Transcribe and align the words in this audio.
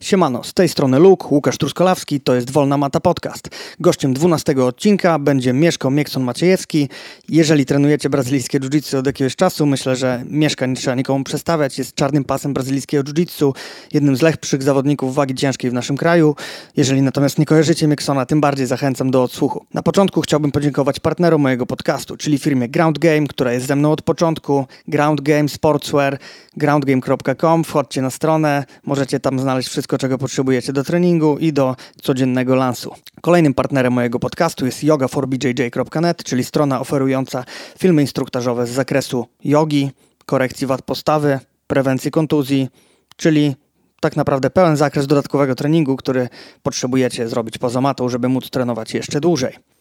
Siemano, 0.00 0.44
z 0.44 0.54
tej 0.54 0.68
strony 0.68 0.98
Luke, 0.98 1.28
Łukasz 1.30 1.58
Truskolawski, 1.58 2.20
to 2.20 2.34
jest 2.34 2.50
Wolna 2.50 2.76
Mata 2.76 3.00
Podcast. 3.00 3.48
Gościem 3.80 4.14
12 4.14 4.64
odcinka 4.64 5.18
będzie 5.18 5.52
Mieszko 5.52 5.90
Miekson 5.90 6.22
Maciejewski. 6.22 6.88
Jeżeli 7.28 7.66
trenujecie 7.66 8.10
brazylijskie 8.10 8.60
jiu-jitsu 8.60 8.98
od 8.98 9.06
jakiegoś 9.06 9.36
czasu, 9.36 9.66
myślę, 9.66 9.96
że 9.96 10.24
Mieszka 10.30 10.66
nie 10.66 10.76
trzeba 10.76 10.94
nikomu 10.94 11.24
przedstawiać. 11.24 11.78
Jest 11.78 11.94
czarnym 11.94 12.24
pasem 12.24 12.54
brazylijskiego 12.54 13.02
jiu-jitsu, 13.02 13.52
jednym 13.92 14.16
z 14.16 14.22
lepszych 14.22 14.62
zawodników 14.62 15.14
wagi 15.14 15.34
ciężkiej 15.34 15.70
w 15.70 15.74
naszym 15.74 15.96
kraju. 15.96 16.36
Jeżeli 16.76 17.02
natomiast 17.02 17.38
nie 17.38 17.46
kojarzycie 17.46 17.86
Mieksona, 17.86 18.26
tym 18.26 18.40
bardziej 18.40 18.66
zachęcam 18.66 19.10
do 19.10 19.22
odsłuchu. 19.22 19.64
Na 19.74 19.82
początku 19.82 20.20
chciałbym 20.20 20.52
podziękować 20.52 21.00
partnerom 21.00 21.40
mojego 21.40 21.66
podcastu, 21.66 22.16
czyli 22.16 22.38
firmie 22.38 22.68
Ground 22.68 22.98
Game, 22.98 23.26
która 23.26 23.52
jest 23.52 23.66
ze 23.66 23.76
mną 23.76 23.92
od 23.92 24.02
początku. 24.02 24.66
Ground 24.88 25.20
Game 25.20 25.48
Sportswear, 25.48 26.18
groundgame.com. 26.56 27.64
Wchodźcie 27.64 28.02
na 28.02 28.10
stronę, 28.10 28.64
możecie 28.86 29.20
tam 29.20 29.38
znaleźć 29.38 29.68
wszystko, 29.68 29.87
czego 29.96 30.18
potrzebujecie 30.18 30.72
do 30.72 30.84
treningu 30.84 31.38
i 31.38 31.52
do 31.52 31.76
codziennego 32.02 32.54
lansu. 32.54 32.94
Kolejnym 33.20 33.54
partnerem 33.54 33.92
mojego 33.92 34.18
podcastu 34.18 34.66
jest 34.66 34.82
yoga4bjj.net, 34.82 36.24
czyli 36.24 36.44
strona 36.44 36.80
oferująca 36.80 37.44
filmy 37.78 38.02
instruktażowe 38.02 38.66
z 38.66 38.70
zakresu 38.70 39.26
jogi, 39.44 39.90
korekcji 40.26 40.66
wad 40.66 40.82
postawy, 40.82 41.38
prewencji 41.66 42.10
kontuzji, 42.10 42.68
czyli 43.16 43.54
tak 44.00 44.16
naprawdę 44.16 44.50
pełen 44.50 44.76
zakres 44.76 45.06
dodatkowego 45.06 45.54
treningu, 45.54 45.96
który 45.96 46.28
potrzebujecie 46.62 47.28
zrobić 47.28 47.58
poza 47.58 47.80
matą, 47.80 48.08
żeby 48.08 48.28
móc 48.28 48.50
trenować 48.50 48.94
jeszcze 48.94 49.20
dłużej. 49.20 49.77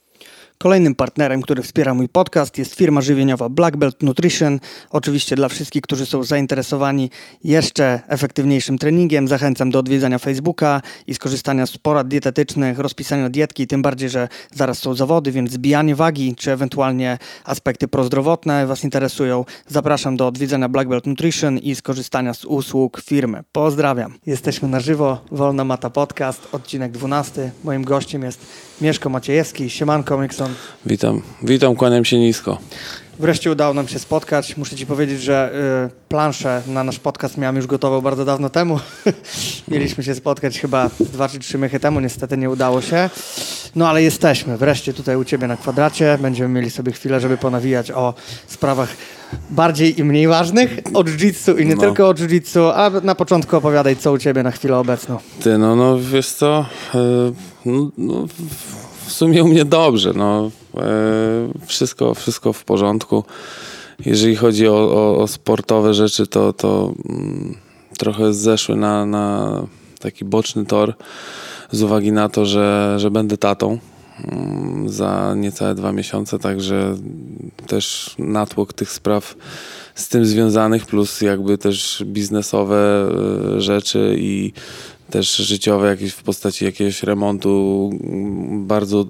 Kolejnym 0.60 0.96
partnerem, 0.96 1.42
który 1.42 1.64
wspiera 1.64 1.94
mój 1.94 2.10
podcast 2.10 2.58
jest 2.58 2.76
firma 2.76 3.02
żywieniowa 3.02 3.50
Black 3.50 3.78
Belt 3.78 4.04
Nutrition. 4.04 4.60
Oczywiście 4.90 5.36
dla 5.36 5.50
wszystkich, 5.50 5.82
którzy 5.82 6.06
są 6.06 6.24
zainteresowani 6.24 7.10
jeszcze 7.44 8.00
efektywniejszym 8.08 8.78
treningiem, 8.78 9.28
zachęcam 9.28 9.70
do 9.70 9.80
odwiedzania 9.80 10.20
Facebooka 10.20 10.82
i 11.08 11.14
skorzystania 11.14 11.66
z 11.66 11.78
porad 11.78 12.08
dietetycznych, 12.08 12.80
rozpisania 12.80 13.30
dietki, 13.30 13.68
tym 13.68 13.82
bardziej, 13.82 14.10
że 14.10 14.28
zaraz 14.52 14.80
są 14.80 14.96
zawody, 14.96 15.32
więc 15.32 15.52
zbijanie 15.52 15.96
wagi 15.96 16.36
czy 16.36 16.52
ewentualnie 16.52 17.18
aspekty 17.44 17.88
prozdrowotne 17.88 18.68
Was 18.68 18.84
interesują. 18.84 19.46
Zapraszam 19.68 20.18
do 20.18 20.28
odwiedzania 20.28 20.70
Black 20.70 20.90
Belt 20.90 21.06
Nutrition 21.06 21.58
i 21.58 21.76
skorzystania 21.76 22.34
z 22.34 22.46
usług 22.46 23.02
firmy. 23.02 23.44
Pozdrawiam. 23.52 24.14
Jesteśmy 24.26 24.68
na 24.68 24.80
żywo, 24.80 25.22
Wolna 25.32 25.64
Mata 25.64 25.90
Podcast, 25.90 26.48
odcinek 26.52 26.92
12. 26.92 27.52
Moim 27.64 27.84
gościem 27.84 28.24
jest 28.24 28.40
Mieszko 28.82 29.10
Maciejewski. 29.10 29.70
Siemanko, 29.70 30.18
Mixon. 30.18 30.47
Witam, 30.86 31.22
witam, 31.44 31.76
kłaniam 31.76 32.06
się 32.06 32.18
nisko. 32.20 32.58
Wreszcie 33.20 33.52
udało 33.52 33.74
nam 33.74 33.88
się 33.88 34.00
spotkać. 34.00 34.58
Muszę 34.58 34.76
Ci 34.76 34.86
powiedzieć, 34.86 35.22
że 35.22 35.52
y, 35.88 36.08
planszę 36.10 36.62
na 36.68 36.84
nasz 36.84 37.00
podcast 37.00 37.38
miałem 37.38 37.56
już 37.56 37.68
gotową 37.68 38.02
bardzo 38.02 38.26
dawno 38.26 38.50
temu. 38.50 38.80
Mieliśmy 39.68 40.04
się 40.04 40.16
spotkać 40.16 40.60
chyba 40.60 40.90
dwa 41.00 41.30
czy 41.30 41.40
trzy 41.40 41.58
mychy 41.58 41.80
temu, 41.80 42.00
niestety 42.00 42.38
nie 42.38 42.50
udało 42.50 42.82
się. 42.82 43.10
No 43.76 43.90
ale 43.90 44.04
jesteśmy 44.04 44.58
wreszcie 44.58 44.94
tutaj 44.94 45.16
u 45.16 45.26
Ciebie 45.26 45.48
na 45.48 45.58
kwadracie. 45.58 46.18
Będziemy 46.22 46.50
mieli 46.50 46.70
sobie 46.72 46.92
chwilę, 46.92 47.20
żeby 47.20 47.38
ponawijać 47.38 47.92
o 47.92 48.14
sprawach 48.48 48.90
bardziej 49.50 50.00
i 50.00 50.04
mniej 50.04 50.28
ważnych, 50.28 50.78
o 50.94 51.04
jiu-jitsu 51.04 51.60
i 51.60 51.66
nie 51.66 51.76
No. 51.76 51.82
tylko 51.82 52.08
o 52.10 52.14
jiu-jitsu, 52.14 52.72
a 52.76 52.90
na 53.04 53.16
początku 53.16 53.58
opowiadaj, 53.58 53.96
co 53.96 54.12
u 54.12 54.18
Ciebie 54.18 54.44
na 54.44 54.52
chwilę 54.52 54.78
obecną. 54.78 55.18
Ty, 55.44 55.58
no, 55.58 55.76
no 55.76 55.98
wiesz 56.00 56.30
co, 56.30 56.66
e, 56.96 56.98
no, 57.66 57.92
no, 57.98 58.26
w- 59.08 59.12
sumie 59.12 59.44
u 59.44 59.48
mnie 59.48 59.66
dobrze, 59.66 60.14
no, 60.16 60.52
e, 60.78 60.82
wszystko, 61.66 62.14
wszystko 62.14 62.54
w 62.54 62.64
porządku. 62.64 63.24
Jeżeli 64.06 64.36
chodzi 64.36 64.68
o, 64.68 64.74
o, 64.74 65.18
o 65.18 65.28
sportowe 65.28 65.94
rzeczy, 65.94 66.28
to, 66.28 66.54
to 66.54 66.94
mm, 67.10 67.56
trochę 67.98 68.34
zeszły 68.34 68.76
na, 68.76 69.06
na 69.06 69.62
taki 70.00 70.26
boczny 70.26 70.66
tor 70.66 70.94
z 71.72 71.84
uwagi 71.84 72.12
na 72.12 72.30
to, 72.30 72.46
że, 72.46 72.96
że 72.98 73.12
będę 73.12 73.38
tatą 73.38 73.78
mm, 74.24 74.90
za 74.90 75.34
niecałe 75.38 75.76
dwa 75.76 75.92
miesiące, 75.92 76.40
także 76.40 76.96
też 77.68 78.16
natłok 78.20 78.74
tych 78.74 78.92
spraw 78.92 79.36
z 79.96 80.10
tym 80.10 80.26
związanych, 80.26 80.86
plus 80.86 81.22
jakby 81.22 81.58
też 81.58 82.04
biznesowe 82.06 83.10
e, 83.58 83.62
rzeczy 83.62 84.16
i 84.20 84.54
też 85.10 85.36
życiowe 85.36 85.88
jakieś 85.88 86.12
w 86.14 86.24
postaci 86.24 86.66
jakiegoś 86.66 87.04
remontu 87.04 87.90
mm, 88.04 88.68
bardzo 88.68 89.06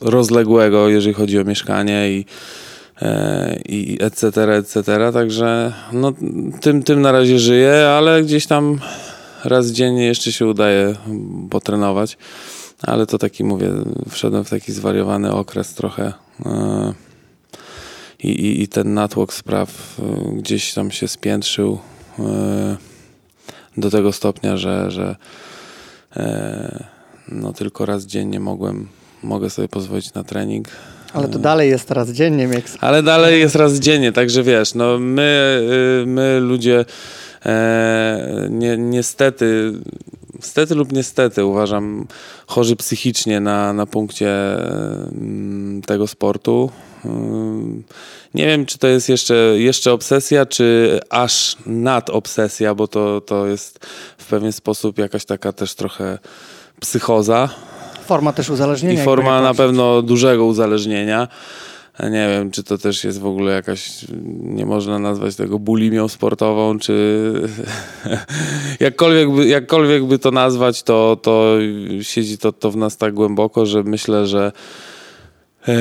rozległego, 0.00 0.88
jeżeli 0.88 1.14
chodzi 1.14 1.38
o 1.38 1.44
mieszkanie 1.44 2.10
i 2.10 2.24
e, 3.02 3.60
i 3.68 3.98
etc., 4.00 4.56
etc. 4.56 4.82
Także 5.12 5.72
no, 5.92 6.12
tym, 6.60 6.82
tym 6.82 7.00
na 7.00 7.12
razie 7.12 7.38
żyję, 7.38 7.88
ale 7.88 8.22
gdzieś 8.22 8.46
tam 8.46 8.80
raz 9.44 9.66
dziennie 9.66 10.06
jeszcze 10.06 10.32
się 10.32 10.46
udaje 10.46 10.94
potrenować. 11.50 12.18
Ale 12.82 13.06
to 13.06 13.18
taki, 13.18 13.44
mówię, 13.44 13.70
wszedłem 14.10 14.44
w 14.44 14.50
taki 14.50 14.72
zwariowany 14.72 15.32
okres 15.32 15.74
trochę. 15.74 16.12
e, 16.46 16.94
I, 18.22 18.28
i, 18.28 18.62
i 18.62 18.68
ten 18.68 18.94
natłok 18.94 19.32
spraw 19.32 19.98
e, 19.98 20.36
gdzieś 20.36 20.74
tam 20.74 20.90
się 20.90 21.08
spiętrzył 21.08 21.78
do 23.76 23.90
tego 23.90 24.12
stopnia, 24.12 24.56
że, 24.56 24.90
że 24.90 25.16
e, 26.16 26.84
no, 27.28 27.52
tylko 27.52 27.86
raz 27.86 28.04
dziennie 28.04 28.40
mogłem, 28.40 28.88
mogę 29.22 29.50
sobie 29.50 29.68
pozwolić 29.68 30.14
na 30.14 30.24
trening. 30.24 30.68
Ale 31.12 31.28
to 31.28 31.38
dalej 31.38 31.70
jest 31.70 31.88
teraz 31.88 32.10
dziennie, 32.10 32.46
Mix. 32.46 32.76
Ale 32.80 33.02
dalej 33.02 33.40
jest 33.40 33.54
raz 33.54 33.74
dziennie, 33.74 34.12
także 34.12 34.42
wiesz, 34.42 34.74
no 34.74 34.98
my, 34.98 35.60
y, 36.02 36.06
my 36.06 36.40
ludzie 36.40 36.84
e, 37.46 38.48
nie, 38.50 38.76
niestety, 38.76 39.72
stety 40.40 40.74
lub 40.74 40.92
niestety 40.92 41.44
uważam 41.44 42.06
chorzy 42.46 42.76
psychicznie 42.76 43.40
na, 43.40 43.72
na 43.72 43.86
punkcie 43.86 44.30
mm, 45.12 45.82
tego 45.82 46.06
sportu. 46.06 46.70
Nie 48.34 48.46
wiem, 48.46 48.66
czy 48.66 48.78
to 48.78 48.86
jest 48.86 49.08
jeszcze, 49.08 49.34
jeszcze 49.56 49.92
obsesja, 49.92 50.46
czy 50.46 51.00
aż 51.10 51.56
nad 51.66 52.10
obsesja, 52.10 52.74
bo 52.74 52.88
to, 52.88 53.20
to 53.20 53.46
jest 53.46 53.86
w 54.18 54.26
pewien 54.26 54.52
sposób 54.52 54.98
jakaś 54.98 55.24
taka 55.24 55.52
też 55.52 55.74
trochę 55.74 56.18
psychoza. 56.80 57.48
Forma 58.06 58.32
też 58.32 58.50
uzależnienia. 58.50 59.02
I 59.02 59.04
forma 59.04 59.42
na 59.42 59.54
pewno 59.54 60.02
dużego 60.02 60.44
uzależnienia. 60.44 61.28
Nie 62.10 62.28
wiem, 62.28 62.50
czy 62.50 62.64
to 62.64 62.78
też 62.78 63.04
jest 63.04 63.20
w 63.20 63.26
ogóle 63.26 63.52
jakaś, 63.52 64.06
nie 64.42 64.66
można 64.66 64.98
nazwać 64.98 65.36
tego 65.36 65.58
bulimią 65.58 66.08
sportową, 66.08 66.78
czy 66.78 67.32
jakkolwiek 68.80 69.30
by, 69.30 69.46
jakkolwiek 69.46 70.04
by 70.04 70.18
to 70.18 70.30
nazwać, 70.30 70.82
to, 70.82 71.16
to 71.22 71.54
siedzi 72.02 72.38
to, 72.38 72.52
to 72.52 72.70
w 72.70 72.76
nas 72.76 72.96
tak 72.96 73.14
głęboko, 73.14 73.66
że 73.66 73.82
myślę, 73.82 74.26
że 74.26 74.52
e, 75.68 75.72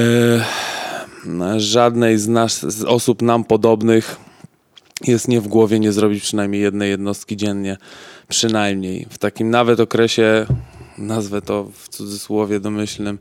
żadnej 1.58 2.18
z 2.18 2.28
nas, 2.28 2.60
z 2.60 2.84
osób 2.84 3.22
nam 3.22 3.44
podobnych 3.44 4.18
jest 5.08 5.28
nie 5.28 5.42
w 5.42 5.48
głowie 5.48 5.80
nie 5.80 5.92
zrobić 5.92 6.24
przynajmniej 6.24 6.62
jednej 6.62 6.90
jednostki 6.90 7.38
dziennie. 7.38 7.78
Przynajmniej. 8.28 9.08
W 9.10 9.18
takim 9.18 9.50
nawet 9.50 9.80
okresie, 9.80 10.46
nazwę 10.98 11.42
to 11.42 11.70
w 11.74 11.90
cudzysłowie 11.90 12.60
domyślnym, 12.60 13.20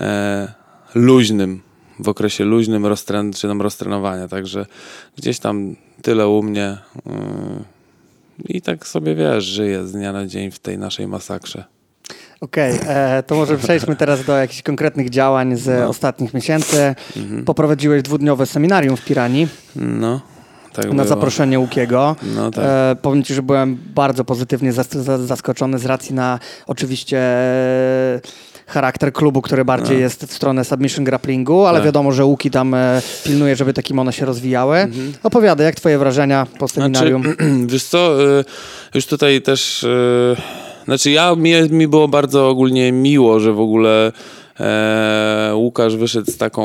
e, 0.00 0.52
luźnym. 0.94 1.60
W 1.98 2.08
okresie 2.08 2.44
luźnym 2.44 2.86
roztren, 2.86 3.32
czy 3.32 3.48
tam 3.48 3.62
roztrenowania. 3.62 4.28
Także 4.28 4.66
gdzieś 5.16 5.38
tam 5.38 5.76
tyle 6.02 6.28
u 6.28 6.42
mnie. 6.42 6.78
Yy, 7.06 7.12
I 8.48 8.62
tak 8.62 8.86
sobie 8.86 9.14
wiesz, 9.14 9.44
żyję 9.44 9.86
z 9.86 9.92
dnia 9.92 10.12
na 10.12 10.26
dzień 10.26 10.50
w 10.50 10.58
tej 10.58 10.78
naszej 10.78 11.06
masakrze. 11.06 11.64
Okej, 12.40 12.78
e, 12.88 13.22
to 13.26 13.34
może 13.34 13.56
przejdźmy 13.58 13.96
teraz 13.96 14.24
do 14.24 14.36
jakichś 14.36 14.62
konkretnych 14.62 15.10
działań 15.10 15.56
z 15.56 15.80
No. 15.80 15.88
ostatnich 15.88 16.34
miesięcy. 16.34 16.94
Mhm. 17.16 17.44
Poprowadziłeś 17.44 18.02
dwudniowe 18.02 18.46
seminarium 18.46 18.96
w 18.96 19.04
Piranii 19.04 19.48
No, 19.76 20.20
tak 20.72 20.84
na 20.84 20.90
było. 20.94 21.06
zaproszenie 21.06 21.58
Łukiego. 21.58 22.16
No 22.36 22.50
tak. 22.50 22.64
E, 22.66 22.96
powiem 23.02 23.22
Ci, 23.24 23.34
że 23.34 23.42
byłem 23.42 23.78
bardzo 23.94 24.24
pozytywnie 24.24 24.72
zas- 24.72 24.96
za- 25.02 25.18
zaskoczony 25.18 25.78
z 25.78 25.86
racji 25.86 26.14
na 26.14 26.38
oczywiście 26.66 27.18
e, 27.18 28.20
charakter 28.66 29.12
klubu, 29.12 29.42
który 29.42 29.64
bardziej 29.64 29.96
No. 29.96 30.00
jest 30.02 30.24
w 30.24 30.32
stronę 30.32 30.64
submission 30.64 31.04
grapplingu, 31.04 31.66
ale 31.66 31.78
Tak. 31.78 31.84
wiadomo, 31.86 32.12
że 32.12 32.24
Łuki 32.24 32.50
tam 32.50 32.74
e, 32.74 33.02
pilnuje, 33.24 33.56
żeby 33.56 33.72
te 33.72 33.82
kimono 33.82 34.12
się 34.12 34.26
rozwijały. 34.26 34.78
Mhm. 34.78 35.12
Opowiadaj, 35.22 35.66
jak 35.66 35.74
Twoje 35.74 35.98
wrażenia 35.98 36.46
po 36.58 36.68
seminarium? 36.68 37.22
Wiesz 37.66 37.84
co, 37.84 38.22
y, 38.40 38.44
już 38.94 39.06
tutaj 39.06 39.42
też, 39.42 39.86
znaczy 40.90 41.10
ja, 41.10 41.34
mi, 41.34 41.52
mi 41.70 41.88
było 41.88 42.08
bardzo 42.08 42.48
ogólnie 42.48 42.92
miło, 42.92 43.40
że 43.40 43.52
w 43.52 43.60
ogóle 43.60 44.12
e, 44.60 45.52
Łukasz 45.54 45.96
wyszedł 45.96 46.30
z 46.30 46.36
taką 46.36 46.64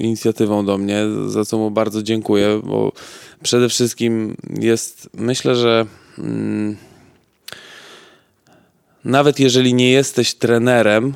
inicjatywą 0.00 0.64
do 0.64 0.78
mnie, 0.78 1.02
za 1.26 1.44
co 1.44 1.58
mu 1.58 1.70
bardzo 1.70 2.02
dziękuję, 2.02 2.60
bo 2.64 2.92
przede 3.42 3.68
wszystkim 3.68 4.36
jest, 4.60 5.10
myślę, 5.14 5.56
że 5.56 5.86
mm, 6.18 6.76
nawet 9.04 9.40
jeżeli 9.40 9.74
nie 9.74 9.90
jesteś 9.90 10.34
trenerem, 10.34 11.14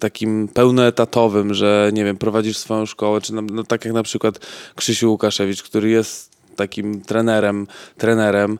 takim 0.00 0.48
pełnoetatowym, 0.48 1.54
że 1.54 1.90
nie 1.92 2.04
wiem, 2.04 2.16
prowadzisz 2.16 2.56
swoją 2.56 2.86
szkołę, 2.86 3.20
czy 3.20 3.34
na, 3.34 3.42
no, 3.42 3.64
tak 3.64 3.84
jak 3.84 3.94
na 3.94 4.02
przykład 4.02 4.38
Krzysiu 4.74 5.10
Łukaszewicz, 5.10 5.62
który 5.62 5.90
jest 5.90 6.32
takim 6.56 7.00
trenerem, 7.00 7.66
trenerem, 7.98 8.58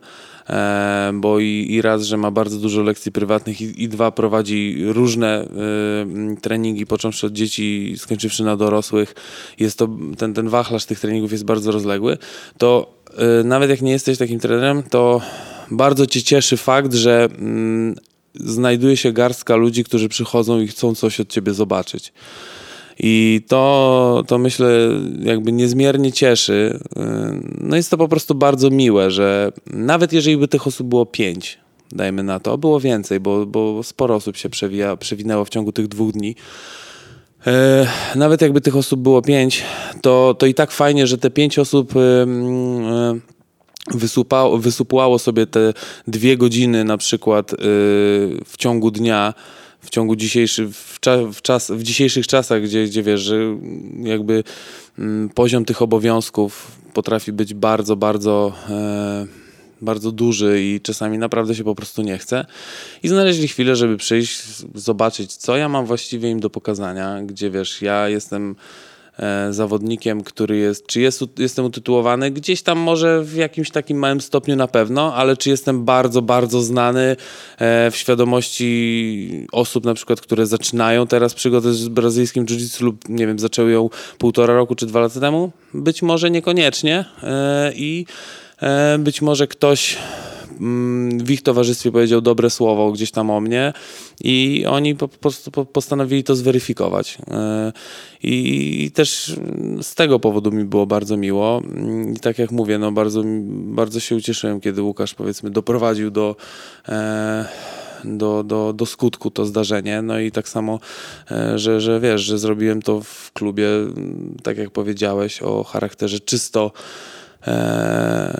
bo 1.13 1.39
i, 1.39 1.67
i, 1.69 1.81
raz, 1.81 2.03
że 2.03 2.17
ma 2.17 2.31
bardzo 2.31 2.57
dużo 2.57 2.81
lekcji 2.81 3.11
prywatnych 3.11 3.61
i, 3.61 3.83
i 3.83 3.89
dwa, 3.89 4.11
prowadzi 4.11 4.77
różne 4.85 5.47
y, 6.37 6.41
treningi, 6.41 6.85
począwszy 6.85 7.27
od 7.27 7.33
dzieci, 7.33 7.95
skończywszy 7.97 8.43
na 8.43 8.57
dorosłych. 8.57 9.15
Jest 9.59 9.77
to, 9.77 9.89
ten, 10.17 10.33
ten 10.33 10.49
wachlarz 10.49 10.85
tych 10.85 10.99
treningów 10.99 11.31
jest 11.31 11.45
bardzo 11.45 11.71
rozległy, 11.71 12.17
to 12.57 12.93
y, 13.41 13.43
nawet 13.43 13.69
jak 13.69 13.81
nie 13.81 13.91
jesteś 13.91 14.17
takim 14.17 14.39
trenerem, 14.39 14.83
to 14.83 15.21
bardzo 15.71 16.07
cię 16.07 16.23
cieszy 16.23 16.57
fakt, 16.57 16.93
że 16.93 17.29
mm, 17.39 17.95
znajduje 18.35 18.97
się 18.97 19.11
garstka 19.11 19.55
ludzi, 19.55 19.83
którzy 19.83 20.09
przychodzą 20.09 20.59
i 20.59 20.67
chcą 20.67 20.95
coś 20.95 21.19
od 21.19 21.29
ciebie 21.29 21.53
zobaczyć. 21.53 22.13
I 22.99 23.41
to, 23.47 24.23
to 24.27 24.37
myślę, 24.37 24.69
jakby 25.19 25.51
niezmiernie 25.51 26.11
cieszy. 26.11 26.79
No 27.61 27.75
jest 27.75 27.91
to 27.91 27.97
po 27.97 28.07
prostu 28.07 28.35
bardzo 28.35 28.69
miłe, 28.69 29.11
że 29.11 29.51
nawet 29.67 30.13
jeżeli 30.13 30.37
by 30.37 30.47
tych 30.47 30.67
osób 30.67 30.87
było 30.87 31.05
pięć, 31.05 31.57
dajmy 31.91 32.23
na 32.23 32.39
to, 32.39 32.57
było 32.57 32.79
więcej, 32.79 33.19
bo, 33.19 33.45
bo 33.45 33.83
sporo 33.83 34.15
osób 34.15 34.37
się 34.37 34.49
przewija, 34.49 34.97
przewinęło 34.97 35.45
w 35.45 35.49
ciągu 35.49 35.71
tych 35.71 35.87
dwóch 35.87 36.11
dni. 36.11 36.35
E, 37.47 37.87
nawet 38.15 38.41
jakby 38.41 38.61
tych 38.61 38.75
osób 38.75 38.99
było 38.99 39.21
pięć, 39.21 39.63
to, 40.01 40.35
to 40.39 40.45
i 40.45 40.53
tak 40.53 40.71
fajnie, 40.71 41.07
że 41.07 41.17
te 41.17 41.29
pięć 41.29 41.59
osób 41.59 41.93
e, 41.95 41.99
wysłupało, 43.91 44.57
wysupłało 44.57 45.19
sobie 45.19 45.47
te 45.47 45.73
dwie 46.07 46.37
godziny 46.37 46.83
na 46.83 46.97
przykład 46.97 47.53
y, 47.53 47.57
w 48.45 48.53
ciągu 48.57 48.91
dnia, 48.91 49.33
w 49.83 49.89
ciągu 49.89 50.15
dzisiejszych, 50.15 50.69
w, 50.69 50.99
w, 51.33 51.41
czas, 51.41 51.71
w 51.71 51.83
dzisiejszych 51.83 52.27
czasach, 52.27 52.63
gdzie, 52.63 52.85
gdzie 52.85 53.03
wiesz, 53.03 53.21
że 53.21 53.57
jakby 54.03 54.43
mm, 54.99 55.29
poziom 55.29 55.65
tych 55.65 55.81
obowiązków 55.81 56.71
potrafi 56.93 57.31
być 57.31 57.53
bardzo, 57.53 57.95
bardzo 57.95 58.53
e, 58.69 59.27
bardzo 59.83 60.11
duży 60.11 60.61
i 60.61 60.81
czasami 60.81 61.17
naprawdę 61.17 61.55
się 61.55 61.63
po 61.63 61.75
prostu 61.75 62.01
nie 62.01 62.17
chce. 62.17 62.45
I 63.03 63.07
znaleźli 63.07 63.47
chwilę, 63.47 63.75
żeby 63.75 63.97
przyjść, 63.97 64.43
zobaczyć, 64.75 65.35
co 65.35 65.57
ja 65.57 65.69
mam 65.69 65.85
właściwie 65.85 66.29
im 66.29 66.39
do 66.39 66.49
pokazania, 66.49 67.21
gdzie 67.21 67.49
wiesz, 67.49 67.81
ja 67.81 68.09
jestem 68.09 68.55
zawodnikiem, 69.49 70.23
który 70.23 70.57
jest, 70.57 70.87
czy 70.87 71.01
jest, 71.01 71.23
jestem 71.37 71.65
utytułowany, 71.65 72.31
gdzieś 72.31 72.61
tam 72.61 72.77
może 72.79 73.23
w 73.23 73.35
jakimś 73.35 73.71
takim 73.71 73.97
małym 73.97 74.21
stopniu 74.21 74.55
na 74.55 74.67
pewno, 74.67 75.15
ale 75.15 75.37
czy 75.37 75.49
jestem 75.49 75.85
bardzo, 75.85 76.21
bardzo 76.21 76.61
znany 76.61 77.15
e, 77.57 77.91
w 77.91 77.95
świadomości 77.95 79.47
osób 79.51 79.85
na 79.85 79.93
przykład, 79.93 80.21
które 80.21 80.45
zaczynają 80.45 81.07
teraz 81.07 81.33
przygodę 81.33 81.73
z 81.73 81.87
brazylijskim 81.87 82.45
jiu-jitsu 82.45 82.81
lub 82.81 83.09
nie 83.09 83.27
wiem, 83.27 83.39
zaczęły 83.39 83.71
ją 83.71 83.89
półtora 84.17 84.53
roku 84.53 84.75
czy 84.75 84.85
dwa 84.85 84.99
lata 84.99 85.19
temu? 85.19 85.51
Być 85.73 86.01
może 86.01 86.31
niekoniecznie 86.31 87.05
e, 87.23 87.71
i 87.75 88.05
być 88.99 89.21
może 89.21 89.47
ktoś 89.47 89.97
w 91.23 91.31
ich 91.31 91.41
towarzystwie 91.41 91.91
powiedział 91.91 92.21
dobre 92.21 92.49
słowo 92.49 92.91
gdzieś 92.91 93.11
tam 93.11 93.29
o 93.29 93.39
mnie 93.39 93.73
i 94.21 94.65
oni 94.69 94.95
po 94.95 95.07
prostu 95.07 95.51
postanowili 95.51 96.23
to 96.23 96.35
zweryfikować. 96.35 97.17
E, 97.31 97.73
I 98.23 98.91
też 98.93 99.35
z 99.81 99.95
tego 99.95 100.19
powodu 100.19 100.51
mi 100.51 100.63
było 100.65 100.85
bardzo 100.85 101.17
miło. 101.17 101.61
I 102.15 102.19
tak 102.19 102.39
jak 102.39 102.51
mówię, 102.51 102.77
no 102.77 102.91
bardzo, 102.91 103.23
bardzo 103.49 103.99
się 103.99 104.15
ucieszyłem, 104.15 104.61
kiedy 104.61 104.81
Łukasz 104.81 105.13
powiedzmy 105.13 105.49
doprowadził 105.49 106.11
do 106.11 106.35
e, 106.89 107.45
do, 108.05 108.43
do, 108.43 108.73
do 108.73 108.85
skutku 108.85 109.31
to 109.31 109.45
zdarzenie. 109.45 110.01
No 110.01 110.19
i 110.19 110.31
tak 110.31 110.49
samo, 110.49 110.79
e, 111.31 111.59
że, 111.59 111.81
że 111.81 111.99
wiesz, 111.99 112.21
że 112.21 112.37
zrobiłem 112.37 112.81
to 112.81 113.01
w 113.01 113.31
klubie, 113.33 113.67
tak 114.43 114.57
jak 114.57 114.71
powiedziałeś, 114.71 115.41
o 115.41 115.63
charakterze 115.63 116.19
czysto 116.19 116.71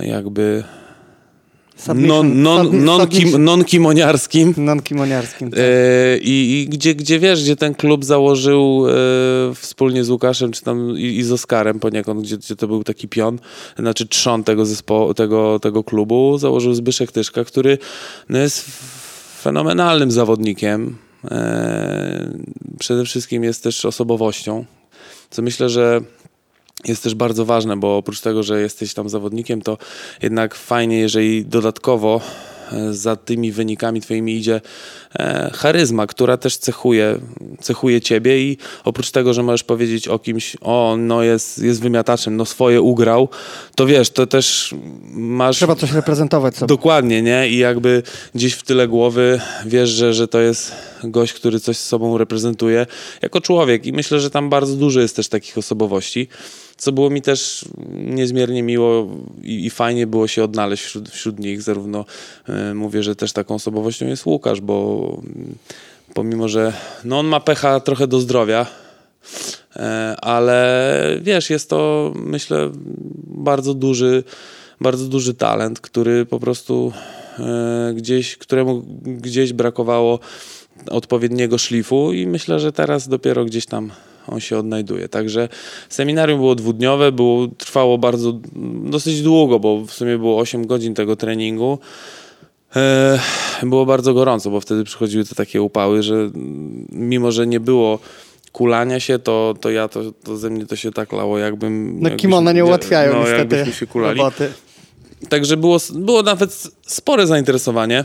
jakby 0.02 0.64
non, 1.96 2.42
non, 2.42 2.84
non, 2.86 3.08
kim, 3.08 3.44
non-kimoniarskim. 3.44 4.54
Non-kimoniarskim. 4.58 5.52
Tak. 5.52 5.60
E, 5.60 6.18
i, 6.18 6.62
I, 6.62 6.70
gdzie, 6.70 6.96
gdzie 6.96 7.20
wiesz, 7.20 7.44
gdzie 7.44 7.56
ten 7.56 7.76
klub 7.76 8.06
założył 8.06 8.86
e, 8.90 8.94
wspólnie 9.56 10.04
z 10.04 10.10
Łukaszem, 10.10 10.52
czy 10.52 10.62
tam 10.62 10.98
i, 10.98 11.18
i 11.18 11.24
z 11.24 11.32
Oskarem 11.32 11.80
poniekąd, 11.80 12.22
gdzie, 12.22 12.38
gdzie 12.38 12.56
to 12.56 12.68
był 12.68 12.84
taki 12.84 13.08
pion, 13.08 13.40
znaczy 13.80 14.08
trzon 14.08 14.44
tego 14.44 14.66
zespołu, 14.66 15.14
tego, 15.14 15.60
tego 15.60 15.84
klubu, 15.84 16.38
założył 16.38 16.74
Zbyszek 16.74 17.12
Tyszka, 17.12 17.44
który 17.44 17.78
no, 18.30 18.40
jest 18.40 18.66
fenomenalnym 19.42 20.12
zawodnikiem. 20.12 20.98
E, 21.32 22.34
przede 22.80 23.06
wszystkim 23.06 23.44
jest 23.44 23.64
też 23.64 23.86
osobowością, 23.86 24.66
co 25.30 25.42
myślę, 25.42 25.70
że 25.70 26.02
jest 26.88 27.04
też 27.04 27.16
bardzo 27.16 27.46
ważne, 27.46 27.78
bo 27.78 27.98
oprócz 27.98 28.22
tego, 28.22 28.44
że 28.44 28.62
jesteś 28.62 28.94
tam 28.94 29.10
zawodnikiem, 29.10 29.62
to 29.62 29.78
jednak 30.22 30.56
fajnie, 30.56 31.00
jeżeli 31.00 31.46
dodatkowo 31.46 32.22
e, 32.72 32.94
za 32.94 33.16
tymi 33.16 33.52
wynikami 33.52 34.02
twoimi 34.02 34.36
idzie 34.36 34.62
e, 35.20 35.52
charyzma, 35.54 36.08
która 36.08 36.38
też 36.38 36.58
cechuje, 36.58 37.20
cechuje 37.62 38.02
ciebie 38.02 38.42
i 38.42 38.58
oprócz 38.84 39.12
tego, 39.12 39.34
że 39.34 39.44
możesz 39.44 39.64
powiedzieć 39.64 40.08
o 40.08 40.20
kimś, 40.20 40.58
o, 40.62 40.96
no 41.00 41.24
jest, 41.24 41.60
jest 41.60 41.82
wymiataczem, 41.82 42.38
no 42.38 42.46
swoje 42.46 42.82
ugrał, 42.82 43.30
to 43.76 43.86
wiesz, 43.86 44.10
to 44.10 44.28
też 44.28 44.76
masz... 45.14 45.58
Trzeba 45.58 45.76
coś 45.76 45.92
reprezentować 45.92 46.56
sobie. 46.58 46.68
Dokładnie, 46.68 47.22
nie? 47.22 47.50
I 47.50 47.58
jakby 47.58 48.04
gdzieś 48.36 48.54
w 48.54 48.64
tyle 48.64 48.88
głowy 48.88 49.42
wiesz, 49.66 49.90
że, 49.90 50.14
że 50.14 50.28
to 50.28 50.40
jest 50.40 50.72
gość, 51.04 51.34
który 51.34 51.60
coś 51.60 51.78
z 51.78 51.88
sobą 51.88 52.18
reprezentuje 52.18 52.86
jako 53.22 53.42
człowiek 53.42 53.86
i 53.86 53.94
myślę, 53.94 54.20
że 54.20 54.30
tam 54.30 54.50
bardzo 54.50 54.76
dużo 54.76 55.00
jest 55.00 55.16
też 55.16 55.28
takich 55.28 55.58
osobowości 55.58 56.28
co 56.84 56.92
było 56.92 57.10
mi 57.10 57.22
też 57.22 57.66
niezmiernie 57.94 58.64
miło 58.64 59.08
i, 59.44 59.66
i 59.66 59.70
fajnie 59.70 60.08
było 60.08 60.28
się 60.28 60.44
odnaleźć 60.44 60.84
wśród, 60.84 61.10
wśród 61.10 61.40
nich. 61.40 61.62
Zarówno 61.62 62.06
y, 62.50 62.74
mówię, 62.74 63.04
że 63.04 63.16
też 63.16 63.34
taką 63.34 63.56
osobowością 63.56 64.08
jest 64.08 64.26
Łukasz, 64.26 64.62
bo 64.62 65.18
y, 66.08 66.14
pomimo, 66.14 66.48
że 66.48 66.74
no 67.04 67.20
on 67.20 67.28
ma 67.28 67.40
pecha 67.40 67.80
trochę 67.80 68.08
do 68.08 68.20
zdrowia, 68.20 68.66
y, 69.76 69.80
ale 70.22 71.20
wiesz, 71.22 71.50
jest 71.50 71.70
to 71.70 72.12
myślę 72.16 72.72
bardzo 73.28 73.74
duży, 73.74 74.24
bardzo 74.82 75.06
duży 75.06 75.34
talent, 75.34 75.80
który 75.80 76.26
po 76.26 76.40
prostu 76.40 76.94
gdzieś, 77.94 78.38
któremu 78.38 78.86
gdzieś 79.06 79.54
brakowało 79.54 80.20
odpowiedniego 80.90 81.58
szlifu 81.58 82.14
i 82.14 82.28
myślę, 82.28 82.60
że 82.60 82.72
teraz 82.72 83.08
dopiero 83.08 83.46
gdzieś 83.46 83.66
tam 83.66 83.92
on 84.28 84.40
się 84.40 84.58
odnajduje. 84.58 85.10
Także 85.10 85.50
seminarium 85.90 86.40
było 86.40 86.56
dwudniowe, 86.56 87.12
było, 87.12 87.48
trwało 87.48 87.98
bardzo, 87.98 88.40
dosyć 88.84 89.22
długo, 89.22 89.60
bo 89.60 89.86
w 89.86 89.92
sumie 89.92 90.18
było 90.18 90.40
8 90.40 90.68
godzin 90.68 90.94
tego 90.94 91.16
treningu. 91.16 91.80
E, 92.76 93.20
było 93.64 93.86
bardzo 93.86 94.14
gorąco, 94.14 94.50
bo 94.50 94.62
wtedy 94.62 94.84
przychodziły 94.84 95.26
te 95.26 95.36
takie 95.36 95.62
upały, 95.62 96.04
że 96.04 96.30
mimo, 96.90 97.32
że 97.32 97.48
nie 97.48 97.60
było 97.60 98.00
kulania 98.52 99.00
się, 99.00 99.20
to, 99.20 99.54
to 99.62 99.70
ja, 99.70 99.88
to, 99.88 100.02
to 100.24 100.38
ze 100.38 100.50
mnie 100.50 100.66
to 100.66 100.76
się 100.76 100.92
tak 100.92 101.14
lało, 101.14 101.38
jakbym... 101.38 101.98
No 102.02 102.10
kimona 102.10 102.52
nie 102.52 102.66
ułatwiają 102.66 103.14
no, 103.14 103.20
niestety 103.20 103.74
się 103.74 103.88
kulali. 103.88 104.18
roboty. 104.18 104.52
Także 105.30 105.58
było, 105.58 105.78
było 105.94 106.24
nawet 106.24 106.64
spore 106.88 107.28
zainteresowanie, 107.28 108.04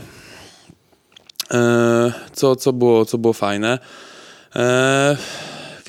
e, 1.51 2.11
co, 2.33 2.55
co, 2.55 2.73
było, 2.73 3.05
co 3.05 3.17
było 3.17 3.33
fajne. 3.33 3.79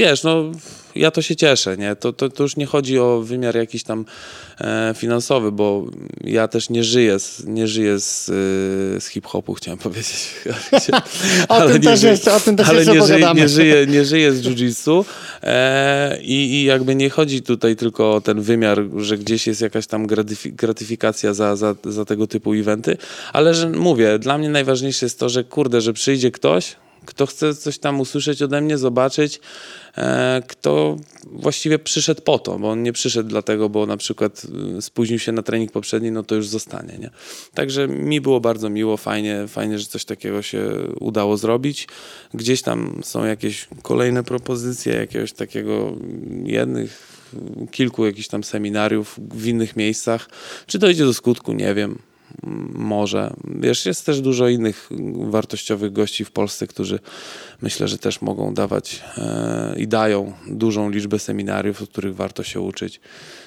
Wiesz, 0.01 0.23
no 0.23 0.53
ja 0.95 1.11
to 1.11 1.23
się 1.23 1.37
cieszę, 1.37 1.77
nie? 1.77 1.97
To, 1.97 2.13
to, 2.13 2.29
to 2.29 2.43
już 2.43 2.57
nie 2.57 2.67
chodzi 2.67 2.99
o 2.99 3.21
wymiar 3.21 3.57
jakiś 3.57 3.83
tam 3.83 4.05
e, 4.61 4.95
finansowy, 4.97 5.53
bo 5.53 5.87
ja 6.25 6.49
też 6.49 6.71
nie 6.71 6.85
żyję 6.85 7.19
z, 7.19 7.45
nie 7.47 7.69
żyję 7.69 8.01
z, 8.01 8.27
z 9.05 9.07
hip-hopu, 9.07 9.55
chciałem 9.55 9.79
powiedzieć. 9.89 10.35
o, 11.49 11.69
tym 11.69 11.83
też 11.83 12.03
jeszcze, 12.03 12.35
o 12.35 12.41
tym 12.41 12.57
też 12.57 12.69
ale 12.69 12.79
jeszcze 12.79 12.95
nie 12.95 13.07
żyję, 13.07 13.33
nie, 13.35 13.49
żyję, 13.49 13.87
nie 13.87 14.05
żyję 14.05 14.33
z 14.33 14.43
jiu-jitsu 14.43 15.05
e, 15.43 16.19
i, 16.23 16.35
i 16.35 16.65
jakby 16.65 16.95
nie 16.95 17.11
chodzi 17.11 17.43
tutaj 17.43 17.77
tylko 17.77 18.15
o 18.15 18.21
ten 18.21 18.41
wymiar, 18.41 18.79
że 18.97 19.19
gdzieś 19.19 19.47
jest 19.47 19.61
jakaś 19.61 19.87
tam 19.87 20.07
gratyfikacja 20.45 21.35
za, 21.35 21.57
za, 21.57 21.75
za 21.85 22.05
tego 22.05 22.27
typu 22.27 22.53
eventy, 22.53 22.97
ale 23.33 23.55
że 23.55 23.71
mówię, 23.71 24.19
dla 24.19 24.39
mnie 24.39 24.49
najważniejsze 24.49 25.07
jest 25.07 25.19
to, 25.19 25.29
że 25.29 25.45
kurde, 25.45 25.81
że 25.81 25.93
przyjdzie 25.93 26.31
ktoś, 26.31 26.77
kto 27.07 27.27
chce 27.27 27.55
coś 27.55 27.79
tam 27.79 28.01
usłyszeć 28.01 28.43
ode 28.43 28.61
mnie, 28.61 28.79
zobaczyć, 28.79 29.41
e, 29.97 30.43
kto 30.49 30.97
właściwie 31.27 31.79
przyszedł 31.79 32.23
po 32.23 32.39
to, 32.39 32.59
bo 32.59 32.71
on 32.71 32.83
nie 32.83 32.93
przyszedł 32.93 33.29
dlatego, 33.29 33.69
bo 33.69 33.87
na 33.87 33.97
przykład 33.97 34.47
e, 34.79 34.83
spóźnił 34.83 35.19
się 35.19 35.33
na 35.33 35.43
trening 35.43 35.73
poprzedni, 35.73 36.11
no 36.11 36.23
to 36.23 36.35
już 36.35 36.49
zostanie. 36.49 36.99
Nie? 36.99 37.11
Także 37.55 37.89
mi 37.89 38.21
było 38.21 38.41
bardzo 38.41 38.71
miło, 38.71 38.97
fajnie, 38.97 39.45
fajnie, 39.49 39.79
że 39.79 39.87
coś 39.87 40.05
takiego 40.05 40.43
się 40.43 40.69
udało 41.01 41.37
zrobić. 41.37 41.89
Gdzieś 42.35 42.63
tam 42.63 43.01
są 43.03 43.25
jakieś 43.25 43.69
kolejne 43.83 44.25
propozycje, 44.25 44.95
jakiegoś 44.95 45.33
takiego 45.33 45.93
jednych, 46.45 47.21
kilku 47.71 48.07
jakichś 48.07 48.29
tam 48.29 48.45
seminariów 48.45 49.21
w 49.35 49.47
innych 49.47 49.77
miejscach. 49.77 50.29
Czy 50.67 50.79
dojdzie 50.79 51.05
do 51.05 51.15
skutku, 51.15 51.53
nie 51.53 51.75
wiem 51.75 52.10
może. 52.73 53.35
Wiesz, 53.45 53.87
jest 53.87 54.07
też 54.07 54.21
dużo 54.21 54.49
innych 54.49 54.91
wartościowych 55.31 55.93
gości 55.93 56.25
w 56.25 56.31
Polsce, 56.31 56.67
którzy 56.67 56.99
myślę, 57.63 57.89
że 57.89 57.99
też 57.99 58.23
mogą 58.23 58.55
dawać 58.55 59.03
e, 59.19 59.75
i 59.79 59.89
dają 59.89 60.33
dużą 60.49 60.91
liczbę 60.91 61.19
seminariów, 61.19 61.83
od 61.83 61.91
których 61.91 62.17
warto 62.17 62.43
się 62.43 62.61
uczyć, 62.61 63.01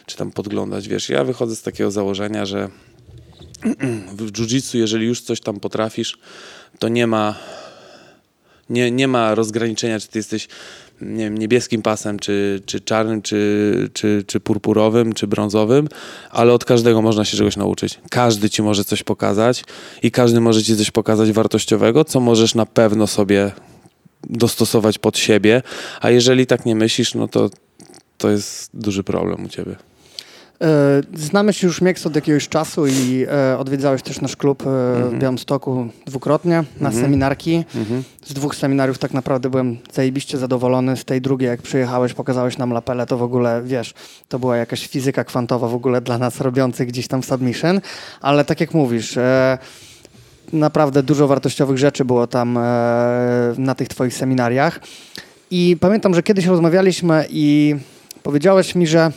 czy 0.05 0.17
tam 0.17 0.31
podglądać. 0.31 0.87
Wiesz, 0.87 1.09
ja 1.09 1.23
wychodzę 1.23 1.55
z 1.55 1.61
takiego 1.61 1.91
założenia, 1.91 2.45
że 2.45 2.69
w 4.17 4.31
jiu-jitsu, 4.31 4.77
jeżeli 4.77 5.05
już 5.05 5.21
coś 5.21 5.39
tam 5.41 5.59
potrafisz, 5.59 6.17
to 6.79 6.87
nie 6.87 7.07
ma, 7.07 7.35
nie, 8.69 8.91
nie 8.91 9.07
ma 9.07 9.35
rozgraniczenia, 9.35 9.99
czy 9.99 10.07
ty 10.07 10.19
jesteś 10.19 10.47
nie 11.01 11.23
wiem, 11.23 11.37
niebieskim 11.37 11.81
pasem, 11.81 12.19
czy, 12.19 12.61
czy 12.65 12.81
czarnym, 12.81 13.21
czy, 13.21 13.89
czy, 13.93 14.23
czy 14.27 14.39
purpurowym, 14.39 15.13
czy 15.13 15.27
brązowym, 15.27 15.87
ale 16.31 16.53
od 16.53 16.65
każdego 16.65 17.01
można 17.01 17.25
się 17.25 17.37
czegoś 17.37 17.57
nauczyć. 17.57 17.99
Każdy 18.09 18.49
ci 18.49 18.61
może 18.61 18.83
coś 18.83 19.03
pokazać 19.03 19.63
i 20.03 20.11
każdy 20.11 20.41
może 20.41 20.63
ci 20.63 20.77
coś 20.77 20.91
pokazać 20.91 21.31
wartościowego, 21.31 22.05
co 22.05 22.19
możesz 22.19 22.55
na 22.55 22.65
pewno 22.65 23.07
sobie 23.07 23.51
dostosować 24.29 24.99
pod 24.99 25.17
siebie, 25.17 25.61
a 26.01 26.09
jeżeli 26.09 26.47
tak 26.47 26.65
nie 26.65 26.75
myślisz, 26.75 27.13
no 27.13 27.27
to 27.27 27.49
to 28.17 28.29
jest 28.29 28.69
duży 28.73 29.03
problem 29.03 29.45
u 29.45 29.47
ciebie. 29.49 29.75
E, 30.63 31.01
znamy 31.13 31.53
się 31.53 31.67
już 31.67 31.81
Mieks 31.81 32.05
od 32.05 32.15
jakiegoś 32.15 32.49
czasu 32.49 32.87
i 32.87 33.25
e, 33.31 33.57
odwiedzałeś 33.57 34.01
też 34.01 34.21
nasz 34.21 34.35
klub 34.35 34.61
e, 34.61 34.65
w 34.65 34.67
mhm. 34.67 35.19
Białymstoku 35.19 35.87
dwukrotnie 36.05 36.63
na 36.79 36.89
mhm. 36.89 37.05
seminarki. 37.05 37.65
Mhm. 37.75 38.03
Z 38.25 38.33
dwóch 38.33 38.55
seminariów 38.55 38.97
tak 38.97 39.13
naprawdę 39.13 39.49
byłem 39.49 39.77
zajebiście 39.93 40.37
zadowolony. 40.37 40.97
Z 40.97 41.05
tej 41.05 41.21
drugiej, 41.21 41.47
jak 41.47 41.61
przyjechałeś, 41.61 42.13
pokazałeś 42.13 42.57
nam 42.57 42.73
lapelę, 42.73 43.05
to 43.05 43.17
w 43.17 43.23
ogóle, 43.23 43.61
wiesz, 43.65 43.93
to 44.29 44.39
była 44.39 44.57
jakaś 44.57 44.87
fizyka 44.87 45.23
kwantowa 45.23 45.67
w 45.67 45.75
ogóle 45.75 46.01
dla 46.01 46.17
nas 46.17 46.41
robiących 46.41 46.87
gdzieś 46.87 47.07
tam 47.07 47.23
submission. 47.23 47.81
Ale 48.21 48.45
tak 48.45 48.61
jak 48.61 48.73
mówisz, 48.73 49.17
naprawdę 50.53 51.03
dużo 51.03 51.27
wartościowych 51.27 51.77
rzeczy 51.77 52.05
było 52.05 52.27
tam 52.27 52.59
na 53.57 53.75
tych 53.75 53.87
twoich 53.87 54.13
seminariach. 54.13 54.79
I 55.51 55.77
pamiętam, 55.79 56.13
że 56.13 56.23
kiedyś 56.23 56.45
rozmawialiśmy 56.45 57.25
i 57.29 57.75
powiedziałeś 58.23 58.75
mi, 58.75 58.87
że 58.87 59.11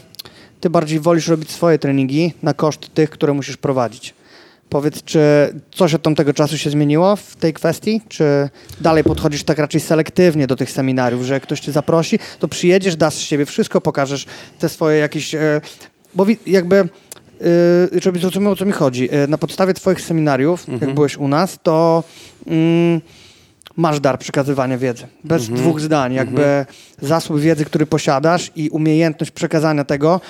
ty 0.61 0.71
bardziej 0.71 1.01
wolisz 1.01 1.29
robić 1.29 1.51
swoje 1.51 1.79
treningi 1.79 2.35
na 2.43 2.55
koszt 2.55 2.95
tych, 2.95 3.11
które 3.11 3.33
musisz 3.33 3.57
prowadzić. 3.57 4.15
Powiedz, 4.69 5.03
czy 5.03 5.21
coś 5.71 5.95
od 5.95 6.03
tamtego 6.03 6.33
czasu 6.33 6.59
się 6.59 6.71
zmieniło 6.71 7.17
w 7.17 7.37
tej 7.37 7.53
kwestii? 7.53 8.01
Czy 8.09 8.49
dalej 8.81 9.05
podchodzisz 9.05 9.45
tak 9.45 9.59
raczej 9.59 9.81
selektywnie 9.81 10.47
do 10.47 10.57
tych 10.57 10.71
seminariów, 10.71 11.23
że 11.23 11.35
jak 11.35 11.43
ktoś 11.43 11.61
cię 11.61 11.73
zaprosi, 11.73 12.19
to 12.39 12.49
przyjedziesz, 12.49 12.97
dasz 12.97 13.15
z 13.15 13.19
siebie 13.19 13.47
wszystko, 13.47 13.81
pokażesz 13.81 14.27
te 14.59 14.69
swoje 14.69 14.99
jakieś... 14.99 15.35
E, 15.35 15.61
bo 16.15 16.27
jakby, 16.47 16.77
yy, 17.93 18.01
żeby 18.03 18.19
zrozumiał, 18.19 18.53
o 18.53 18.57
co 18.57 18.65
mi 18.65 18.73
chodzi, 18.73 19.09
e, 19.13 19.27
na 19.27 19.39
podstawie 19.39 19.75
twoich 19.75 20.01
seminariów, 20.01 20.69
mhm. 20.69 20.89
jak 20.89 20.95
byłeś 20.95 21.17
u 21.17 21.29
nas, 21.29 21.59
to... 21.63 22.05
Yy, 22.47 23.01
masz 23.77 24.01
dar 24.01 24.19
przekazywania 24.19 24.79
wiedzy. 24.79 25.07
Bez 25.25 25.43
mhm. 25.43 25.61
dwóch 25.61 25.81
zdań. 25.81 26.15
Jakby 26.15 26.45
mhm. 26.45 26.67
zasób 27.01 27.41
wiedzy, 27.41 27.65
który 27.65 27.87
posiadasz 27.87 28.53
i 28.57 28.69
umiejętność 28.69 29.31
przekazania 29.31 29.85
tego, 29.85 30.21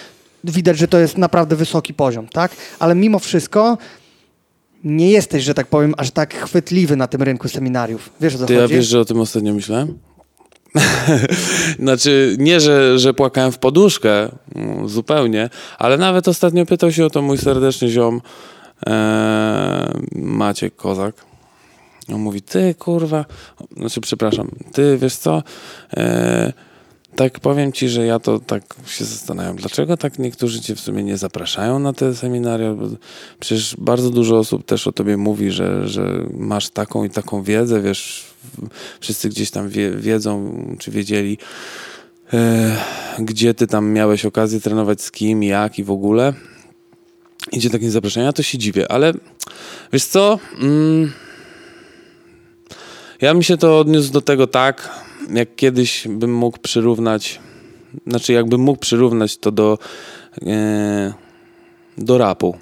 widać, 0.45 0.79
że 0.79 0.89
to 0.89 0.99
jest 0.99 1.19
naprawdę 1.19 1.57
wysoki 1.57 1.95
poziom, 1.95 2.29
tak? 2.29 2.53
Ale 2.79 2.95
mimo 2.95 3.19
wszystko 3.19 3.79
nie 4.85 5.11
jesteś, 5.11 5.45
że 5.45 5.55
tak 5.55 5.67
powiem, 5.67 5.95
aż 5.97 6.11
tak 6.11 6.35
chwytliwy 6.35 6.97
na 6.97 7.07
tym 7.07 7.23
rynku 7.23 7.49
seminariów. 7.49 8.11
Wiesz 8.21 8.35
o 8.35 8.39
co 8.39 8.47
Ty 8.47 8.55
chodzi? 8.55 8.73
Ja 8.73 8.79
wiesz, 8.79 8.87
że 8.87 9.01
o 9.01 9.05
tym 9.05 9.21
ostatnio 9.21 9.55
myślałem? 9.55 9.99
znaczy, 11.79 12.37
nie, 12.39 12.61
że, 12.61 12.99
że 12.99 13.15
płakałem 13.15 13.53
w 13.53 13.59
poduszkę, 13.59 14.29
no, 14.55 14.89
zupełnie, 14.89 15.51
ale 15.79 15.97
nawet 15.97 16.29
ostatnio 16.29 16.67
pytał 16.67 16.93
się 16.93 17.05
o 17.05 17.11
to 17.11 17.23
mój 17.23 17.39
serdeczny 17.39 17.89
ziom 17.89 18.21
e, 18.87 19.93
Maciek 20.15 20.77
Kozak. 20.77 21.15
On 22.15 22.21
mówi, 22.21 22.43
ty 22.43 22.75
kurwa, 22.75 23.25
znaczy 23.77 24.01
przepraszam, 24.01 24.49
ty 24.73 24.99
wiesz 24.99 25.17
co, 25.17 25.43
e, 25.97 26.53
tak 27.17 27.41
powiem 27.41 27.73
ci, 27.73 27.89
że 27.89 28.07
ja 28.07 28.19
to 28.19 28.39
tak 28.39 28.63
się 28.87 29.05
zastanawiam, 29.05 29.57
dlaczego 29.57 29.97
tak 29.97 30.19
niektórzy 30.19 30.61
cię 30.61 30.75
w 30.75 30.81
sumie 30.81 31.05
nie 31.05 31.17
zapraszają 31.17 31.79
na 31.79 31.93
te 31.93 32.15
seminaria, 32.15 32.75
bo 32.75 32.87
przecież 33.41 33.77
bardzo 33.79 34.11
dużo 34.11 34.39
osób 34.39 34.65
też 34.65 34.87
o 34.87 34.93
tobie 34.93 35.17
mówi, 35.17 35.51
że, 35.51 35.89
że 35.89 36.27
masz 36.33 36.71
taką 36.71 37.05
i 37.05 37.11
taką 37.11 37.43
wiedzę, 37.43 37.83
wiesz, 37.83 38.25
wszyscy 39.01 39.29
gdzieś 39.29 39.51
tam 39.51 39.69
wie, 39.69 39.91
wiedzą, 39.91 40.55
czy 40.79 40.91
wiedzieli, 40.91 41.39
e, 42.33 42.77
gdzie 43.19 43.55
ty 43.55 43.67
tam 43.67 43.93
miałeś 43.93 44.25
okazję 44.25 44.61
trenować 44.61 45.03
z 45.03 45.11
kim, 45.11 45.43
jak 45.43 45.79
i 45.79 45.85
w 45.85 45.91
ogóle. 45.91 46.33
Idzie 47.53 47.71
tak 47.71 47.83
nie 47.83 47.91
zapraszania, 47.91 48.33
to 48.33 48.43
się 48.43 48.59
dziwię, 48.59 48.93
ale 48.93 49.13
wiesz 49.93 50.05
co, 50.05 50.39
mm, 50.61 51.13
ja 53.21 53.33
bym 53.33 53.43
się 53.43 53.57
to 53.57 53.79
odniósł 53.79 54.13
do 54.13 54.21
tego 54.21 54.47
tak, 54.47 55.06
jak 55.35 55.57
kiedyś 55.57 56.09
bym 56.09 56.35
mógł 56.35 56.59
przyrównać, 56.59 57.41
znaczy 58.07 58.33
jakbym 58.33 58.61
mógł 58.61 58.81
przyrównać 58.81 59.37
to 59.37 59.53
do, 59.53 59.79
e, 60.47 61.13
do 61.99 62.19
rapu. 62.19 62.57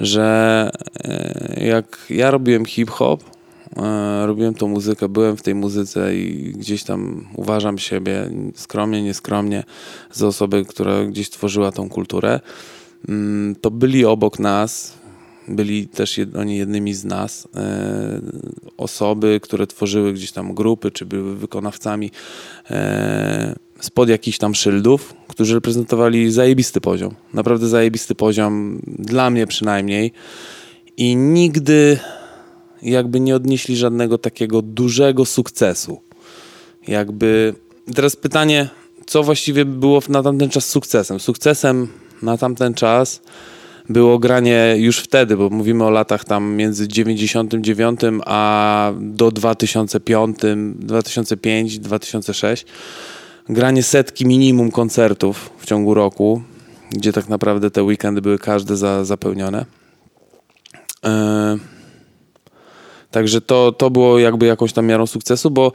Że 0.00 0.70
e, 1.04 1.64
jak 1.66 2.06
ja 2.10 2.30
robiłem 2.30 2.64
hip-hop, 2.64 3.24
e, 3.76 4.26
robiłem 4.26 4.54
tą 4.54 4.68
muzykę, 4.68 5.08
byłem 5.08 5.36
w 5.36 5.42
tej 5.42 5.54
muzyce 5.54 6.16
i 6.16 6.52
gdzieś 6.52 6.84
tam 6.84 7.26
uważam 7.36 7.78
siebie 7.78 8.30
skromnie, 8.54 9.02
nieskromnie 9.02 9.64
za 10.12 10.26
osobę, 10.26 10.64
która 10.64 11.04
gdzieś 11.04 11.30
tworzyła 11.30 11.72
tą 11.72 11.88
kulturę, 11.88 12.40
mm, 13.08 13.56
to 13.60 13.70
byli 13.70 14.04
obok 14.04 14.38
nas 14.38 15.03
byli 15.48 15.88
też 15.88 16.18
jed, 16.18 16.36
oni 16.36 16.56
jednymi 16.56 16.94
z 16.94 17.04
nas, 17.04 17.48
e, 17.56 18.20
osoby, 18.76 19.40
które 19.42 19.66
tworzyły 19.66 20.12
gdzieś 20.12 20.32
tam 20.32 20.54
grupy, 20.54 20.90
czy 20.90 21.06
były 21.06 21.36
wykonawcami 21.36 22.10
e, 22.70 23.54
spod 23.80 24.08
jakichś 24.08 24.38
tam 24.38 24.54
szyldów, 24.54 25.14
którzy 25.28 25.54
reprezentowali 25.54 26.32
zajebisty 26.32 26.80
poziom. 26.80 27.14
Naprawdę 27.34 27.68
zajebisty 27.68 28.14
poziom, 28.14 28.80
dla 28.86 29.30
mnie 29.30 29.46
przynajmniej. 29.46 30.12
I 30.96 31.16
nigdy 31.16 31.98
jakby 32.82 33.20
nie 33.20 33.36
odnieśli 33.36 33.76
żadnego 33.76 34.18
takiego 34.18 34.62
dużego 34.62 35.24
sukcesu. 35.24 36.00
Jakby 36.88 37.54
teraz 37.94 38.16
pytanie, 38.16 38.68
co 39.06 39.22
właściwie 39.22 39.64
było 39.64 40.02
na 40.08 40.22
tamten 40.22 40.50
czas 40.50 40.68
sukcesem? 40.68 41.20
Sukcesem 41.20 41.88
na 42.22 42.38
tamten 42.38 42.74
czas 42.74 43.20
było 43.88 44.18
granie 44.18 44.74
już 44.78 44.98
wtedy, 44.98 45.36
bo 45.36 45.50
mówimy 45.50 45.84
o 45.84 45.90
latach 45.90 46.24
tam 46.24 46.54
między 46.54 46.88
99 46.88 48.00
a 48.26 48.92
do 49.00 49.30
2005, 49.30 50.38
2005, 50.74 51.78
2006. 51.78 52.66
Granie 53.48 53.82
setki 53.82 54.26
minimum 54.26 54.70
koncertów 54.70 55.50
w 55.58 55.66
ciągu 55.66 55.94
roku, 55.94 56.42
gdzie 56.90 57.12
tak 57.12 57.28
naprawdę 57.28 57.70
te 57.70 57.82
weekendy 57.82 58.22
były 58.22 58.38
każde 58.38 58.76
za, 58.76 59.04
zapełnione. 59.04 59.66
E, 61.04 61.58
także 63.10 63.40
to, 63.40 63.72
to 63.72 63.90
było 63.90 64.18
jakby 64.18 64.46
jakąś 64.46 64.72
tam 64.72 64.86
miarą 64.86 65.06
sukcesu, 65.06 65.50
bo 65.50 65.72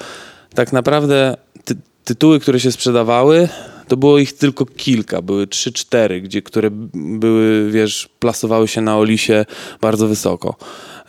tak 0.56 0.74
naprawdę 0.74 1.38
ty, 1.66 1.76
tytuły, 2.04 2.40
które 2.40 2.60
się 2.60 2.72
sprzedawały, 2.72 3.50
to 3.90 3.98
było 3.98 4.20
ich 4.20 4.34
tylko 4.34 4.66
kilka, 4.66 5.22
były 5.22 5.48
trzy, 5.48 5.74
cztery, 5.74 6.22
gdzie, 6.22 6.42
które 6.42 6.70
były, 6.94 7.72
wiesz, 7.72 8.10
plasowały 8.20 8.68
się 8.68 8.82
na 8.82 8.98
Olisie 8.98 9.46
bardzo 9.82 10.08
wysoko. 10.08 10.56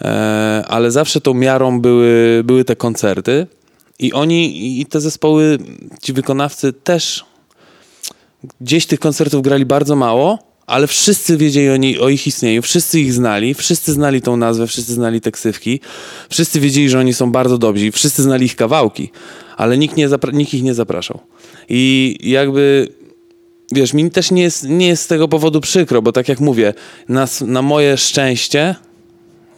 E, 0.01 0.65
ale 0.69 0.91
zawsze 0.91 1.21
tą 1.21 1.35
miarą 1.35 1.81
były, 1.81 2.43
były 2.45 2.65
te 2.65 2.77
koncerty 2.77 3.47
i 3.99 4.13
oni, 4.13 4.81
i 4.81 4.87
te 4.87 5.01
zespoły, 5.01 5.59
ci 6.03 6.13
wykonawcy 6.13 6.73
też 6.73 7.25
gdzieś 8.61 8.87
tych 8.87 9.01
koncertów 9.01 9.43
grali 9.43 9.67
bardzo 9.67 9.97
mało, 9.97 10.39
ale 10.67 10.87
wszyscy 10.87 11.37
wiedzieli 11.37 11.71
o, 11.71 11.77
nie, 11.77 12.01
o, 12.01 12.09
ich 12.09 12.27
istnieniu, 12.27 12.63
wszyscy 12.63 13.01
ich 13.01 13.13
znali, 13.13 13.55
wszyscy 13.55 13.93
znali 13.93 14.23
tą 14.23 14.37
nazwę, 14.37 14.67
wszyscy 14.67 14.93
znali 14.93 15.21
te 15.21 15.31
ksywki, 15.31 15.81
wszyscy 16.31 16.61
wiedzieli, 16.61 16.89
że 16.89 16.99
oni 16.99 17.15
są 17.15 17.33
bardzo 17.33 17.59
dobrzy, 17.59 17.93
wszyscy 17.93 18.23
znali 18.23 18.47
ich 18.47 18.57
kawałki, 18.57 19.11
ale 19.57 19.79
nikt, 19.79 19.97
nie 19.97 20.09
nikt 20.33 20.55
ich 20.55 20.63
nie 20.63 20.75
zapraszał. 20.75 21.21
I 21.71 22.17
jakby, 22.23 22.89
wiesz, 23.73 23.95
mi 23.95 24.11
też 24.11 24.31
nie 24.31 24.43
jest, 24.43 24.69
nie 24.69 24.89
jest 24.89 25.03
z 25.03 25.07
tego 25.07 25.29
powodu 25.29 25.61
przykro, 25.61 26.03
bo 26.03 26.13
tak 26.13 26.29
jak 26.29 26.41
mówię, 26.41 26.75
na, 27.09 27.29
na 27.47 27.63
moje 27.63 27.97
szczęście 27.97 28.75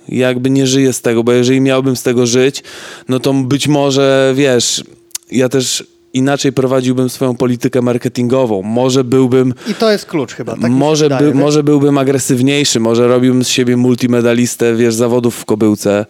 jakby 0.08 0.50
nie 0.50 0.66
żyję 0.66 0.92
z 0.92 1.00
tego, 1.00 1.24
bo 1.24 1.32
jeżeli 1.32 1.60
miałbym 1.60 1.96
z 1.96 2.02
tego 2.02 2.26
żyć, 2.26 2.62
no 3.08 3.20
to 3.20 3.34
być 3.34 3.68
może, 3.68 4.32
wiesz, 4.36 4.84
ja 5.30 5.48
też 5.48 5.84
inaczej 6.12 6.52
prowadziłbym 6.52 7.10
swoją 7.10 7.36
politykę 7.36 7.82
marketingową. 7.82 8.62
Może 8.62 9.04
byłbym... 9.04 9.54
I 9.70 9.74
to 9.74 9.90
jest 9.90 10.06
klucz 10.06 10.32
chyba, 10.32 10.56
tak 10.56 10.70
może, 10.70 11.08
by, 11.08 11.34
może 11.34 11.62
byłbym 11.62 11.98
agresywniejszy, 11.98 12.80
może 12.80 13.08
robiłbym 13.08 13.44
z 13.44 13.48
siebie 13.48 13.76
multimedalistę, 13.76 14.74
wiesz, 14.74 14.94
zawodów 14.94 15.36
w 15.36 15.44
kobyłce. 15.44 16.06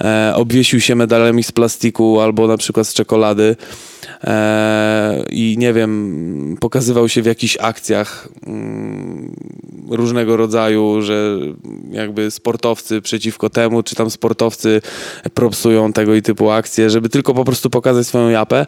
E, 0.00 0.32
obwiesił 0.36 0.80
się 0.80 0.94
medalami 0.94 1.42
z 1.42 1.52
plastiku 1.52 2.20
albo 2.20 2.46
na 2.46 2.56
przykład 2.56 2.88
z 2.88 2.94
czekolady 2.94 3.56
i 5.30 5.56
nie 5.58 5.72
wiem, 5.72 6.56
pokazywał 6.60 7.08
się 7.08 7.22
w 7.22 7.26
jakichś 7.26 7.56
akcjach 7.60 8.28
mm, 8.46 9.34
różnego 9.90 10.36
rodzaju, 10.36 11.02
że 11.02 11.38
jakby 11.90 12.30
sportowcy 12.30 13.00
przeciwko 13.00 13.50
temu, 13.50 13.82
czy 13.82 13.94
tam 13.94 14.10
sportowcy 14.10 14.82
propsują 15.34 15.92
tego 15.92 16.14
i 16.14 16.22
typu 16.22 16.50
akcje, 16.50 16.90
żeby 16.90 17.08
tylko 17.08 17.34
po 17.34 17.44
prostu 17.44 17.70
pokazać 17.70 18.06
swoją 18.06 18.28
japę. 18.28 18.66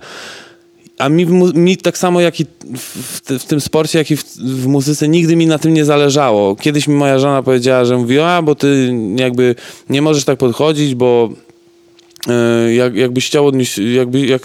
a 0.98 1.08
mi, 1.08 1.26
mi 1.54 1.76
tak 1.76 1.98
samo 1.98 2.20
jak 2.20 2.40
i 2.40 2.46
w, 2.76 3.20
w, 3.38 3.44
tym 3.44 3.60
sporcie, 3.60 3.98
jak 3.98 4.10
i 4.10 4.16
w, 4.16 4.24
w, 4.36 4.66
muzyce, 4.66 5.08
nigdy 5.08 5.36
mi 5.36 5.46
na 5.46 5.58
tym 5.58 5.74
nie 5.74 5.84
zależało. 5.84 6.56
Kiedyś 6.56 6.88
mi 6.88 6.94
moja 6.94 7.18
żona 7.18 7.42
powiedziała, 7.42 7.84
że 7.84 7.96
mówi, 7.96 8.18
a 8.18 8.42
bo 8.42 8.54
ty 8.54 8.94
jakby 9.16 9.54
nie 9.90 10.02
możesz 10.02 10.24
tak 10.24 10.38
podchodzić, 10.38 10.94
bo 10.94 11.28
e, 11.32 11.51
jak, 12.72 12.94
jakbyś 12.96 13.26
chciał 13.26 13.46
odnieść, 13.46 13.78
jakby, 13.78 14.26
jak 14.26 14.42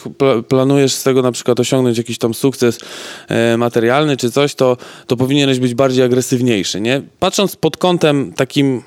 planujesz 0.47 0.93
z 0.93 1.03
tego 1.03 1.21
na 1.21 1.31
przykład 1.31 1.59
osiągnąć 1.59 1.97
jakiś 1.97 2.17
tam 2.17 2.33
sukces 2.33 2.79
e, 3.27 3.57
materialny 3.57 4.17
czy 4.17 4.31
coś, 4.31 4.55
to, 4.55 4.77
to 5.07 5.17
powinieneś 5.17 5.59
być 5.59 5.73
bardziej 5.73 6.03
agresywniejszy, 6.05 6.81
nie? 6.81 7.01
Patrząc 7.19 7.55
pod 7.55 7.77
kątem 7.77 8.33
takim 8.33 8.81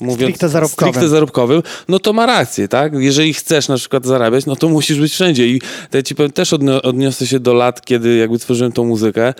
mówiąc 0.00 0.20
stricte 0.20 0.48
zarobkowym. 0.48 0.92
stricte 0.92 1.08
zarobkowym, 1.08 1.62
no 1.88 1.98
to 1.98 2.12
ma 2.12 2.26
rację, 2.26 2.68
tak? 2.68 2.92
Jeżeli 2.94 3.34
chcesz 3.34 3.68
na 3.68 3.76
przykład 3.76 4.06
zarabiać, 4.06 4.46
no 4.46 4.56
to 4.56 4.68
musisz 4.68 5.00
być 5.00 5.12
wszędzie. 5.12 5.46
I 5.46 5.60
to 5.90 5.96
ja 5.96 6.02
ci 6.02 6.14
powiem, 6.14 6.32
też 6.32 6.52
odniosę 6.82 7.26
się 7.26 7.40
do 7.40 7.54
lat, 7.54 7.84
kiedy 7.84 8.16
jakby 8.16 8.38
tworzyłem 8.38 8.72
tą 8.72 8.84
muzykę, 8.84 9.34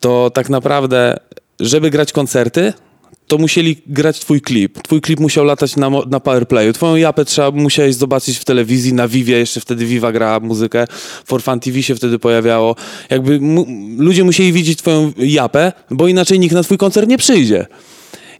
to 0.00 0.30
tak 0.34 0.48
naprawdę, 0.48 1.16
żeby 1.60 1.90
grać 1.90 2.12
koncerty, 2.12 2.72
to 3.26 3.38
musieli 3.38 3.76
grać 3.86 4.20
twój 4.20 4.40
klip. 4.40 4.82
Twój 4.82 5.00
klip 5.00 5.20
musiał 5.20 5.44
latać 5.44 5.76
na, 5.76 5.90
na 6.10 6.20
powerplayu. 6.20 6.72
Twoją 6.72 6.96
japę 6.96 7.24
trzeba 7.24 7.50
musiałeś 7.50 7.94
zobaczyć 7.94 8.38
w 8.38 8.44
telewizji, 8.44 8.94
na 8.94 9.08
Vivie, 9.08 9.38
jeszcze 9.38 9.60
wtedy 9.60 9.86
Viva 9.86 10.12
grała 10.12 10.40
muzykę, 10.40 10.84
For 11.24 11.42
Fun 11.42 11.60
TV 11.60 11.82
się 11.82 11.94
wtedy 11.94 12.18
pojawiało. 12.18 12.76
Jakby 13.10 13.40
ludzie 13.98 14.24
musieli 14.24 14.52
widzieć 14.52 14.78
twoją 14.78 15.12
japę, 15.18 15.72
bo 15.90 16.08
inaczej 16.08 16.38
nikt 16.38 16.54
na 16.54 16.62
twój 16.62 16.78
koncert 16.78 17.08
nie 17.08 17.18
przyjdzie. 17.18 17.66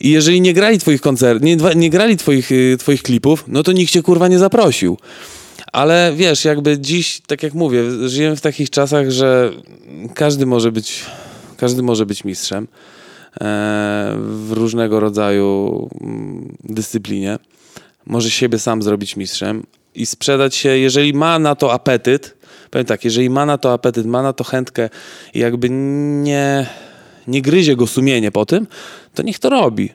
I 0.01 0.11
jeżeli 0.11 0.41
nie 0.41 0.55
grali 0.55 0.79
twoich 0.79 1.01
koncertów, 1.01 1.43
nie, 1.43 1.57
nie 1.77 1.91
grali 1.91 2.17
twoich, 2.17 2.53
y, 2.53 2.77
twoich 2.79 3.03
klipów, 3.03 3.45
no 3.49 3.63
to 3.63 3.73
nikt 3.73 3.93
cię 3.93 4.03
kurwa 4.03 4.29
nie 4.29 4.39
zaprosił. 4.39 4.99
Ale 5.73 6.13
wiesz, 6.17 6.45
jakby 6.45 6.79
dziś, 6.79 7.21
tak 7.27 7.43
jak 7.43 7.55
mówię, 7.55 8.09
żyjemy 8.09 8.37
w 8.37 8.41
takich 8.41 8.71
czasach, 8.71 9.11
że 9.11 9.51
każdy 10.15 10.47
może 10.47 10.73
być, 10.73 11.05
każdy 11.57 11.83
może 11.83 12.07
być 12.07 12.25
mistrzem 12.25 12.67
w 13.41 14.49
różnego 14.51 15.01
rodzaju 15.01 15.89
mm, 16.01 16.57
dyscyplinie. 16.65 17.39
Może 18.07 18.31
siebie 18.31 18.59
sam 18.59 18.83
zrobić 18.83 19.17
mistrzem 19.17 19.67
i 19.95 20.07
sprzedać 20.07 20.55
się, 20.55 20.69
jeżeli 20.69 21.15
ma 21.15 21.39
na 21.39 21.55
to 21.55 21.73
apetyt, 21.73 22.37
powiem 22.71 22.87
tak, 22.87 23.05
jeżeli 23.05 23.31
ma 23.31 23.47
na 23.47 23.59
to 23.59 23.73
apetyt, 23.73 24.07
ma 24.07 24.23
na 24.23 24.33
to 24.33 24.45
chętkę 24.45 24.89
i 25.35 25.39
jakby 25.39 25.71
nie, 25.71 26.67
nie 27.29 27.43
gryzie 27.43 27.77
go 27.77 27.87
sumienie 27.87 28.33
po 28.33 28.47
tym, 28.47 28.67
to 29.15 29.23
niech 29.23 29.39
to 29.39 29.51
robi. 29.51 29.91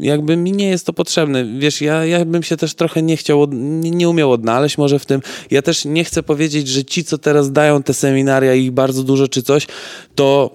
Jakby 0.00 0.36
mi 0.36 0.52
nie 0.52 0.68
jest 0.68 0.86
to 0.86 0.92
potrzebne. 0.92 1.44
Wiesz, 1.58 1.80
ja, 1.80 2.04
ja 2.04 2.24
bym 2.24 2.42
się 2.42 2.56
też 2.56 2.74
trochę 2.74 3.02
nie 3.02 3.16
chciał, 3.16 3.46
nie, 3.52 3.90
nie 3.90 4.08
umiał 4.08 4.32
odnaleźć 4.32 4.78
może 4.78 4.98
w 4.98 5.06
tym. 5.06 5.20
Ja 5.50 5.62
też 5.62 5.84
nie 5.84 6.04
chcę 6.04 6.22
powiedzieć, 6.22 6.68
że 6.68 6.84
ci, 6.84 7.04
co 7.04 7.18
teraz 7.18 7.52
dają 7.52 7.82
te 7.82 7.94
seminaria, 7.94 8.54
ich 8.54 8.70
bardzo 8.70 9.02
dużo 9.02 9.28
czy 9.28 9.42
coś, 9.42 9.66
to 10.14 10.50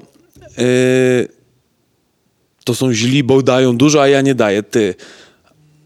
yy, 0.58 1.37
to 2.68 2.76
są 2.76 2.94
źli, 2.94 3.24
bo 3.24 3.42
dają 3.42 3.78
dużo, 3.78 4.02
a 4.02 4.08
ja 4.08 4.22
nie 4.22 4.36
daję. 4.36 4.64
Ty 4.64 4.96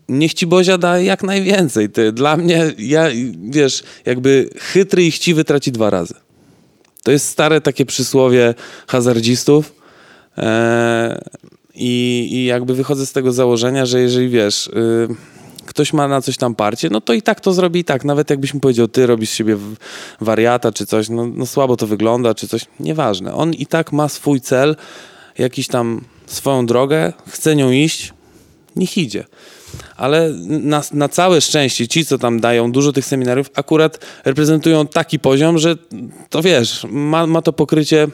niech 0.09 0.33
ci 0.33 0.47
Bozia 0.47 0.77
da 0.77 0.99
jak 0.99 1.23
najwięcej. 1.23 1.89
Ty. 1.89 2.11
Dla 2.11 2.37
mnie, 2.37 2.73
ja, 2.77 3.07
wiesz, 3.49 3.83
jakby 4.05 4.49
chytry 4.57 5.03
i 5.03 5.11
chciwy 5.11 5.43
traci 5.43 5.71
dwa 5.71 5.89
razy. 5.89 6.13
To 7.03 7.11
jest 7.11 7.27
stare 7.27 7.61
takie 7.61 7.85
przysłowie 7.85 8.53
hazardzistów. 8.87 9.73
Eee, 10.37 11.17
i, 11.75 12.27
I 12.31 12.45
jakby 12.45 12.75
wychodzę 12.75 13.05
z 13.05 13.11
tego 13.11 13.31
założenia, 13.31 13.85
że 13.85 14.01
jeżeli 14.01 14.29
wiesz, 14.29 14.69
yy, 14.73 15.15
ktoś 15.65 15.93
ma 15.93 16.07
na 16.07 16.21
coś 16.21 16.37
tam 16.37 16.55
parcie, 16.55 16.89
no 16.89 17.01
to 17.01 17.13
i 17.13 17.21
tak 17.21 17.39
to 17.39 17.53
zrobi 17.53 17.79
i 17.79 17.83
tak. 17.83 18.05
Nawet 18.05 18.29
jakbyś 18.29 18.53
mu 18.53 18.59
powiedział, 18.59 18.87
ty 18.87 19.07
robisz 19.07 19.29
siebie 19.29 19.57
wariata 20.21 20.71
czy 20.71 20.85
coś, 20.85 21.09
no, 21.09 21.27
no 21.35 21.45
słabo 21.45 21.77
to 21.77 21.87
wygląda 21.87 22.33
czy 22.33 22.47
coś, 22.47 22.65
nieważne. 22.79 23.33
On 23.33 23.53
i 23.53 23.65
tak 23.65 23.91
ma 23.91 24.09
swój 24.09 24.41
cel, 24.41 24.75
jakiś 25.37 25.67
tam 25.67 26.01
swoją 26.33 26.65
drogę, 26.65 27.13
chce 27.27 27.55
nią 27.55 27.71
iść, 27.71 28.13
niech 28.75 28.97
idzie. 28.97 29.25
Ale 29.97 30.33
na, 30.47 30.81
na 30.93 31.09
całe 31.09 31.41
szczęście 31.41 31.87
ci, 31.87 32.05
co 32.05 32.17
tam 32.17 32.39
dają 32.39 32.71
dużo 32.71 32.93
tych 32.93 33.05
seminariów, 33.05 33.49
akurat 33.55 34.05
reprezentują 34.25 34.87
taki 34.87 35.19
poziom, 35.19 35.57
że 35.57 35.75
to 36.29 36.41
wiesz, 36.41 36.85
ma, 36.89 37.27
ma 37.27 37.41
to 37.41 37.53
pokrycie 37.53 38.07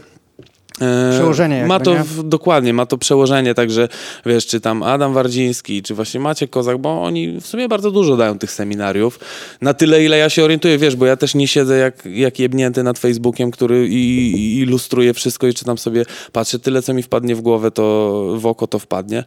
przełożenie. 1.12 1.56
Jakby, 1.56 1.68
ma 1.68 1.80
to 1.80 1.96
w, 1.96 2.24
dokładnie, 2.24 2.74
ma 2.74 2.86
to 2.86 2.98
przełożenie, 2.98 3.54
także 3.54 3.88
wiesz, 4.26 4.48
czy 4.48 4.62
tam 4.62 4.84
Adam 4.84 5.14
Wardziński, 5.14 5.84
czy 5.84 5.96
właśnie 5.96 6.20
Maciek 6.20 6.50
Kozak, 6.50 6.78
bo 6.78 7.04
oni 7.04 7.42
w 7.42 7.48
sumie 7.48 7.68
bardzo 7.68 7.92
dużo 7.92 8.18
dają 8.18 8.40
tych 8.40 8.52
seminariów. 8.52 9.20
Na 9.62 9.74
tyle, 9.74 10.04
ile 10.04 10.18
ja 10.18 10.30
się 10.30 10.44
orientuję, 10.44 10.78
wiesz, 10.78 10.96
bo 10.96 11.06
ja 11.06 11.18
też 11.18 11.36
nie 11.36 11.48
siedzę 11.48 11.78
jak, 11.78 12.06
jak 12.06 12.40
jebnięty 12.40 12.84
nad 12.84 13.00
Facebookiem, 13.00 13.52
który 13.52 13.88
i, 13.88 14.32
i 14.32 14.58
ilustruje 14.60 15.14
wszystko 15.14 15.48
i 15.48 15.54
czytam 15.54 15.78
sobie, 15.78 16.06
patrzę, 16.32 16.60
tyle 16.60 16.82
co 16.82 16.94
mi 16.94 17.04
wpadnie 17.04 17.36
w 17.36 17.42
głowę, 17.42 17.72
to 17.72 18.36
w 18.38 18.46
oko 18.46 18.68
to 18.68 18.80
wpadnie. 18.80 19.24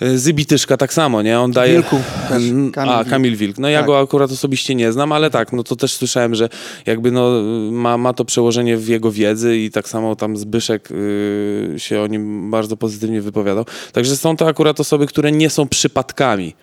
E, 0.00 0.18
Zybityszka 0.18 0.76
tak 0.76 0.92
samo, 0.92 1.22
nie? 1.22 1.40
On 1.40 1.50
daje... 1.50 1.72
Wilku 1.72 2.00
też. 2.28 2.42
Kamil 2.72 2.92
A, 2.92 3.04
Kamil 3.04 3.36
Wilk. 3.36 3.58
No 3.58 3.68
ja 3.68 3.78
tak. 3.78 3.86
go 3.86 4.00
akurat 4.00 4.30
osobiście 4.30 4.74
nie 4.74 4.92
znam, 4.92 5.12
ale 5.12 5.30
tak, 5.30 5.52
no 5.52 5.62
to 5.62 5.76
też 5.76 5.94
słyszałem, 5.94 6.34
że 6.34 6.48
jakby 6.86 7.10
no 7.10 7.42
ma, 7.70 7.98
ma 7.98 8.12
to 8.12 8.24
przełożenie 8.24 8.76
w 8.76 8.88
jego 8.88 9.12
wiedzy 9.12 9.56
i 9.56 9.70
tak 9.70 9.88
samo 9.88 10.16
tam 10.16 10.36
Zbyszek 10.36 10.88
yy, 10.90 11.74
się 11.78 12.00
o 12.00 12.06
nim 12.06 12.50
bardzo 12.50 12.76
pozytywnie 12.76 13.22
wypowiadał. 13.22 13.64
Także 13.92 14.16
są 14.16 14.36
to 14.36 14.46
akurat 14.46 14.80
osoby, 14.80 15.06
które 15.06 15.32
nie 15.32 15.50
są 15.50 15.68
przypadkami 15.68 16.54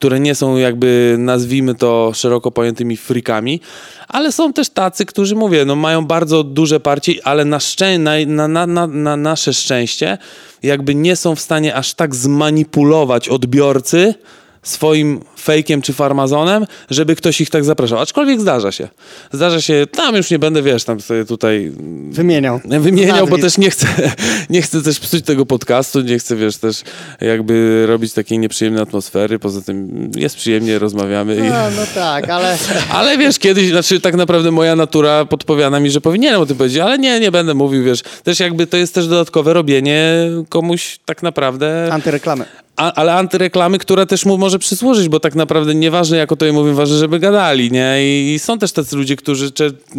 które 0.00 0.20
nie 0.20 0.34
są 0.34 0.56
jakby, 0.56 1.16
nazwijmy 1.18 1.74
to 1.74 2.12
szeroko 2.14 2.50
pojętymi 2.50 2.96
frikami, 2.96 3.60
ale 4.08 4.32
są 4.32 4.52
też 4.52 4.70
tacy, 4.70 5.06
którzy, 5.06 5.34
mówię, 5.36 5.64
no 5.64 5.76
mają 5.76 6.06
bardzo 6.06 6.44
duże 6.44 6.80
parcie, 6.80 7.12
ale 7.24 7.44
na, 7.44 7.58
szczę- 7.58 8.26
na, 8.26 8.48
na, 8.48 8.66
na, 8.66 8.86
na 8.86 9.16
nasze 9.16 9.54
szczęście 9.54 10.18
jakby 10.62 10.94
nie 10.94 11.16
są 11.16 11.34
w 11.34 11.40
stanie 11.40 11.74
aż 11.74 11.94
tak 11.94 12.14
zmanipulować 12.14 13.28
odbiorcy, 13.28 14.14
swoim 14.62 15.20
fejkiem 15.38 15.82
czy 15.82 15.92
farmazonem, 15.92 16.66
żeby 16.90 17.16
ktoś 17.16 17.40
ich 17.40 17.50
tak 17.50 17.64
zapraszał. 17.64 17.98
Aczkolwiek 17.98 18.40
zdarza 18.40 18.72
się. 18.72 18.88
Zdarza 19.32 19.60
się, 19.60 19.86
tam 19.92 20.16
już 20.16 20.30
nie 20.30 20.38
będę, 20.38 20.62
wiesz, 20.62 20.84
tam 20.84 21.00
sobie 21.00 21.24
tutaj... 21.24 21.72
Wymieniał. 22.10 22.60
Wymieniał, 22.64 23.26
bo 23.26 23.38
też 23.38 23.58
nie 23.58 23.70
chcę, 23.70 23.86
nie 24.50 24.62
chcę 24.62 24.82
też 24.82 25.00
psuć 25.00 25.24
tego 25.24 25.46
podcastu, 25.46 26.00
nie 26.00 26.18
chcę, 26.18 26.36
wiesz, 26.36 26.56
też 26.56 26.82
jakby 27.20 27.84
robić 27.86 28.12
takiej 28.12 28.38
nieprzyjemnej 28.38 28.82
atmosfery. 28.82 29.38
Poza 29.38 29.62
tym 29.62 30.10
jest 30.16 30.36
przyjemnie, 30.36 30.78
rozmawiamy. 30.78 31.36
No, 31.36 31.44
i... 31.44 31.48
no 31.48 31.82
tak, 31.94 32.30
ale... 32.30 32.58
ale 32.92 33.18
wiesz, 33.18 33.38
kiedyś, 33.38 33.68
znaczy 33.68 34.00
tak 34.00 34.14
naprawdę 34.14 34.50
moja 34.50 34.76
natura 34.76 35.24
podpowiada 35.24 35.80
mi, 35.80 35.90
że 35.90 36.00
powinienem 36.00 36.40
o 36.40 36.46
tym 36.46 36.56
powiedzieć, 36.56 36.78
ale 36.78 36.98
nie, 36.98 37.20
nie 37.20 37.30
będę 37.30 37.54
mówił, 37.54 37.84
wiesz. 37.84 38.02
Też 38.24 38.40
jakby 38.40 38.66
to 38.66 38.76
jest 38.76 38.94
też 38.94 39.08
dodatkowe 39.08 39.52
robienie 39.52 40.14
komuś 40.48 40.98
tak 41.04 41.22
naprawdę... 41.22 41.88
Antyreklamy 41.92 42.44
a, 42.80 42.92
ale 42.92 43.14
antyreklamy, 43.14 43.78
która 43.78 44.06
też 44.06 44.26
mu 44.26 44.38
może 44.38 44.58
przysłużyć, 44.58 45.08
bo 45.08 45.20
tak 45.20 45.34
naprawdę 45.34 45.74
nieważne 45.74 46.16
jak 46.16 46.32
o 46.32 46.36
to 46.36 46.52
mówię, 46.52 46.72
ważne, 46.72 46.96
żeby 46.96 47.18
gadali, 47.18 47.70
nie? 47.70 47.96
I, 48.00 48.34
I, 48.34 48.38
są 48.38 48.58
też 48.58 48.72
tacy 48.72 48.96
ludzie, 48.96 49.16
którzy 49.16 49.52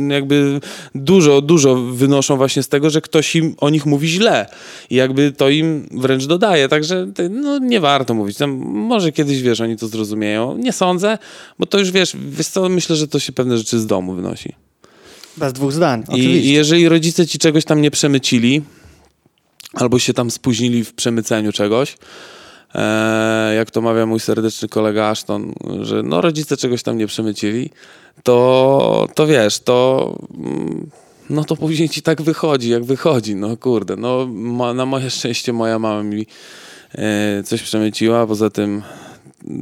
jakby 0.09 0.59
dużo, 0.95 1.41
dużo 1.41 1.75
wynoszą 1.75 2.37
właśnie 2.37 2.63
z 2.63 2.67
tego, 2.67 2.89
że 2.89 3.01
ktoś 3.01 3.35
im 3.35 3.55
o 3.57 3.69
nich 3.69 3.85
mówi 3.85 4.07
źle 4.07 4.47
i 4.89 4.95
jakby 4.95 5.31
to 5.31 5.49
im 5.49 5.87
wręcz 5.91 6.25
dodaje, 6.25 6.67
także 6.67 7.07
no 7.29 7.57
nie 7.57 7.79
warto 7.79 8.13
mówić. 8.13 8.37
Tam 8.37 8.51
może 8.65 9.11
kiedyś, 9.11 9.41
wiesz, 9.41 9.61
oni 9.61 9.77
to 9.77 9.87
zrozumieją. 9.87 10.57
Nie 10.57 10.73
sądzę, 10.73 11.17
bo 11.59 11.65
to 11.65 11.79
już, 11.79 11.91
wiesz, 11.91 12.13
wiesz 12.29 12.47
co, 12.47 12.69
myślę, 12.69 12.95
że 12.95 13.07
to 13.07 13.19
się 13.19 13.31
pewne 13.31 13.57
rzeczy 13.57 13.79
z 13.79 13.85
domu 13.85 14.13
wynosi. 14.13 14.53
Bez 15.37 15.53
dwóch 15.53 15.71
zdań, 15.71 16.03
I, 16.15 16.19
I 16.19 16.53
jeżeli 16.53 16.89
rodzice 16.89 17.27
ci 17.27 17.39
czegoś 17.39 17.65
tam 17.65 17.81
nie 17.81 17.91
przemycili, 17.91 18.61
albo 19.73 19.99
się 19.99 20.13
tam 20.13 20.31
spóźnili 20.31 20.83
w 20.83 20.93
przemyceniu 20.93 21.51
czegoś, 21.51 21.97
jak 23.55 23.71
to 23.71 23.81
mawia 23.81 24.05
mój 24.05 24.19
serdeczny 24.19 24.67
kolega 24.67 25.09
Ashton, 25.09 25.53
że 25.81 26.03
no 26.03 26.21
rodzice 26.21 26.57
czegoś 26.57 26.83
tam 26.83 26.97
nie 26.97 27.07
przemycili, 27.07 27.69
to, 28.23 29.07
to 29.15 29.27
wiesz, 29.27 29.59
to 29.59 30.15
mm, 30.37 30.89
no 31.29 31.43
to 31.43 31.55
później 31.55 31.89
ci 31.89 32.01
tak 32.01 32.21
wychodzi, 32.21 32.69
jak 32.69 32.83
wychodzi, 32.83 33.35
no 33.35 33.57
kurde, 33.57 33.95
no 33.95 34.27
ma, 34.31 34.73
na 34.73 34.85
moje 34.85 35.09
szczęście 35.09 35.53
moja 35.53 35.79
mama 35.79 36.03
mi 36.03 36.25
e, 36.95 37.43
coś 37.43 37.61
przemyciła, 37.61 38.27
poza 38.27 38.49
tym 38.49 38.81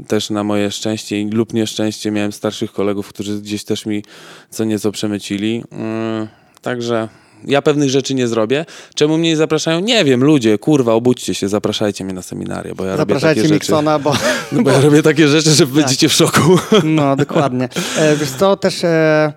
też 0.07 0.29
na 0.29 0.43
moje 0.43 0.71
szczęście 0.71 1.29
lub 1.31 1.53
nieszczęście 1.53 2.11
miałem 2.11 2.31
starszych 2.31 2.73
kolegów, 2.73 3.09
którzy 3.09 3.41
gdzieś 3.41 3.63
też 3.63 3.85
mi 3.85 4.03
co 4.49 4.63
nieco 4.63 4.91
przemycili, 4.91 5.63
mm, 5.71 6.27
także 6.61 7.09
ja 7.45 7.61
pewnych 7.61 7.89
rzeczy 7.89 8.15
nie 8.15 8.27
zrobię. 8.27 8.65
Czemu 8.95 9.17
mnie 9.17 9.29
nie 9.29 9.37
zapraszają? 9.37 9.79
Nie 9.79 10.05
wiem, 10.05 10.23
ludzie, 10.23 10.57
kurwa, 10.57 10.93
obudźcie 10.93 11.33
się, 11.33 11.49
zapraszajcie 11.49 12.05
mnie 12.05 12.13
na 12.13 12.21
seminarię, 12.21 12.75
bo 12.75 12.85
ja 12.85 12.97
Zapraszajcie 12.97 13.41
robię 13.41 13.49
takie 13.49 13.53
Miksona, 13.53 13.97
rzeczy. 13.97 14.03
bo... 14.03 14.13
No 14.51 14.63
bo 14.63 14.71
ja 14.71 14.81
robię 14.81 15.03
takie 15.03 15.27
rzeczy, 15.27 15.51
że 15.51 15.65
tak. 15.65 15.73
będziecie 15.73 16.09
w 16.09 16.13
szoku. 16.13 16.59
No, 16.83 17.15
dokładnie. 17.15 17.69
E, 17.97 18.15
wiesz 18.15 18.31
co, 18.31 18.57
też 18.57 18.83
e, 18.83 19.33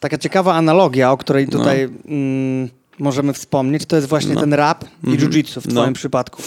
taka 0.00 0.18
ciekawa 0.18 0.54
analogia, 0.54 1.12
o 1.12 1.16
której 1.16 1.48
tutaj... 1.48 1.88
No. 2.04 2.14
Mm, 2.14 2.68
możemy 2.98 3.32
wspomnieć, 3.32 3.86
to 3.86 3.96
jest 3.96 4.08
właśnie 4.08 4.34
No. 4.34 4.40
ten 4.40 4.54
rap 4.54 4.84
i 5.04 5.10
Mhm. 5.10 5.18
jiu-jitsu 5.30 5.60
w 5.60 5.66
No. 5.66 5.72
twoim 5.80 5.94
przypadku. 5.94 6.42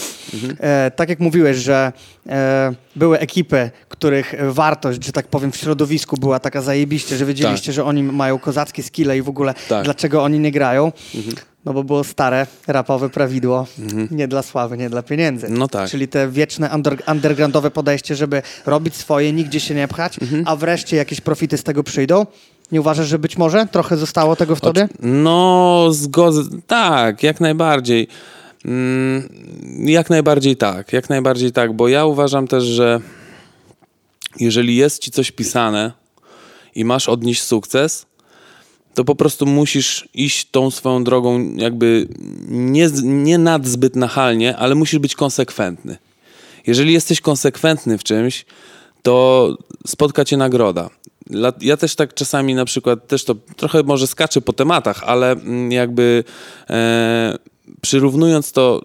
E, 0.59 0.91
tak 0.95 1.09
jak 1.09 1.19
mówiłeś, 1.19 1.57
że 1.57 1.93
e, 2.29 2.73
były 2.95 3.19
ekipy, 3.19 3.71
których 3.89 4.35
wartość, 4.49 5.05
że 5.05 5.11
tak 5.11 5.27
powiem, 5.27 5.51
w 5.51 5.57
środowisku 5.57 6.17
była 6.17 6.39
taka 6.39 6.61
zajebiście, 6.61 7.17
że 7.17 7.25
wiedzieliście, 7.25 7.73
że 7.73 7.83
oni 7.85 8.03
mają 8.03 8.39
kozackie 8.39 8.83
skille 8.83 9.17
i 9.17 9.21
w 9.21 9.29
ogóle 9.29 9.53
Tak. 9.69 9.83
dlaczego 9.83 10.23
oni 10.23 10.39
nie 10.39 10.51
grają. 10.51 10.91
No 11.65 11.73
bo 11.73 11.83
było 11.83 12.03
stare, 12.03 12.47
rapowe 12.67 13.09
prawidło, 13.09 13.67
nie 14.11 14.27
dla 14.27 14.41
sławy, 14.41 14.77
nie 14.77 14.89
dla 14.89 15.03
pieniędzy. 15.03 15.47
No 15.49 15.67
tak. 15.67 15.89
Czyli 15.89 16.07
te 16.07 16.29
wieczne 16.29 16.69
under, 16.75 16.97
undergroundowe 17.11 17.71
podejście, 17.71 18.15
żeby 18.15 18.41
robić 18.65 18.95
swoje, 18.95 19.33
nigdzie 19.33 19.59
się 19.59 19.75
nie 19.75 19.87
pchać, 19.87 20.19
Mhm. 20.21 20.43
a 20.47 20.55
wreszcie 20.55 20.97
jakieś 20.97 21.21
profity 21.21 21.57
z 21.57 21.63
tego 21.63 21.83
przyjdą. 21.83 22.25
Nie 22.71 22.79
uważasz, 22.79 23.07
że 23.07 23.19
być 23.19 23.37
może 23.37 23.67
trochę 23.67 23.97
zostało 23.97 24.35
tego 24.35 24.55
w 24.55 24.61
tobie? 24.61 24.89
No, 24.99 25.87
zgodzę. 25.91 26.41
Tak, 26.67 27.23
jak 27.23 27.41
najbardziej. 27.41 28.07
Mm, 28.65 29.29
jak 29.79 30.09
najbardziej 30.09 30.57
tak, 30.57 30.93
jak 30.93 31.09
najbardziej 31.09 31.51
tak, 31.51 31.73
bo 31.73 31.87
ja 31.87 32.05
uważam 32.05 32.47
też, 32.47 32.63
że 32.63 32.99
jeżeli 34.39 34.75
jest 34.75 35.01
ci 35.01 35.11
coś 35.11 35.31
pisane 35.31 35.91
i 36.75 36.85
masz 36.85 37.09
odnieść 37.09 37.43
sukces, 37.43 38.05
to 38.93 39.05
po 39.05 39.15
prostu 39.15 39.45
musisz 39.45 40.09
iść 40.13 40.47
tą 40.51 40.71
swoją 40.71 41.03
drogą 41.03 41.55
jakby 41.55 42.07
nie, 42.47 42.89
nie 43.03 43.37
nadzbyt 43.37 43.95
nachalnie, 43.95 44.57
ale 44.57 44.75
musisz 44.75 44.99
być 44.99 45.15
konsekwentny. 45.15 45.97
Jeżeli 46.67 46.93
jesteś 46.93 47.21
konsekwentny 47.21 47.97
w 47.97 48.03
czymś, 48.03 48.45
to 49.03 49.57
spotka 49.87 50.25
cię 50.25 50.37
nagroda. 50.37 50.89
Ja 51.61 51.77
też 51.77 51.95
tak 51.95 52.13
czasami 52.13 52.55
na 52.55 52.65
przykład, 52.65 53.07
też 53.07 53.23
to 53.23 53.35
trochę 53.55 53.83
może 53.83 54.07
skaczę 54.07 54.41
po 54.41 54.53
tematach, 54.53 55.03
ale 55.03 55.31
mm, 55.31 55.71
jakby 55.71 56.23
e, 56.69 57.37
przyrównując 57.81 58.51
to, 58.51 58.81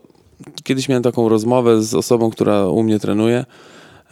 kiedyś 0.64 0.88
miałem 0.88 1.02
taką 1.02 1.28
rozmowę 1.28 1.82
z 1.82 1.94
osobą, 1.94 2.30
która 2.30 2.66
u 2.66 2.82
mnie 2.82 2.98
trenuje, 2.98 3.44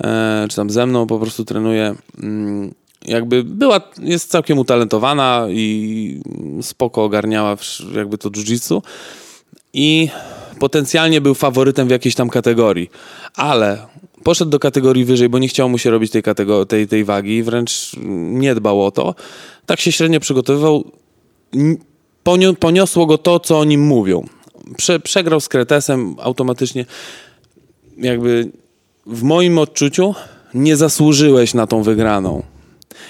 e, 0.01 0.47
czy 0.51 0.57
tam 0.57 0.71
ze 0.71 0.87
mną 0.87 1.07
po 1.07 1.19
prostu 1.19 1.45
trenuje. 1.45 1.95
Mm, 2.23 2.75
jakby 3.05 3.45
była, 3.45 3.81
jest 3.99 4.31
całkiem 4.31 4.59
utalentowana 4.59 5.47
i 5.51 6.21
spoko 6.63 7.05
ogarniała 7.05 7.57
jakby 7.95 8.19
to 8.19 8.31
jiu-jitsu 8.31 8.83
i 9.73 10.09
potencjalnie 10.63 11.21
był 11.21 11.35
faworytem 11.35 11.89
w 11.89 11.91
jakiejś 11.91 12.15
tam 12.15 12.31
kategorii, 12.31 12.91
ale 13.37 13.79
poszedł 14.23 14.51
do 14.51 14.59
kategorii 14.59 15.05
wyżej, 15.05 15.29
bo 15.29 15.39
nie 15.39 15.49
chciał 15.49 15.69
mu 15.69 15.79
się 15.79 15.91
robić 15.91 16.13
tej, 16.13 16.23
tej, 16.69 16.89
tej 16.89 17.05
wagi, 17.05 17.43
wręcz 17.43 17.91
nie 18.43 18.55
dbał 18.55 18.87
o 18.87 18.91
to. 18.91 19.15
Tak 19.67 19.81
się 19.81 19.93
średnio 19.93 20.21
przygotowywał. 20.21 20.85
Ponio- 22.25 22.57
poniosło 22.57 23.07
go 23.07 23.19
to, 23.19 23.41
co 23.41 23.59
o 23.59 23.65
nim 23.65 23.81
mówią. 23.81 24.27
Prze- 24.77 25.01
przegrał 25.01 25.41
z 25.41 25.49
Kretesem 25.49 26.17
automatycznie. 26.19 26.87
Jakby 27.99 28.51
w 29.07 29.23
moim 29.23 29.59
odczuciu 29.59 30.15
nie 30.55 30.77
zasłużyłeś 30.77 31.55
na 31.55 31.67
tą 31.67 31.83
wygraną. 31.83 32.43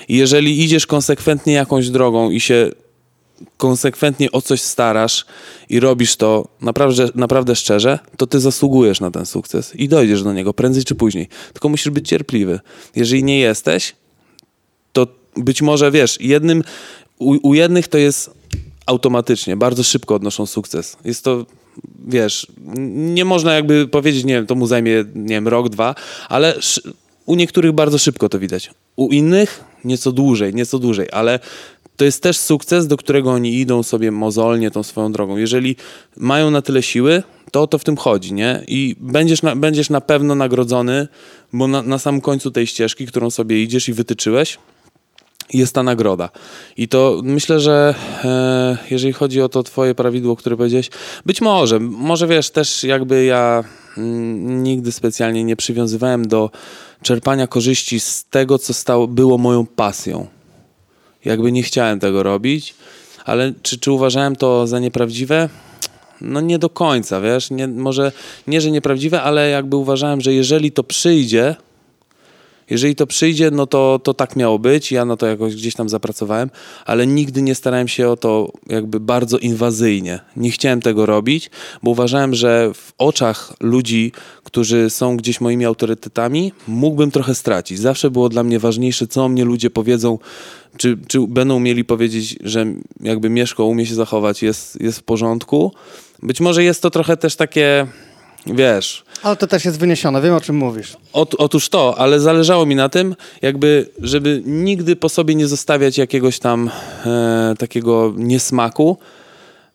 Jeżeli 0.09 0.65
idziesz 0.65 0.87
konsekwentnie 0.87 1.53
jakąś 1.53 1.89
drogą 1.89 2.31
i 2.31 2.41
się 2.41 2.71
konsekwentnie 3.57 4.33
o 4.33 4.43
coś 4.43 4.63
starasz 4.63 5.27
i 5.69 5.81
robisz 5.81 6.17
to 6.17 6.49
naprawdę, 6.61 7.09
naprawdę 7.15 7.57
szczerze, 7.57 7.99
to 8.17 8.27
ty 8.27 8.41
zasługujesz 8.41 9.01
na 9.01 9.11
ten 9.11 9.27
sukces 9.27 9.77
i 9.77 9.89
dojdziesz 9.89 10.23
do 10.23 10.33
niego 10.33 10.55
prędzej 10.55 10.85
czy 10.85 10.95
później. 10.95 11.29
Tylko 11.53 11.69
musisz 11.69 11.91
być 11.91 12.09
cierpliwy. 12.09 12.61
Jeżeli 12.97 13.25
nie 13.25 13.39
jesteś, 13.39 13.95
to 14.93 15.07
być 15.37 15.63
może 15.63 15.91
wiesz, 15.91 16.21
jednym, 16.21 16.65
u, 17.19 17.49
u 17.49 17.55
jednych 17.55 17.89
to 17.89 17.99
jest 17.99 18.31
automatycznie, 18.87 19.57
bardzo 19.57 19.83
szybko 19.83 20.15
odnoszą 20.15 20.47
sukces. 20.47 20.97
Jest 21.05 21.25
to, 21.25 21.47
wiesz, 22.07 22.47
nie 22.87 23.25
można 23.25 23.55
jakby 23.55 23.89
powiedzieć, 23.89 24.25
nie 24.25 24.35
wiem, 24.35 24.47
to 24.47 24.55
mu 24.55 24.67
zajmie, 24.67 25.05
nie 25.15 25.35
wiem, 25.35 25.49
rok, 25.49 25.69
dwa, 25.69 25.95
ale 26.29 26.55
u 27.27 27.35
niektórych 27.35 27.73
bardzo 27.73 27.99
szybko 27.99 28.29
to 28.29 28.39
widać. 28.39 28.71
U 28.97 29.09
innych 29.09 29.65
nieco 29.85 30.13
dłużej, 30.13 30.55
nieco 30.55 30.79
dłużej, 30.79 31.09
ale 31.13 31.41
to 31.97 32.05
jest 32.05 32.23
też 32.23 32.39
sukces, 32.39 32.87
do 32.87 32.97
którego 32.97 33.31
oni 33.31 33.59
idą 33.61 33.83
sobie 33.83 34.11
mozolnie 34.11 34.71
tą 34.71 34.83
swoją 34.83 35.13
drogą. 35.13 35.37
Jeżeli 35.37 35.77
mają 36.17 36.51
na 36.51 36.63
tyle 36.63 36.83
siły, 36.83 37.23
to 37.51 37.63
o 37.63 37.67
to 37.67 37.79
w 37.79 37.85
tym 37.85 37.97
chodzi, 37.97 38.33
nie? 38.33 38.65
I 38.69 38.97
będziesz 39.01 39.43
na, 39.43 39.57
będziesz 39.57 39.91
na 39.91 40.01
pewno 40.01 40.35
nagrodzony, 40.35 41.09
bo 41.53 41.69
na, 41.69 41.83
na 41.83 41.99
samym 41.99 42.21
końcu 42.21 42.51
tej 42.51 42.67
ścieżki, 42.67 43.07
którą 43.07 43.31
sobie 43.31 43.63
idziesz 43.63 43.89
i 43.89 43.93
wytyczyłeś, 43.93 44.59
jest 45.53 45.75
ta 45.75 45.83
nagroda. 45.83 46.29
I 46.77 46.89
to 46.89 47.21
myślę, 47.25 47.61
że 47.61 47.95
e, 48.25 48.79
jeżeli 48.91 49.13
chodzi 49.13 49.43
o 49.43 49.49
to 49.49 49.63
twoje 49.63 49.95
prawidło, 49.95 50.37
które 50.37 50.57
powiedziałeś, 50.57 50.91
być 51.27 51.41
może, 51.41 51.81
może 51.81 52.27
wiesz, 52.27 52.51
też 52.51 52.85
jakby 52.85 53.25
ja 53.25 53.65
mm, 53.99 54.63
nigdy 54.63 54.93
specjalnie 54.93 55.45
nie 55.45 55.57
przywiązywałem 55.57 56.29
do 56.29 56.51
czerpania 57.03 57.47
korzyści 57.47 58.01
z 58.01 58.25
tego, 58.25 58.59
co 58.59 58.75
stało, 58.75 59.09
było 59.09 59.39
moją 59.39 59.67
pasją. 59.67 60.27
Jakby 61.25 61.53
nie 61.53 61.63
chciałem 61.63 62.01
tego 62.01 62.23
robić, 62.23 62.75
ale 63.25 63.53
czy, 63.63 63.79
czy 63.79 63.93
uważałem 63.93 64.37
to 64.37 64.67
za 64.67 64.79
nieprawdziwe? 64.79 65.49
No 66.21 66.41
nie 66.41 66.59
do 66.59 66.71
końca, 66.71 67.21
wiesz, 67.21 67.51
nie, 67.51 67.69
może 67.69 68.13
nie, 68.47 68.61
że 68.61 68.71
nieprawdziwe, 68.71 69.23
ale 69.23 69.51
jakby 69.51 69.77
uważałem, 69.77 70.21
że 70.21 70.33
jeżeli 70.33 70.73
to 70.73 70.85
przyjdzie, 70.85 71.57
jeżeli 72.71 72.95
to 72.95 73.07
przyjdzie, 73.07 73.51
no 73.51 73.67
to, 73.67 74.01
to 74.03 74.15
tak 74.15 74.37
miało 74.37 74.59
być. 74.59 74.93
Ja 74.93 75.05
na 75.05 75.17
to 75.17 75.27
jakoś 75.27 75.57
gdzieś 75.57 75.75
tam 75.75 75.89
zapracowałem, 75.89 76.51
ale 76.87 77.07
nigdy 77.07 77.43
nie 77.43 77.55
starałem 77.55 77.89
się 77.89 78.09
o 78.09 78.17
to 78.17 78.53
jakby 78.67 79.01
bardzo 79.01 79.39
inwazyjnie. 79.39 80.21
Nie 80.37 80.51
chciałem 80.51 80.83
tego 80.83 81.07
robić, 81.07 81.51
bo 81.83 81.91
uważałem, 81.91 82.35
że 82.35 82.71
w 82.75 82.93
oczach 82.99 83.53
ludzi, 83.61 84.13
którzy 84.45 84.91
są 84.91 85.17
gdzieś 85.17 85.41
moimi 85.41 85.65
autorytetami, 85.65 86.53
mógłbym 86.69 87.11
trochę 87.11 87.35
stracić. 87.35 87.79
Zawsze 87.79 88.11
było 88.11 88.29
dla 88.29 88.43
mnie 88.43 88.59
ważniejsze, 88.59 89.07
co 89.07 89.25
o 89.25 89.29
mnie 89.29 89.45
ludzie 89.45 89.71
powiedzą, 89.71 90.19
czy, 90.77 90.99
czy 91.09 91.21
będą 91.21 91.61
mieli 91.61 91.85
powiedzieć, 91.85 92.39
że 92.45 92.67
jakby 93.01 93.31
Mieszko 93.31 93.65
umie 93.65 93.87
się 93.87 93.95
zachować, 93.95 94.43
jest, 94.43 94.81
jest 94.81 94.99
w 94.99 95.03
porządku. 95.03 95.73
Być 96.23 96.41
może 96.41 96.65
jest 96.65 96.83
to 96.83 96.91
trochę 96.91 97.17
też 97.17 97.37
takie, 97.37 97.87
wiesz, 98.47 99.05
Ale 99.23 99.37
to 99.37 99.47
też 99.47 99.65
jest 99.65 99.79
wyniesione, 99.79 100.23
wiem 100.23 100.35
o 100.35 100.41
czym 100.41 100.57
mówisz. 100.57 100.97
Ot, 101.13 101.35
otóż 101.39 101.69
to, 101.69 101.99
ale 101.99 102.21
zależało 102.21 102.67
mi 102.67 102.77
na 102.77 102.89
tym, 102.89 103.15
jakby, 103.43 103.89
żeby 104.03 104.43
nigdy 104.47 104.97
po 104.97 105.09
sobie 105.09 105.35
nie 105.35 105.47
zostawiać 105.49 105.99
jakiegoś 105.99 106.39
tam 106.39 106.71
e, 107.07 107.55
takiego 107.59 108.15
niesmaku. 108.17 108.97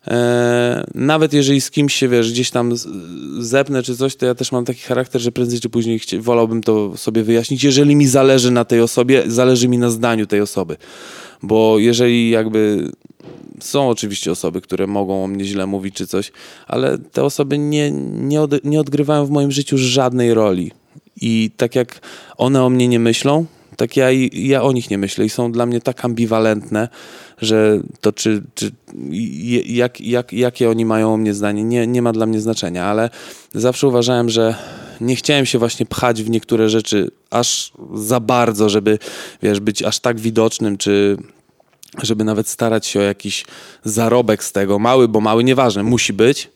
E, 0.07 0.85
nawet 0.95 1.33
jeżeli 1.33 1.61
z 1.61 1.71
kimś 1.71 1.93
się, 1.95 2.07
wiesz, 2.07 2.31
gdzieś 2.31 2.51
tam 2.51 2.73
zepnę 3.39 3.83
czy 3.83 3.97
coś, 3.97 4.15
to 4.15 4.25
ja 4.25 4.35
też 4.35 4.51
mam 4.51 4.65
taki 4.65 4.81
charakter, 4.81 5.21
że 5.21 5.31
prędzej 5.31 5.59
czy 5.59 5.69
później 5.69 5.99
chci- 5.99 6.21
wolałbym 6.21 6.63
to 6.63 6.97
sobie 6.97 7.23
wyjaśnić, 7.23 7.63
jeżeli 7.63 7.95
mi 7.95 8.07
zależy 8.07 8.51
na 8.51 8.65
tej 8.65 8.81
osobie, 8.81 9.23
zależy 9.27 9.67
mi 9.67 9.77
na 9.77 9.89
zdaniu 9.89 10.27
tej 10.27 10.41
osoby. 10.41 10.77
Bo 11.43 11.79
jeżeli 11.79 12.29
jakby 12.29 12.91
są 13.59 13.89
oczywiście 13.89 14.31
osoby, 14.31 14.61
które 14.61 14.87
mogą 14.87 15.23
o 15.23 15.27
mnie 15.27 15.45
źle 15.45 15.67
mówić 15.67 15.95
czy 15.95 16.07
coś, 16.07 16.31
ale 16.67 16.97
te 16.97 17.23
osoby 17.23 17.57
nie, 17.57 17.91
nie, 17.91 18.41
od, 18.41 18.63
nie 18.63 18.79
odgrywają 18.79 19.25
w 19.25 19.29
moim 19.29 19.51
życiu 19.51 19.77
żadnej 19.77 20.33
roli. 20.33 20.71
I 21.21 21.51
tak 21.57 21.75
jak 21.75 21.99
one 22.37 22.63
o 22.63 22.69
mnie 22.69 22.87
nie 22.87 22.99
myślą, 22.99 23.45
tak 23.77 23.97
ja, 23.97 24.07
ja 24.33 24.63
o 24.63 24.71
nich 24.71 24.89
nie 24.89 24.97
myślę 24.97 25.25
i 25.25 25.29
są 25.29 25.51
dla 25.51 25.65
mnie 25.65 25.81
tak 25.81 26.05
ambiwalentne, 26.05 26.89
że 27.41 27.79
to 28.01 28.13
czy, 28.13 28.43
czy 28.55 28.71
jak, 29.65 30.01
jak, 30.01 30.33
jakie 30.33 30.69
oni 30.69 30.85
mają 30.85 31.13
o 31.13 31.17
mnie 31.17 31.33
zdanie, 31.33 31.63
nie, 31.63 31.87
nie 31.87 32.01
ma 32.01 32.13
dla 32.13 32.25
mnie 32.25 32.41
znaczenia, 32.41 32.85
ale 32.85 33.09
zawsze 33.53 33.87
uważałem, 33.87 34.29
że 34.29 34.55
nie 35.01 35.15
chciałem 35.15 35.45
się 35.45 35.59
właśnie 35.59 35.85
pchać 35.85 36.23
w 36.23 36.29
niektóre 36.29 36.69
rzeczy 36.69 37.11
aż 37.29 37.71
za 37.93 38.19
bardzo, 38.19 38.69
żeby 38.69 38.99
wiesz, 39.43 39.59
być 39.59 39.83
aż 39.83 39.99
tak 39.99 40.19
widocznym, 40.19 40.77
czy 40.77 41.17
żeby 42.03 42.23
nawet 42.23 42.47
starać 42.47 42.87
się 42.87 42.99
o 42.99 43.03
jakiś 43.03 43.45
zarobek 43.83 44.43
z 44.43 44.51
tego, 44.51 44.79
mały, 44.79 45.07
bo 45.07 45.21
mały, 45.21 45.43
nieważne, 45.43 45.83
musi 45.83 46.13
być, 46.13 46.49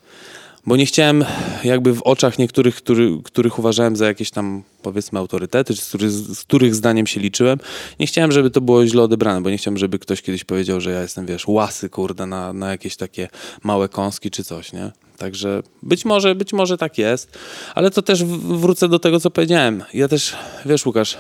bo 0.66 0.76
nie 0.76 0.86
chciałem 0.86 1.26
jakby 1.64 1.94
w 1.94 2.02
oczach 2.02 2.40
niektórych, 2.40 2.76
który, 2.76 3.18
których 3.24 3.60
uważałem 3.60 3.96
za 3.96 4.06
jakieś 4.06 4.32
tam 4.32 4.64
powiedzmy 4.82 5.20
autorytety, 5.20 5.74
czy 5.74 5.82
z 5.82 5.88
których, 5.88 6.12
z 6.12 6.44
których 6.44 6.76
zdaniem 6.76 7.08
się 7.08 7.20
liczyłem, 7.20 7.60
nie 8.00 8.08
chciałem, 8.08 8.32
żeby 8.32 8.50
to 8.50 8.62
było 8.62 8.88
źle 8.88 9.02
odebrane, 9.04 9.42
bo 9.42 9.50
nie 9.50 9.58
chciałem, 9.58 9.78
żeby 9.78 10.00
ktoś 10.00 10.22
kiedyś 10.22 10.44
powiedział, 10.44 10.82
że 10.82 10.92
ja 10.92 11.02
jestem, 11.02 11.26
wiesz, 11.26 11.48
łasy, 11.48 11.90
kurde, 11.90 12.26
na, 12.26 12.54
na 12.54 12.72
jakieś 12.72 12.96
takie 12.96 13.30
małe 13.64 13.90
kąski 13.90 14.32
czy 14.32 14.44
coś, 14.44 14.74
nie? 14.74 14.92
Także 15.18 15.64
być 15.84 16.06
może, 16.06 16.36
być 16.36 16.54
może 16.54 16.78
tak 16.78 16.98
jest, 16.98 17.38
ale 17.76 17.92
to 17.92 18.02
też 18.02 18.24
wrócę 18.24 18.88
do 18.88 19.00
tego, 19.00 19.20
co 19.20 19.32
powiedziałem. 19.32 19.84
Ja 19.94 20.08
też, 20.08 20.36
wiesz 20.66 20.86
Łukasz, 20.86 21.18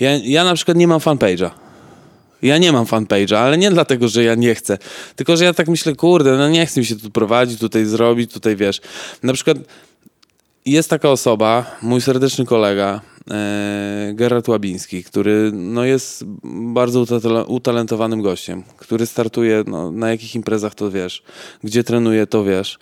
ja, 0.00 0.10
ja 0.16 0.44
na 0.44 0.54
przykład 0.54 0.76
nie 0.76 0.88
mam 0.88 1.00
fanpage'a. 1.00 1.50
Ja 2.42 2.58
nie 2.58 2.72
mam 2.72 2.84
fanpage'a, 2.84 3.36
ale 3.36 3.58
nie 3.58 3.70
dlatego, 3.70 4.08
że 4.08 4.24
ja 4.24 4.34
nie 4.34 4.54
chcę. 4.54 4.78
Tylko, 5.16 5.36
że 5.36 5.44
ja 5.44 5.54
tak 5.54 5.68
myślę, 5.68 5.94
kurde, 5.94 6.36
no 6.36 6.48
nie 6.48 6.66
chcę 6.66 6.80
mi 6.80 6.86
się 6.86 6.96
tu 6.96 7.10
prowadzić, 7.10 7.60
tutaj 7.60 7.84
zrobić, 7.84 8.32
tutaj 8.32 8.56
wiesz. 8.56 8.80
Na 9.22 9.32
przykład 9.32 9.58
jest 10.66 10.90
taka 10.90 11.10
osoba, 11.10 11.76
mój 11.82 12.00
serdeczny 12.00 12.44
kolega, 12.44 13.00
e, 13.30 14.12
Gerard 14.14 14.48
Łabiński, 14.48 15.04
który 15.04 15.50
no, 15.52 15.84
jest 15.84 16.24
bardzo 16.74 17.06
utalentowanym 17.46 18.22
gościem, 18.22 18.62
który 18.76 19.06
startuje 19.06 19.64
no, 19.66 19.92
na 19.92 20.10
jakich 20.10 20.34
imprezach 20.34 20.74
to 20.74 20.90
wiesz, 20.90 21.22
gdzie 21.64 21.84
trenuje 21.84 22.26
to 22.26 22.44
wiesz. 22.44 22.78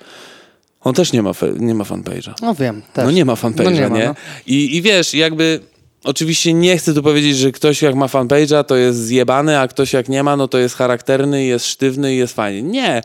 On 0.80 0.94
też 0.94 1.12
nie 1.12 1.22
ma, 1.22 1.32
nie 1.58 1.74
ma 1.74 1.84
fanpage'a. 1.84 2.34
No 2.42 2.54
wiem, 2.54 2.82
też. 2.92 3.04
No 3.04 3.10
nie 3.10 3.24
ma 3.24 3.34
fanpage'a, 3.34 3.64
no 3.64 3.70
nie? 3.70 3.88
Ma, 3.88 3.98
nie? 3.98 4.04
No. 4.04 4.14
I, 4.46 4.76
I 4.76 4.82
wiesz, 4.82 5.14
jakby 5.14 5.60
Oczywiście 6.04 6.52
nie 6.52 6.78
chcę 6.78 6.94
tu 6.94 7.02
powiedzieć, 7.02 7.36
że 7.36 7.52
ktoś 7.52 7.82
jak 7.82 7.94
ma 7.94 8.06
fanpage'a, 8.06 8.64
to 8.64 8.76
jest 8.76 9.06
zjebany, 9.06 9.58
a 9.58 9.68
ktoś 9.68 9.92
jak 9.92 10.08
nie 10.08 10.22
ma, 10.22 10.36
no 10.36 10.48
to 10.48 10.58
jest 10.58 10.76
charakterny, 10.76 11.44
jest 11.44 11.66
sztywny 11.66 12.14
i 12.14 12.16
jest 12.16 12.34
fajnie. 12.34 12.62
Nie. 12.62 13.02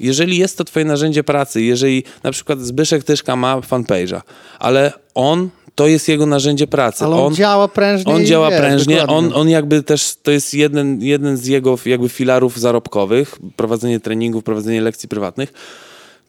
Jeżeli 0.00 0.36
jest 0.36 0.58
to 0.58 0.64
twoje 0.64 0.84
narzędzie 0.84 1.24
pracy, 1.24 1.62
jeżeli 1.62 2.04
na 2.22 2.32
przykład 2.32 2.60
Zbyszek 2.60 3.04
Tyszka 3.04 3.36
ma 3.36 3.56
fanpage'a, 3.56 4.20
ale 4.58 4.92
on 5.14 5.48
to 5.74 5.86
jest 5.86 6.08
jego 6.08 6.26
narzędzie 6.26 6.66
pracy. 6.66 7.04
Ale 7.04 7.16
on, 7.16 7.22
on 7.22 7.34
działa 7.34 7.68
prężnie. 7.68 8.14
On 8.14 8.26
działa 8.26 8.50
prężnie. 8.50 9.06
On, 9.06 9.32
on 9.34 9.48
jakby 9.48 9.82
też, 9.82 10.14
to 10.22 10.30
jest 10.30 10.54
jeden, 10.54 11.02
jeden 11.02 11.36
z 11.36 11.46
jego 11.46 11.78
jakby 11.86 12.08
filarów 12.08 12.60
zarobkowych, 12.60 13.38
prowadzenie 13.56 14.00
treningów, 14.00 14.44
prowadzenie 14.44 14.80
lekcji 14.80 15.08
prywatnych 15.08 15.52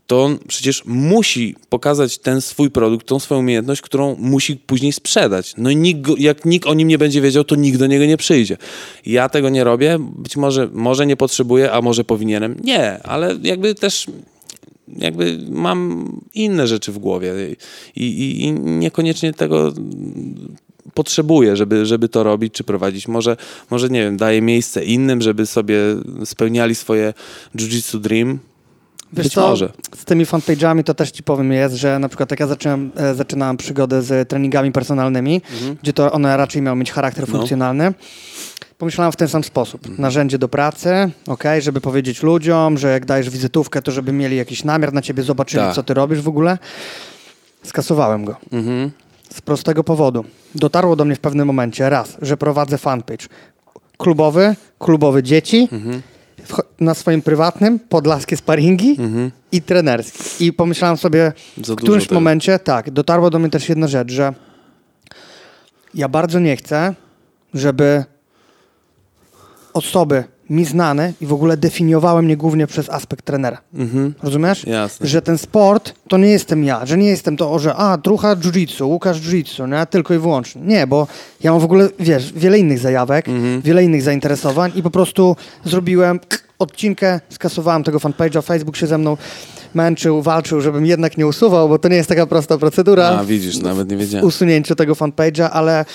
to 0.07 0.23
on 0.23 0.39
przecież 0.47 0.85
musi 0.85 1.55
pokazać 1.69 2.17
ten 2.17 2.41
swój 2.41 2.69
produkt, 2.69 3.07
tą 3.07 3.19
swoją 3.19 3.39
umiejętność, 3.39 3.81
którą 3.81 4.15
musi 4.19 4.55
później 4.55 4.91
sprzedać. 4.91 5.53
No 5.57 5.69
i 5.69 5.75
nikt, 5.75 6.19
jak 6.19 6.45
nikt 6.45 6.67
o 6.67 6.73
nim 6.73 6.87
nie 6.87 6.97
będzie 6.97 7.21
wiedział, 7.21 7.43
to 7.43 7.55
nikt 7.55 7.79
do 7.79 7.87
niego 7.87 8.05
nie 8.05 8.17
przyjdzie. 8.17 8.57
Ja 9.05 9.29
tego 9.29 9.49
nie 9.49 9.63
robię, 9.63 9.97
być 9.99 10.37
może, 10.37 10.69
może 10.73 11.05
nie 11.05 11.17
potrzebuję, 11.17 11.71
a 11.71 11.81
może 11.81 12.03
powinienem. 12.03 12.55
Nie, 12.63 13.03
ale 13.03 13.37
jakby 13.41 13.75
też 13.75 14.07
jakby 14.97 15.39
mam 15.49 16.11
inne 16.33 16.67
rzeczy 16.67 16.91
w 16.91 16.99
głowie 16.99 17.33
i, 17.95 18.05
i, 18.05 18.43
i 18.43 18.51
niekoniecznie 18.51 19.33
tego 19.33 19.73
potrzebuję, 20.93 21.55
żeby, 21.55 21.85
żeby 21.85 22.09
to 22.09 22.23
robić 22.23 22.53
czy 22.53 22.63
prowadzić. 22.63 23.07
Może, 23.07 23.37
może, 23.69 23.89
nie 23.89 24.03
wiem, 24.03 24.17
daję 24.17 24.41
miejsce 24.41 24.85
innym, 24.85 25.21
żeby 25.21 25.45
sobie 25.45 25.77
spełniali 26.25 26.75
swoje 26.75 27.13
jiu-jitsu 27.55 27.99
dream, 27.99 28.39
Wiesz 29.13 29.25
Być 29.25 29.33
co, 29.33 29.49
może. 29.49 29.71
Z 29.95 30.05
tymi 30.05 30.25
fanpage'ami 30.25 30.83
to 30.83 30.93
też 30.93 31.11
ci 31.11 31.23
powiem 31.23 31.51
jest, 31.51 31.75
że 31.75 31.99
na 31.99 32.09
przykład 32.09 32.31
jak 32.31 32.39
ja 32.39 32.47
zaczynałem, 32.47 32.91
e, 32.95 33.15
zaczynałem 33.15 33.57
przygodę 33.57 34.01
z 34.01 34.29
treningami 34.29 34.71
personalnymi, 34.71 35.41
mhm. 35.53 35.77
gdzie 35.83 35.93
to 35.93 36.11
one 36.11 36.37
raczej 36.37 36.61
miały 36.61 36.77
mieć 36.77 36.91
charakter 36.91 37.27
no. 37.27 37.31
funkcjonalny, 37.35 37.93
pomyślałem 38.77 39.11
w 39.11 39.15
ten 39.15 39.27
sam 39.27 39.43
sposób. 39.43 39.81
Mhm. 39.81 40.01
Narzędzie 40.01 40.37
do 40.37 40.49
pracy, 40.49 41.11
ok, 41.27 41.43
żeby 41.59 41.81
powiedzieć 41.81 42.23
ludziom, 42.23 42.77
że 42.77 42.91
jak 42.91 43.05
dajesz 43.05 43.29
wizytówkę, 43.29 43.81
to 43.81 43.91
żeby 43.91 44.11
mieli 44.11 44.37
jakiś 44.37 44.63
namiar 44.63 44.93
na 44.93 45.01
ciebie, 45.01 45.23
zobaczyli, 45.23 45.63
tak. 45.63 45.75
co 45.75 45.83
ty 45.83 45.93
robisz 45.93 46.21
w 46.21 46.27
ogóle. 46.27 46.57
Skasowałem 47.63 48.25
go. 48.25 48.35
Mhm. 48.51 48.91
Z 49.33 49.41
prostego 49.41 49.83
powodu. 49.83 50.25
Dotarło 50.55 50.95
do 50.95 51.05
mnie 51.05 51.15
w 51.15 51.19
pewnym 51.19 51.47
momencie 51.47 51.89
raz, 51.89 52.17
że 52.21 52.37
prowadzę 52.37 52.77
fanpage 52.77 53.27
klubowy, 53.97 54.55
klubowy 54.79 55.23
dzieci, 55.23 55.67
mhm 55.71 56.01
na 56.79 56.93
swoim 56.93 57.21
prywatnym 57.21 57.79
podlaskie 57.79 58.37
sparingi 58.37 58.89
mhm. 58.99 59.31
i 59.51 59.61
trenerskie. 59.61 60.45
I 60.45 60.53
pomyślałem 60.53 60.97
sobie 60.97 61.33
Za 61.63 61.73
w 61.73 61.77
którymś 61.77 62.11
momencie, 62.11 62.59
tak, 62.59 62.91
dotarło 62.91 63.29
do 63.29 63.39
mnie 63.39 63.49
też 63.49 63.69
jedna 63.69 63.87
rzecz, 63.87 64.11
że 64.11 64.33
ja 65.93 66.09
bardzo 66.09 66.39
nie 66.39 66.55
chcę, 66.57 66.95
żeby 67.53 68.03
osoby 69.73 70.23
mi 70.51 70.65
znane 70.65 71.13
i 71.21 71.25
w 71.25 71.33
ogóle 71.33 71.57
definiowały 71.57 72.21
mnie 72.21 72.37
głównie 72.37 72.67
przez 72.67 72.89
aspekt 72.89 73.25
trenera. 73.25 73.57
Mhm. 73.73 74.13
Rozumiesz? 74.23 74.67
Jasne. 74.67 75.07
Że 75.07 75.21
ten 75.21 75.37
sport 75.37 75.93
to 76.07 76.17
nie 76.17 76.27
jestem 76.27 76.63
ja, 76.63 76.85
że 76.85 76.97
nie 76.97 77.07
jestem 77.07 77.37
to, 77.37 77.59
że 77.59 77.75
a, 77.75 77.97
trucha 77.97 78.35
jiu-jitsu, 78.35 78.85
Łukasz 78.85 79.21
jiu-jitsu, 79.21 79.69
nie? 79.69 79.85
Tylko 79.85 80.13
i 80.13 80.17
wyłącznie. 80.17 80.61
Nie, 80.61 80.87
bo 80.87 81.07
ja 81.43 81.51
mam 81.51 81.59
w 81.59 81.63
ogóle, 81.63 81.89
wiesz, 81.99 82.33
wiele 82.33 82.59
innych 82.59 82.79
zajawek, 82.79 83.29
mhm. 83.29 83.61
wiele 83.61 83.83
innych 83.83 84.01
zainteresowań 84.01 84.71
i 84.75 84.83
po 84.83 84.91
prostu 84.91 85.35
zrobiłem 85.65 86.19
odcinkę, 86.59 87.19
skasowałem 87.29 87.83
tego 87.83 87.99
fanpage'a, 87.99 88.43
Facebook 88.43 88.77
się 88.77 88.87
ze 88.87 88.97
mną 88.97 89.17
męczył, 89.73 90.21
walczył, 90.21 90.61
żebym 90.61 90.85
jednak 90.85 91.17
nie 91.17 91.27
usuwał, 91.27 91.69
bo 91.69 91.79
to 91.79 91.89
nie 91.89 91.95
jest 91.95 92.09
taka 92.09 92.27
prosta 92.27 92.57
procedura. 92.57 93.07
A, 93.07 93.23
widzisz, 93.23 93.57
nawet 93.57 93.89
nie 93.89 93.97
wiedziałem. 93.97 94.27
Usunięcie 94.27 94.75
tego 94.75 94.93
fanpage'a, 94.93 95.49
ale 95.51 95.85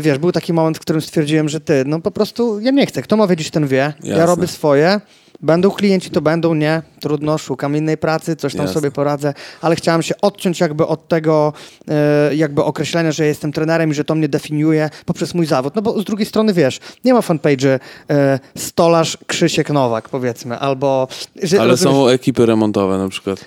wiesz, 0.00 0.18
był 0.18 0.32
taki 0.32 0.52
moment, 0.52 0.76
w 0.76 0.80
którym 0.80 1.02
stwierdziłem, 1.02 1.48
że 1.48 1.60
ty, 1.60 1.84
no 1.86 2.00
po 2.00 2.10
prostu 2.10 2.60
ja 2.60 2.70
nie 2.70 2.86
chcę. 2.86 3.02
Kto 3.02 3.16
ma 3.16 3.26
wiedzieć, 3.26 3.50
ten 3.50 3.66
wie. 3.66 3.76
Jasne. 3.76 4.18
Ja 4.18 4.26
robię 4.26 4.46
swoje. 4.46 5.00
Będą 5.40 5.70
klienci, 5.70 6.10
to 6.10 6.20
będą, 6.20 6.54
nie, 6.54 6.82
trudno, 7.00 7.38
szukam 7.38 7.76
innej 7.76 7.98
pracy, 7.98 8.36
coś 8.36 8.52
tam 8.52 8.66
Jasne. 8.66 8.74
sobie 8.74 8.90
poradzę, 8.90 9.34
ale 9.60 9.76
chciałem 9.76 10.02
się 10.02 10.14
odciąć 10.22 10.60
jakby 10.60 10.86
od 10.86 11.08
tego 11.08 11.52
e, 11.88 12.34
jakby 12.34 12.64
określenia, 12.64 13.12
że 13.12 13.26
jestem 13.26 13.52
trenerem 13.52 13.90
i 13.90 13.94
że 13.94 14.04
to 14.04 14.14
mnie 14.14 14.28
definiuje 14.28 14.90
poprzez 15.06 15.34
mój 15.34 15.46
zawód. 15.46 15.74
No 15.74 15.82
bo 15.82 16.00
z 16.00 16.04
drugiej 16.04 16.26
strony, 16.26 16.52
wiesz, 16.52 16.80
nie 17.04 17.14
ma 17.14 17.20
fanpage'y 17.20 17.78
e, 18.10 18.38
stolarz 18.56 19.18
Krzysiek 19.26 19.70
Nowak, 19.70 20.08
powiedzmy, 20.08 20.58
albo... 20.58 21.08
Że, 21.42 21.60
ale 21.60 21.70
rozumiesz, 21.70 21.96
są 21.96 22.08
ekipy 22.08 22.46
remontowe 22.46 22.98
na 22.98 23.08
przykład. 23.08 23.44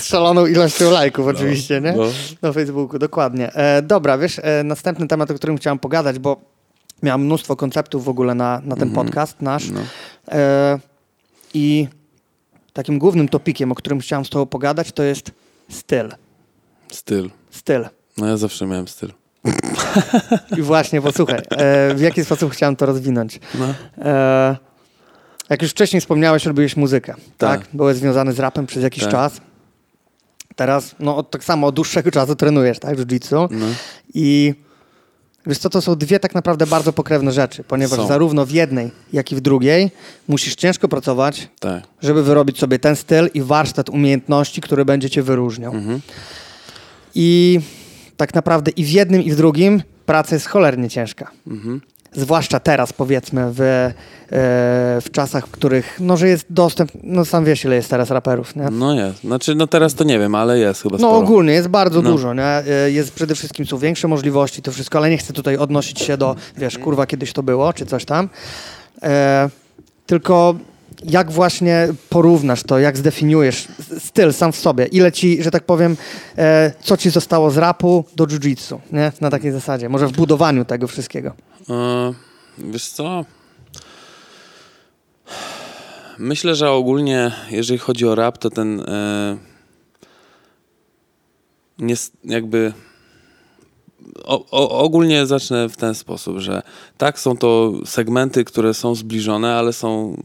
Z 0.00 0.04
szaloną 0.10 0.46
ilością 0.46 0.90
lajków 0.90 1.26
no, 1.26 1.32
oczywiście, 1.32 1.80
nie? 1.80 1.92
No. 1.92 2.04
Na 2.42 2.52
Facebooku, 2.52 2.98
dokładnie. 2.98 3.52
E, 3.52 3.82
dobra, 3.82 4.18
wiesz, 4.18 4.40
e, 4.42 4.62
następny 4.64 5.08
temat, 5.08 5.30
o 5.30 5.34
którym 5.34 5.56
chciałem 5.56 5.78
pogadać, 5.78 6.18
bo 6.18 6.55
miałem 7.02 7.24
mnóstwo 7.24 7.56
konceptów 7.56 8.04
w 8.04 8.08
ogóle 8.08 8.34
na, 8.34 8.60
na 8.64 8.76
ten 8.76 8.88
mhm. 8.88 9.06
podcast 9.06 9.42
nasz. 9.42 9.70
No. 9.70 9.80
E, 10.28 10.78
I 11.54 11.88
takim 12.72 12.98
głównym 12.98 13.28
topikiem, 13.28 13.72
o 13.72 13.74
którym 13.74 14.00
chciałem 14.00 14.24
z 14.24 14.30
tobą 14.30 14.46
pogadać, 14.46 14.92
to 14.92 15.02
jest 15.02 15.30
styl. 15.70 16.14
Styl. 16.88 17.30
Styl. 17.50 17.88
No 18.16 18.26
ja 18.26 18.36
zawsze 18.36 18.66
miałem 18.66 18.88
styl. 18.88 19.12
I 20.58 20.62
właśnie, 20.62 21.02
posłuchaj, 21.02 21.38
e, 21.50 21.94
w 21.94 22.00
jaki 22.00 22.24
sposób 22.24 22.52
chciałem 22.52 22.76
to 22.76 22.86
rozwinąć. 22.86 23.40
No. 23.54 23.74
E, 23.98 24.56
jak 25.48 25.62
już 25.62 25.70
wcześniej 25.70 26.00
wspomniałeś, 26.00 26.46
robiłeś 26.46 26.76
muzykę, 26.76 27.14
tak? 27.38 27.60
tak? 27.60 27.68
Byłeś 27.72 27.96
związany 27.96 28.32
z 28.32 28.38
rapem 28.38 28.66
przez 28.66 28.82
jakiś 28.82 29.02
tak. 29.02 29.12
czas. 29.12 29.40
Teraz, 30.56 30.94
no 31.00 31.22
tak 31.22 31.44
samo 31.44 31.66
od 31.66 31.74
dłuższego 31.74 32.10
czasu 32.10 32.36
trenujesz, 32.36 32.78
tak, 32.78 32.98
jiu-jitsu. 32.98 33.48
No. 33.50 33.66
I 34.14 34.54
wiesz 35.46 35.58
co, 35.58 35.70
to 35.70 35.82
są 35.82 35.96
dwie 35.96 36.20
tak 36.20 36.34
naprawdę 36.34 36.66
bardzo 36.66 36.92
pokrewne 36.92 37.32
rzeczy, 37.32 37.64
ponieważ 37.64 37.98
są. 37.98 38.06
zarówno 38.06 38.46
w 38.46 38.50
jednej, 38.50 38.90
jak 39.12 39.32
i 39.32 39.36
w 39.36 39.40
drugiej 39.40 39.90
musisz 40.28 40.54
ciężko 40.54 40.88
pracować, 40.88 41.48
tak. 41.60 41.82
żeby 42.02 42.22
wyrobić 42.22 42.58
sobie 42.58 42.78
ten 42.78 42.96
styl 42.96 43.30
i 43.34 43.42
warsztat 43.42 43.88
umiejętności, 43.88 44.60
który 44.60 44.84
będzie 44.84 45.10
cię 45.10 45.22
wyróżniał. 45.22 45.74
Mhm. 45.74 46.00
I 47.14 47.60
tak 48.16 48.34
naprawdę 48.34 48.70
i 48.70 48.84
w 48.84 48.90
jednym, 48.90 49.22
i 49.22 49.30
w 49.30 49.36
drugim 49.36 49.82
praca 50.06 50.36
jest 50.36 50.46
cholernie 50.46 50.88
ciężka. 50.88 51.30
Mhm 51.46 51.80
zwłaszcza 52.12 52.60
teraz 52.60 52.92
powiedzmy 52.92 53.52
w, 53.52 53.60
e, 53.60 53.92
w 55.00 55.06
czasach, 55.12 55.46
w 55.46 55.50
których 55.50 55.96
no, 56.00 56.16
że 56.16 56.28
jest 56.28 56.46
dostęp, 56.50 56.92
no 57.02 57.24
sam 57.24 57.44
wiesz 57.44 57.64
ile 57.64 57.76
jest 57.76 57.90
teraz 57.90 58.10
raperów, 58.10 58.56
nie? 58.56 58.68
No 58.70 58.94
jest, 58.94 59.20
znaczy 59.20 59.54
no 59.54 59.66
teraz 59.66 59.94
to 59.94 60.04
nie 60.04 60.18
wiem, 60.18 60.34
ale 60.34 60.58
jest 60.58 60.82
chyba 60.82 60.98
sporo. 60.98 61.12
No 61.12 61.18
ogólnie 61.18 61.52
jest 61.52 61.68
bardzo 61.68 62.02
no. 62.02 62.10
dużo, 62.10 62.34
nie? 62.34 62.42
E, 62.44 62.90
jest 62.90 63.14
przede 63.14 63.34
wszystkim 63.34 63.66
są 63.66 63.78
większe 63.78 64.08
możliwości, 64.08 64.62
to 64.62 64.72
wszystko, 64.72 64.98
ale 64.98 65.10
nie 65.10 65.18
chcę 65.18 65.32
tutaj 65.32 65.56
odnosić 65.56 66.00
się 66.00 66.16
do, 66.16 66.36
wiesz, 66.56 66.78
kurwa 66.78 67.06
kiedyś 67.06 67.32
to 67.32 67.42
było, 67.42 67.72
czy 67.72 67.86
coś 67.86 68.04
tam. 68.04 68.28
E, 69.02 69.48
tylko 70.06 70.54
jak 71.04 71.30
właśnie 71.30 71.88
porównasz 72.08 72.62
to, 72.62 72.78
jak 72.78 72.96
zdefiniujesz 72.96 73.68
styl 73.98 74.32
sam 74.32 74.52
w 74.52 74.56
sobie? 74.56 74.84
Ile 74.84 75.12
ci, 75.12 75.42
że 75.42 75.50
tak 75.50 75.64
powiem, 75.64 75.96
e, 76.38 76.72
co 76.80 76.96
ci 76.96 77.10
zostało 77.10 77.50
z 77.50 77.56
rapu 77.56 78.04
do 78.16 78.26
jiu-jitsu, 78.26 78.78
nie? 78.92 79.12
Na 79.20 79.30
takiej 79.30 79.52
zasadzie, 79.52 79.88
może 79.88 80.06
w 80.06 80.12
budowaniu 80.12 80.64
tego 80.64 80.86
wszystkiego. 80.86 81.32
E, 81.70 82.12
wiesz 82.58 82.88
co? 82.88 83.24
Myślę, 86.18 86.54
że 86.54 86.70
ogólnie, 86.70 87.32
jeżeli 87.50 87.78
chodzi 87.78 88.06
o 88.06 88.14
rap, 88.14 88.38
to 88.38 88.50
ten 88.50 88.80
e, 88.80 89.36
nie, 91.78 91.94
jakby 92.24 92.72
o, 94.24 94.44
o, 94.50 94.70
ogólnie 94.70 95.26
zacznę 95.26 95.68
w 95.68 95.76
ten 95.76 95.94
sposób, 95.94 96.38
że 96.38 96.62
tak, 96.98 97.20
są 97.20 97.36
to 97.36 97.72
segmenty, 97.84 98.44
które 98.44 98.74
są 98.74 98.94
zbliżone, 98.94 99.54
ale 99.54 99.72
są 99.72 100.16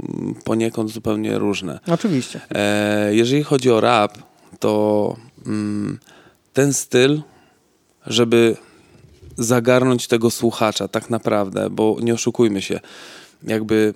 poniekąd 0.43 0.91
zupełnie 0.91 1.37
różne. 1.37 1.79
Oczywiście. 1.87 2.41
E, 2.49 3.15
jeżeli 3.15 3.43
chodzi 3.43 3.71
o 3.71 3.81
rap, 3.81 4.17
to 4.59 5.15
mm, 5.45 5.99
ten 6.53 6.73
styl, 6.73 7.21
żeby 8.07 8.57
zagarnąć 9.37 10.07
tego 10.07 10.31
słuchacza 10.31 10.87
tak 10.87 11.09
naprawdę, 11.09 11.69
bo 11.69 11.97
nie 12.01 12.13
oszukujmy 12.13 12.61
się, 12.61 12.79
jakby 13.43 13.93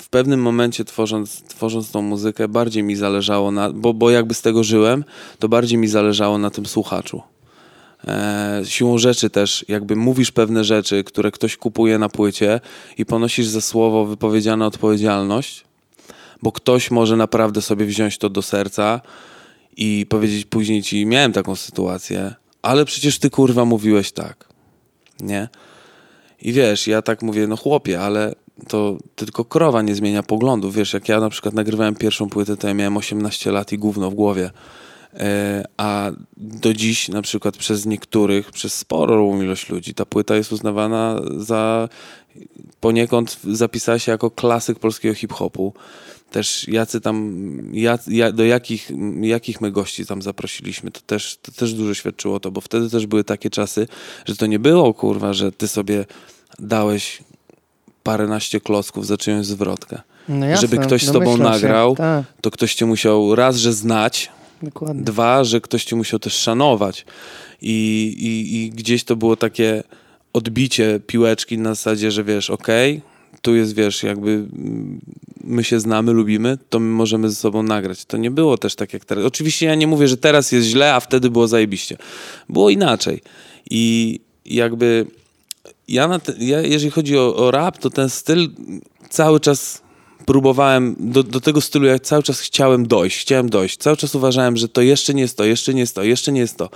w 0.00 0.08
pewnym 0.08 0.42
momencie 0.42 0.84
tworząc, 0.84 1.42
tworząc 1.42 1.90
tą 1.90 2.02
muzykę 2.02 2.48
bardziej 2.48 2.82
mi 2.82 2.96
zależało 2.96 3.50
na, 3.50 3.72
bo, 3.72 3.94
bo 3.94 4.10
jakby 4.10 4.34
z 4.34 4.42
tego 4.42 4.64
żyłem, 4.64 5.04
to 5.38 5.48
bardziej 5.48 5.78
mi 5.78 5.88
zależało 5.88 6.38
na 6.38 6.50
tym 6.50 6.66
słuchaczu. 6.66 7.22
E, 8.06 8.62
siłą 8.64 8.98
rzeczy 8.98 9.30
też 9.30 9.64
jakby 9.68 9.96
mówisz 9.96 10.32
pewne 10.32 10.64
rzeczy, 10.64 11.04
które 11.04 11.30
ktoś 11.30 11.56
kupuje 11.56 11.98
na 11.98 12.08
płycie 12.08 12.60
i 12.98 13.06
ponosisz 13.06 13.46
za 13.46 13.60
słowo 13.60 14.04
wypowiedziane 14.04 14.66
odpowiedzialność, 14.66 15.64
bo 16.42 16.52
ktoś 16.52 16.90
może 16.90 17.16
naprawdę 17.16 17.62
sobie 17.62 17.86
wziąć 17.86 18.18
to 18.18 18.30
do 18.30 18.42
serca 18.42 19.00
i 19.76 20.06
powiedzieć 20.08 20.44
później 20.44 20.82
ci, 20.82 21.06
miałem 21.06 21.32
taką 21.32 21.56
sytuację, 21.56 22.34
ale 22.62 22.84
przecież 22.84 23.18
ty 23.18 23.30
kurwa 23.30 23.64
mówiłeś 23.64 24.12
tak, 24.12 24.48
nie? 25.20 25.48
I 26.42 26.52
wiesz, 26.52 26.86
ja 26.86 27.02
tak 27.02 27.22
mówię, 27.22 27.46
no 27.46 27.56
chłopie, 27.56 28.00
ale 28.00 28.34
to 28.68 28.98
tylko 29.16 29.44
krowa 29.44 29.82
nie 29.82 29.94
zmienia 29.94 30.22
poglądów. 30.22 30.74
Wiesz, 30.74 30.92
jak 30.92 31.08
ja 31.08 31.20
na 31.20 31.30
przykład 31.30 31.54
nagrywałem 31.54 31.94
pierwszą 31.94 32.28
płytę, 32.28 32.56
to 32.56 32.68
ja 32.68 32.74
miałem 32.74 32.96
18 32.96 33.50
lat 33.52 33.72
i 33.72 33.78
gówno 33.78 34.10
w 34.10 34.14
głowie. 34.14 34.50
E, 35.16 35.64
a 35.76 36.10
do 36.36 36.74
dziś 36.74 37.08
na 37.08 37.22
przykład 37.22 37.56
przez 37.56 37.86
niektórych, 37.86 38.50
przez 38.50 38.74
sporą 38.74 39.42
ilość 39.42 39.68
ludzi, 39.68 39.94
ta 39.94 40.06
płyta 40.06 40.36
jest 40.36 40.52
uznawana 40.52 41.20
za 41.38 41.88
poniekąd 42.80 43.38
zapisała 43.44 43.98
się 43.98 44.12
jako 44.12 44.30
klasyk 44.30 44.78
polskiego 44.78 45.14
hip-hopu. 45.14 45.72
Też 46.30 46.68
jacy 46.68 47.00
tam, 47.00 47.36
ja, 47.72 47.98
do 48.32 48.44
jakich, 48.44 48.90
jakich 49.20 49.60
my 49.60 49.72
gości 49.72 50.06
tam 50.06 50.22
zaprosiliśmy, 50.22 50.90
to 50.90 51.00
też, 51.00 51.38
to 51.42 51.52
też 51.52 51.74
dużo 51.74 51.94
świadczyło 51.94 52.40
to, 52.40 52.50
bo 52.50 52.60
wtedy 52.60 52.90
też 52.90 53.06
były 53.06 53.24
takie 53.24 53.50
czasy, 53.50 53.88
że 54.26 54.36
to 54.36 54.46
nie 54.46 54.58
było 54.58 54.94
kurwa, 54.94 55.32
że 55.32 55.52
ty 55.52 55.68
sobie 55.68 56.04
dałeś 56.58 57.22
paręnaście 58.02 58.60
klocków 58.60 59.06
za 59.06 59.16
czyjąś 59.16 59.46
zwrotkę. 59.46 60.00
No 60.28 60.46
jasne, 60.46 60.68
Żeby 60.68 60.86
ktoś 60.86 61.02
z 61.06 61.12
tobą 61.12 61.36
nagrał, 61.36 61.90
się, 61.90 61.96
tak. 61.96 62.24
to 62.40 62.50
ktoś 62.50 62.74
cię 62.74 62.86
musiał 62.86 63.34
raz, 63.34 63.56
że 63.56 63.72
znać, 63.72 64.30
Dokładnie. 64.62 65.02
dwa, 65.02 65.44
że 65.44 65.60
ktoś 65.60 65.84
cię 65.84 65.96
musiał 65.96 66.18
też 66.18 66.34
szanować. 66.34 67.06
I, 67.62 68.14
i, 68.18 68.56
I 68.56 68.70
gdzieś 68.70 69.04
to 69.04 69.16
było 69.16 69.36
takie 69.36 69.82
odbicie 70.32 71.00
piłeczki 71.06 71.58
na 71.58 71.74
zasadzie, 71.74 72.10
że 72.10 72.24
wiesz, 72.24 72.50
okej, 72.50 72.92
okay, 72.98 73.40
tu 73.42 73.54
jest, 73.54 73.74
wiesz, 73.74 74.02
jakby 74.02 74.46
my 75.44 75.64
się 75.64 75.80
znamy, 75.80 76.12
lubimy, 76.12 76.58
to 76.70 76.80
my 76.80 76.86
możemy 76.86 77.28
ze 77.28 77.34
sobą 77.34 77.62
nagrać. 77.62 78.04
To 78.04 78.16
nie 78.16 78.30
było 78.30 78.58
też 78.58 78.74
tak 78.74 78.92
jak 78.92 79.04
teraz. 79.04 79.24
Oczywiście 79.24 79.66
ja 79.66 79.74
nie 79.74 79.86
mówię, 79.86 80.08
że 80.08 80.16
teraz 80.16 80.52
jest 80.52 80.68
źle, 80.68 80.94
a 80.94 81.00
wtedy 81.00 81.30
było 81.30 81.48
zajebiście. 81.48 81.96
Było 82.48 82.70
inaczej. 82.70 83.22
I 83.70 84.20
jakby 84.46 85.06
ja, 85.88 86.18
te, 86.18 86.32
ja 86.38 86.60
jeżeli 86.60 86.90
chodzi 86.90 87.18
o, 87.18 87.36
o 87.36 87.50
rap, 87.50 87.78
to 87.78 87.90
ten 87.90 88.10
styl 88.10 88.50
cały 89.10 89.40
czas 89.40 89.82
próbowałem, 90.26 90.96
do, 90.98 91.22
do 91.22 91.40
tego 91.40 91.60
stylu 91.60 91.86
ja 91.86 91.98
cały 91.98 92.22
czas 92.22 92.40
chciałem 92.40 92.86
dojść, 92.86 93.20
chciałem 93.20 93.50
dojść. 93.50 93.76
Cały 93.76 93.96
czas 93.96 94.14
uważałem, 94.14 94.56
że 94.56 94.68
to 94.68 94.82
jeszcze 94.82 95.14
nie 95.14 95.22
jest 95.22 95.36
to, 95.36 95.44
jeszcze 95.44 95.74
nie 95.74 95.80
jest 95.80 95.94
to, 95.94 96.02
jeszcze 96.02 96.32
nie 96.32 96.40
jest 96.40 96.56
to. 96.56 96.70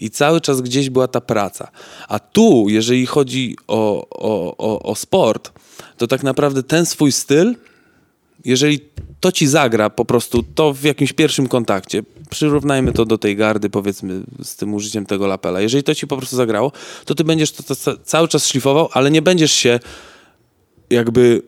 I 0.00 0.10
cały 0.10 0.40
czas 0.40 0.60
gdzieś 0.60 0.90
była 0.90 1.08
ta 1.08 1.20
praca. 1.20 1.70
A 2.08 2.18
tu, 2.18 2.66
jeżeli 2.68 3.06
chodzi 3.06 3.56
o, 3.68 4.08
o, 4.10 4.56
o, 4.56 4.82
o 4.82 4.94
sport, 4.94 5.52
to 5.96 6.06
tak 6.06 6.22
naprawdę 6.22 6.62
ten 6.62 6.86
swój 6.86 7.12
styl, 7.12 7.54
jeżeli 8.44 8.80
to 9.20 9.32
ci 9.32 9.46
zagra 9.46 9.90
po 9.90 10.04
prostu, 10.04 10.42
to 10.54 10.72
w 10.72 10.82
jakimś 10.82 11.12
pierwszym 11.12 11.48
kontakcie, 11.48 12.02
przyrównajmy 12.30 12.92
to 12.92 13.04
do 13.04 13.18
tej 13.18 13.36
gardy, 13.36 13.70
powiedzmy, 13.70 14.22
z 14.42 14.56
tym 14.56 14.74
użyciem 14.74 15.06
tego 15.06 15.26
lapela. 15.26 15.60
Jeżeli 15.60 15.82
to 15.82 15.94
ci 15.94 16.06
po 16.06 16.16
prostu 16.16 16.36
zagrało, 16.36 16.72
to 17.04 17.14
ty 17.14 17.24
będziesz 17.24 17.52
to, 17.52 17.74
to 17.74 17.96
cały 18.04 18.28
czas 18.28 18.46
szlifował, 18.46 18.88
ale 18.92 19.10
nie 19.10 19.22
będziesz 19.22 19.52
się 19.52 19.80
jakby 20.90 21.42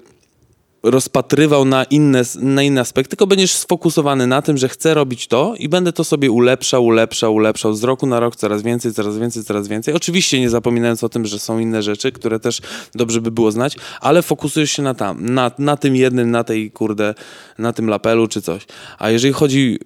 rozpatrywał 0.82 1.64
na 1.64 1.84
inne, 1.84 2.22
na 2.40 2.62
inne 2.62 2.80
aspekty, 2.80 3.10
tylko 3.10 3.26
będziesz 3.26 3.52
sfokusowany 3.52 4.26
na 4.26 4.42
tym, 4.42 4.58
że 4.58 4.68
chcę 4.68 4.94
robić 4.94 5.26
to 5.26 5.54
i 5.58 5.68
będę 5.68 5.92
to 5.92 6.04
sobie 6.04 6.30
ulepszał, 6.30 6.84
ulepszał, 6.84 7.34
ulepszał 7.34 7.74
z 7.74 7.84
roku 7.84 8.06
na 8.06 8.20
rok 8.20 8.36
coraz 8.36 8.62
więcej, 8.62 8.94
coraz 8.94 9.18
więcej, 9.18 9.44
coraz 9.44 9.68
więcej. 9.68 9.94
Oczywiście 9.94 10.40
nie 10.40 10.50
zapominając 10.50 11.04
o 11.04 11.08
tym, 11.08 11.26
że 11.26 11.38
są 11.38 11.58
inne 11.58 11.82
rzeczy, 11.82 12.12
które 12.12 12.40
też 12.40 12.60
dobrze 12.94 13.20
by 13.20 13.30
było 13.30 13.50
znać, 13.50 13.76
ale 14.00 14.22
fokusujesz 14.22 14.70
się 14.70 14.82
na 14.82 14.94
tam, 14.94 15.26
na, 15.34 15.50
na 15.58 15.76
tym 15.76 15.96
jednym, 15.96 16.30
na 16.30 16.44
tej 16.44 16.70
kurde, 16.70 17.14
na 17.58 17.72
tym 17.72 17.88
lapelu 17.88 18.28
czy 18.28 18.42
coś. 18.42 18.66
A 18.98 19.10
jeżeli 19.10 19.32
chodzi, 19.32 19.78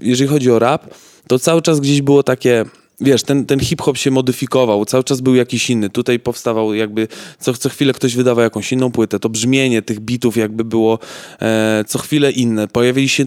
jeżeli 0.00 0.30
chodzi 0.30 0.50
o 0.50 0.58
rap, 0.58 0.94
to 1.28 1.38
cały 1.38 1.62
czas 1.62 1.80
gdzieś 1.80 2.02
było 2.02 2.22
takie 2.22 2.64
wiesz, 3.00 3.22
ten, 3.22 3.46
ten 3.46 3.60
hip-hop 3.60 3.96
się 3.96 4.10
modyfikował, 4.10 4.84
cały 4.84 5.04
czas 5.04 5.20
był 5.20 5.34
jakiś 5.34 5.70
inny. 5.70 5.90
Tutaj 5.90 6.18
powstawał 6.18 6.74
jakby, 6.74 7.08
co, 7.38 7.54
co 7.54 7.68
chwilę 7.68 7.92
ktoś 7.92 8.16
wydawał 8.16 8.44
jakąś 8.44 8.72
inną 8.72 8.90
płytę, 8.90 9.18
to 9.18 9.28
brzmienie 9.28 9.82
tych 9.82 10.00
bitów 10.00 10.36
jakby 10.36 10.64
było 10.64 10.98
e, 11.42 11.84
co 11.88 11.98
chwilę 11.98 12.30
inne. 12.30 12.68
Pojawili 12.68 13.08
się, 13.08 13.26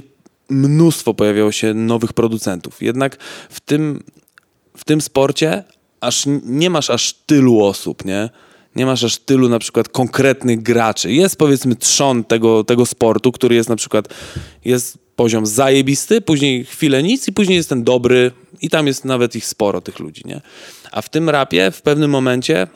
mnóstwo 0.50 1.14
pojawiało 1.14 1.52
się 1.52 1.74
nowych 1.74 2.14
producentów. 2.14 2.82
Jednak 2.82 3.18
w 3.50 3.60
tym, 3.60 4.04
w 4.78 4.84
tym 4.86 5.02
sporcie 5.02 5.64
aż 6.02 6.24
nie 6.44 6.70
masz 6.70 6.90
aż 6.90 7.14
tylu 7.14 7.64
osób, 7.64 8.06
nie? 8.06 8.30
nie 8.78 8.86
masz 8.86 9.04
aż 9.04 9.18
tylu 9.18 9.50
na 9.50 9.60
przykład 9.60 9.90
konkretnych 9.90 10.62
graczy. 10.62 11.14
Jest 11.14 11.36
powiedzmy 11.36 11.76
trzon 11.76 12.24
tego, 12.24 12.64
tego 12.64 12.86
sportu, 12.86 13.32
który 13.32 13.56
jest 13.56 13.70
na 13.70 13.76
przykład, 13.76 14.14
jest 14.66 15.07
poziom 15.18 15.46
zajebisty, 15.46 16.22
później 16.22 16.66
chwilę 16.66 17.04
nic 17.04 17.28
i 17.28 17.34
później 17.34 17.56
jest 17.56 17.70
ten 17.70 17.84
dobry 17.84 18.32
i 18.62 18.70
tam 18.70 18.88
jest 18.88 19.06
nawet 19.06 19.36
ich 19.36 19.46
sporo, 19.46 19.82
tych 19.82 20.00
ludzi, 20.00 20.22
nie? 20.26 20.42
A 20.92 21.02
w 21.02 21.10
tym 21.10 21.30
rapie 21.30 21.72
w 21.72 21.82
pewnym 21.82 22.12
momencie 22.12 22.68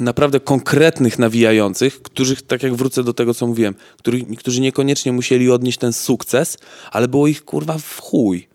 naprawdę 0.00 0.40
konkretnych 0.40 1.18
nawijających, 1.18 2.02
którzy, 2.02 2.36
tak 2.36 2.62
jak 2.62 2.74
wrócę 2.74 3.04
do 3.04 3.12
tego, 3.12 3.34
co 3.34 3.46
mówiłem, 3.46 3.74
którzy, 3.98 4.24
którzy 4.24 4.60
niekoniecznie 4.60 5.12
musieli 5.12 5.50
odnieść 5.50 5.78
ten 5.78 5.92
sukces, 5.92 6.58
ale 6.90 7.08
było 7.08 7.26
ich 7.26 7.44
kurwa 7.44 7.78
w 7.78 8.00
chuj. 8.00 8.48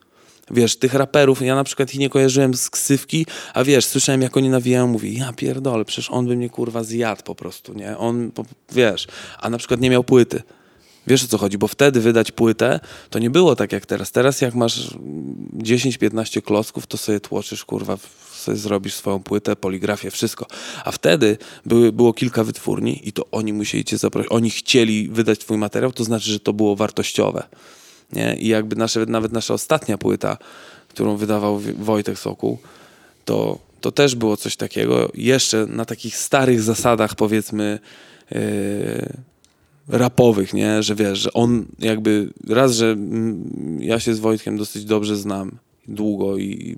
Wiesz, 0.52 0.76
tych 0.76 0.94
raperów, 0.94 1.42
ja 1.42 1.56
na 1.56 1.63
przykład 1.63 1.94
ich 1.94 2.00
nie 2.00 2.10
kojarzyłem 2.10 2.54
z 2.54 2.70
ksywki, 2.70 3.26
a 3.54 3.63
wiesz, 3.63 3.86
słyszałem 3.86 4.22
jak 4.22 4.38
oni 4.38 4.50
nawijają, 4.50 4.88
mówię, 4.88 5.13
ja 5.13 5.34
pierdolę, 5.34 5.86
przecież 5.86 6.12
on 6.12 6.28
by 6.28 6.36
mnie 6.36 6.50
kurwa 6.50 6.84
zjadł 6.84 7.24
po 7.24 7.36
prostu, 7.36 7.74
nie? 7.74 7.98
On, 7.98 8.32
wiesz, 8.72 9.08
a 9.39 9.50
na 9.50 9.58
przykład 9.58 9.82
nie 9.82 9.89
miał 9.89 10.04
płyty. 10.04 10.44
Wiesz 11.08 11.24
o 11.24 11.28
co 11.28 11.38
chodzi, 11.38 11.58
bo 11.58 11.68
wtedy 11.68 12.00
wydać 12.00 12.32
płytę 12.32 12.80
to 13.10 13.20
nie 13.20 13.30
było 13.30 13.56
tak 13.56 13.72
jak 13.72 13.86
teraz. 13.86 14.12
Teraz 14.12 14.42
jak 14.42 14.56
masz 14.56 14.89
10-15 15.58 16.42
klocków, 16.42 16.88
to 16.88 16.98
sobie 16.98 17.20
tłoczysz, 17.20 17.66
kurwa, 17.66 17.98
sobie 18.32 18.58
zrobisz 18.58 18.94
swoją 18.94 19.20
płytę, 19.20 19.56
poligrafię, 19.56 20.12
wszystko. 20.12 20.46
A 20.86 20.92
wtedy 20.92 21.38
były, 21.66 21.92
było 21.92 22.13
kilka 22.13 22.44
wytwórni 22.44 23.08
i 23.08 23.13
to 23.13 23.26
oni 23.32 23.54
musieli 23.54 23.86
cię 23.86 23.98
zaprosić, 23.98 24.32
oni 24.32 24.50
chcieli 24.50 25.10
wydać 25.10 25.39
twój 25.39 25.58
materiał, 25.58 25.92
to 25.92 26.04
znaczy, 26.04 26.32
że 26.32 26.39
to 26.39 26.54
było 26.54 26.76
wartościowe. 26.76 27.44
Nie? 28.13 28.36
I 28.39 28.48
jakby 28.48 28.76
nasze, 28.76 29.06
nawet 29.06 29.32
nasza 29.32 29.54
ostatnia 29.54 29.98
płyta, 29.98 30.38
którą 30.89 31.18
wydawał 31.18 31.62
Wojtek 31.78 32.20
Sokół, 32.20 32.58
to, 33.26 33.60
to 33.82 33.92
też 33.92 34.16
było 34.16 34.38
coś 34.38 34.56
takiego, 34.56 35.12
jeszcze 35.13 35.66
na 35.66 35.86
takich 35.86 36.18
starych 36.18 36.62
zasadach, 36.62 37.16
powiedzmy, 37.16 37.80
yy, 38.32 39.33
rapowych, 39.88 40.54
nie? 40.54 40.84
Że 40.84 40.96
wiesz, 40.96 41.19
że 41.19 41.34
on 41.34 41.65
jakby 41.80 42.34
raz, 42.50 42.76
że 42.76 42.96
ja 43.80 44.00
się 44.00 44.13
z 44.13 44.19
Wojtkiem 44.19 44.58
dosyć 44.58 44.86
dobrze 44.86 45.17
znam 45.17 45.52
długo 45.88 46.38
i 46.38 46.78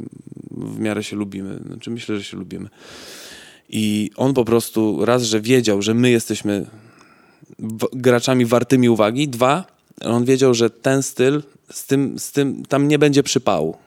w 0.51 0.79
miarę 0.79 1.03
się 1.03 1.15
lubimy. 1.15 1.59
Znaczy 1.65 1.91
myślę, 1.91 2.17
że 2.17 2.23
się 2.23 2.37
lubimy. 2.37 2.69
I 3.69 4.11
on 4.15 4.33
po 4.33 4.45
prostu 4.45 5.05
raz, 5.05 5.23
że 5.23 5.41
wiedział, 5.41 5.81
że 5.81 5.93
my 5.93 6.11
jesteśmy 6.11 6.65
graczami 7.93 8.45
wartymi 8.45 8.89
uwagi. 8.89 9.27
Dwa, 9.27 9.65
on 10.01 10.25
wiedział, 10.25 10.53
że 10.53 10.69
ten 10.69 11.03
styl 11.03 11.43
z 11.71 11.85
tym, 11.85 12.19
z 12.19 12.31
tym 12.31 12.65
tam 12.65 12.87
nie 12.87 12.99
będzie 12.99 13.23
przypału. 13.23 13.77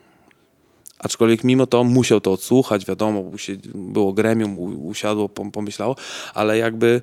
Aczkolwiek 0.99 1.43
mimo 1.43 1.67
to 1.67 1.83
musiał 1.83 2.21
to 2.21 2.31
odsłuchać, 2.31 2.85
wiadomo, 2.85 3.31
było 3.75 4.13
gremium, 4.13 4.59
usiadło, 4.85 5.29
pomyślało, 5.29 5.95
ale 6.33 6.57
jakby 6.57 7.01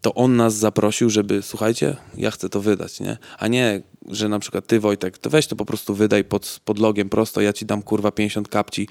to 0.00 0.14
on 0.14 0.36
nas 0.36 0.54
zaprosił, 0.54 1.10
żeby 1.10 1.42
słuchajcie, 1.42 1.96
ja 2.16 2.30
chcę 2.30 2.48
to 2.48 2.60
wydać, 2.60 3.00
nie? 3.00 3.16
A 3.38 3.48
nie, 3.48 3.82
że 4.08 4.28
na 4.28 4.38
przykład 4.38 4.66
ty 4.66 4.80
Wojtek, 4.80 5.18
to 5.18 5.30
weź 5.30 5.46
to 5.46 5.56
po 5.56 5.64
prostu 5.64 5.94
wydaj 5.94 6.24
pod, 6.24 6.60
pod 6.64 6.78
logiem 6.78 7.08
prosto, 7.08 7.40
ja 7.40 7.52
ci 7.52 7.66
dam 7.66 7.82
kurwa 7.82 8.10
50 8.10 8.48
kapci, 8.48 8.88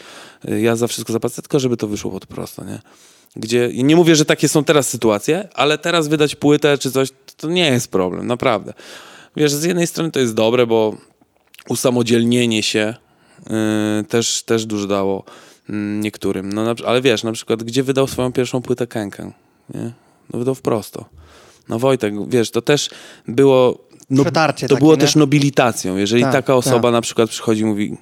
y, 0.50 0.62
ja 0.62 0.76
za 0.76 0.88
wszystko 0.88 1.14
zapłacę, 1.14 1.42
tylko 1.42 1.60
żeby 1.60 1.78
to 1.78 1.88
wyszło 1.88 2.12
pod 2.12 2.26
prosto, 2.26 2.64
nie? 2.64 2.80
Gdzie, 3.36 3.70
nie 3.74 3.96
mówię, 3.96 4.16
że 4.16 4.26
takie 4.26 4.50
są 4.50 4.64
teraz 4.64 4.90
sytuacje, 4.90 5.50
ale 5.54 5.78
teraz 5.78 6.08
wydać 6.08 6.36
płytę 6.36 6.78
czy 6.78 6.92
coś, 6.92 7.10
to 7.38 7.50
nie 7.50 7.68
jest 7.68 7.92
problem, 7.92 8.28
naprawdę. 8.28 8.74
Wiesz, 9.36 9.54
z 9.54 9.64
jednej 9.64 9.88
strony 9.88 10.12
to 10.12 10.20
jest 10.20 10.34
dobre, 10.34 10.68
bo 10.68 10.98
usamodzielnienie 11.70 12.64
się 12.64 12.96
yy, 13.50 14.04
też, 14.04 14.44
też 14.44 14.66
dużo 14.66 14.88
dało 14.88 15.24
yy, 15.70 15.76
niektórym. 15.76 16.54
No, 16.54 16.76
ale 16.86 17.02
wiesz, 17.02 17.24
na 17.24 17.32
przykład, 17.32 17.64
gdzie 17.64 17.84
wydał 17.84 18.08
swoją 18.08 18.32
pierwszą 18.32 18.62
płytę 18.62 18.88
nie? 19.74 20.05
No 20.34 20.40
wydał 20.40 20.56
wprosto. 20.56 21.06
No 21.70 21.80
Wojtek, 21.80 22.30
wiesz, 22.30 22.52
to 22.52 22.62
też 22.62 22.90
było 23.28 23.86
no, 24.10 24.24
to 24.24 24.32
takie, 24.32 24.68
było 24.68 24.92
nie? 24.92 24.98
też 24.98 25.16
nobilitacją. 25.16 25.98
Jeżeli 25.98 26.24
tak, 26.24 26.32
taka 26.32 26.56
osoba 26.56 26.82
tak. 26.82 26.92
na 26.92 27.02
przykład 27.02 27.30
przychodzi 27.30 27.62
i 27.62 27.66
mówi, 27.66 27.98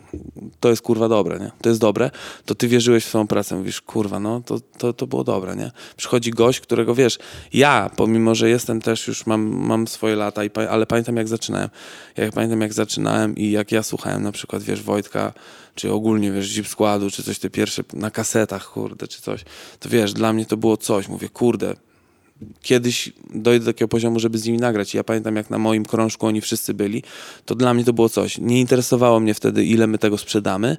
to 0.60 0.70
jest 0.70 0.82
kurwa 0.82 1.10
dobre, 1.10 1.40
nie? 1.40 1.52
To 1.62 1.70
jest 1.70 1.82
dobre, 1.82 2.12
to 2.46 2.56
ty 2.56 2.68
wierzyłeś 2.68 3.06
w 3.06 3.08
swoją 3.08 3.28
pracę. 3.28 3.56
Mówisz, 3.56 3.82
kurwa, 3.82 4.20
no 4.20 4.42
to, 4.42 4.60
to, 4.78 4.94
to 4.94 5.08
było 5.08 5.24
dobre, 5.24 5.56
nie? 5.56 5.72
Przychodzi 5.98 6.32
gość, 6.32 6.60
którego 6.60 6.96
wiesz, 6.96 7.20
ja, 7.54 7.90
pomimo, 7.96 8.36
że 8.36 8.50
jestem 8.50 8.82
też 8.82 9.08
już, 9.08 9.26
mam, 9.26 9.42
mam 9.42 9.88
swoje 9.88 10.16
lata, 10.16 10.44
i, 10.44 10.50
ale 10.70 10.86
pamiętam 10.86 11.18
jak 11.18 11.28
zaczynałem. 11.28 11.70
Ja 12.18 12.32
pamiętam 12.32 12.62
jak 12.62 12.74
zaczynałem 12.74 13.36
i 13.36 13.52
jak 13.52 13.72
ja 13.72 13.84
słuchałem 13.84 14.24
na 14.24 14.32
przykład, 14.32 14.64
wiesz, 14.64 14.84
Wojtka, 14.84 15.34
czy 15.76 15.91
ogólnie, 15.91 16.32
wiesz, 16.32 16.56
Jeep 16.56 16.68
Składu, 16.68 17.12
czy 17.12 17.24
coś 17.24 17.39
te 17.39 17.50
pierwsze 17.50 17.84
na 17.93 18.12
kasetach, 18.12 18.66
kurde, 18.66 19.08
czy 19.08 19.22
coś, 19.22 19.45
to 19.80 19.89
wiesz, 19.89 20.14
dla 20.14 20.34
mnie 20.34 20.45
to 20.45 20.58
było 20.58 20.78
coś. 20.78 21.08
Mówię, 21.08 21.30
kurde, 21.30 21.74
kiedyś 22.62 23.14
dojdę 23.34 23.66
do 23.66 23.72
takiego 23.74 23.88
poziomu, 23.88 24.20
żeby 24.20 24.38
z 24.38 24.46
nimi 24.46 24.58
nagrać. 24.58 24.94
ja 24.94 25.04
pamiętam, 25.04 25.36
jak 25.36 25.50
na 25.50 25.58
moim 25.58 25.86
krążku 25.86 26.28
oni 26.28 26.42
wszyscy 26.42 26.74
byli, 26.74 27.04
to 27.46 27.56
dla 27.56 27.74
mnie 27.74 27.84
to 27.84 27.94
było 27.94 28.10
coś. 28.10 28.38
Nie 28.38 28.60
interesowało 28.60 29.20
mnie 29.20 29.34
wtedy, 29.34 29.66
ile 29.66 29.88
my 29.88 29.98
tego 29.98 30.18
sprzedamy, 30.18 30.78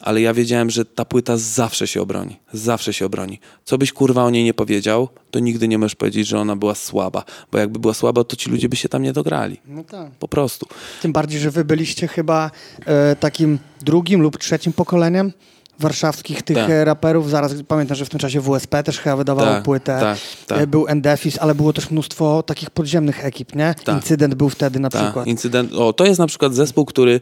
ale 0.00 0.20
ja 0.20 0.34
wiedziałem, 0.34 0.70
że 0.70 0.84
ta 0.84 1.04
płyta 1.04 1.36
zawsze 1.36 1.86
się 1.86 2.02
obroni. 2.02 2.36
Zawsze 2.52 2.92
się 2.92 3.06
obroni. 3.06 3.40
Co 3.64 3.78
byś 3.78 3.92
kurwa 3.92 4.24
o 4.24 4.30
niej 4.30 4.44
nie 4.44 4.54
powiedział, 4.54 5.08
to 5.30 5.38
nigdy 5.38 5.68
nie 5.68 5.78
możesz 5.78 5.94
powiedzieć, 5.94 6.26
że 6.28 6.38
ona 6.38 6.56
była 6.56 6.74
słaba. 6.74 7.24
Bo 7.52 7.58
jakby 7.58 7.78
była 7.78 7.94
słaba, 7.94 8.24
to 8.24 8.36
ci 8.36 8.50
ludzie 8.50 8.68
by 8.68 8.76
się 8.76 8.88
tam 8.88 9.02
nie 9.02 9.12
dograli. 9.12 9.60
No 9.66 9.84
tak. 9.84 10.10
Po 10.10 10.28
prostu. 10.28 10.66
Tym 11.02 11.12
bardziej, 11.12 11.40
że 11.40 11.50
wy 11.50 11.64
byliście 11.64 12.08
chyba 12.08 12.50
e, 12.86 13.16
takim 13.16 13.58
drugim 13.80 14.22
lub 14.22 14.38
trzecim 14.38 14.72
pokoleniem 14.72 15.32
warszawskich 15.78 16.42
tych 16.42 16.56
Tak. 16.56 16.70
e, 16.70 16.84
raperów. 16.84 17.30
Zaraz 17.30 17.54
pamiętam, 17.68 17.96
że 17.96 18.04
w 18.04 18.08
tym 18.10 18.20
czasie 18.20 18.40
WSP 18.40 18.82
też 18.82 18.98
chyba 18.98 19.16
wydawało 19.16 19.48
Tak, 19.48 19.62
płytę. 19.62 19.98
tak, 20.00 20.18
tak. 20.46 20.58
E, 20.58 20.66
Był 20.66 20.86
Endefis, 20.88 21.38
ale 21.38 21.54
było 21.54 21.72
też 21.72 21.90
mnóstwo 21.90 22.42
takich 22.42 22.70
podziemnych 22.70 23.24
ekip, 23.24 23.54
nie? 23.54 23.74
Tak. 23.84 23.94
Incydent 23.96 24.34
był 24.34 24.48
wtedy 24.48 24.80
na 24.80 24.90
Tak, 24.90 25.02
przykład. 25.02 25.26
incydent. 25.26 25.72
O, 25.72 25.92
to 25.92 26.04
jest 26.06 26.18
na 26.18 26.26
przykład 26.26 26.54
zespół, 26.54 26.84
który 26.84 27.20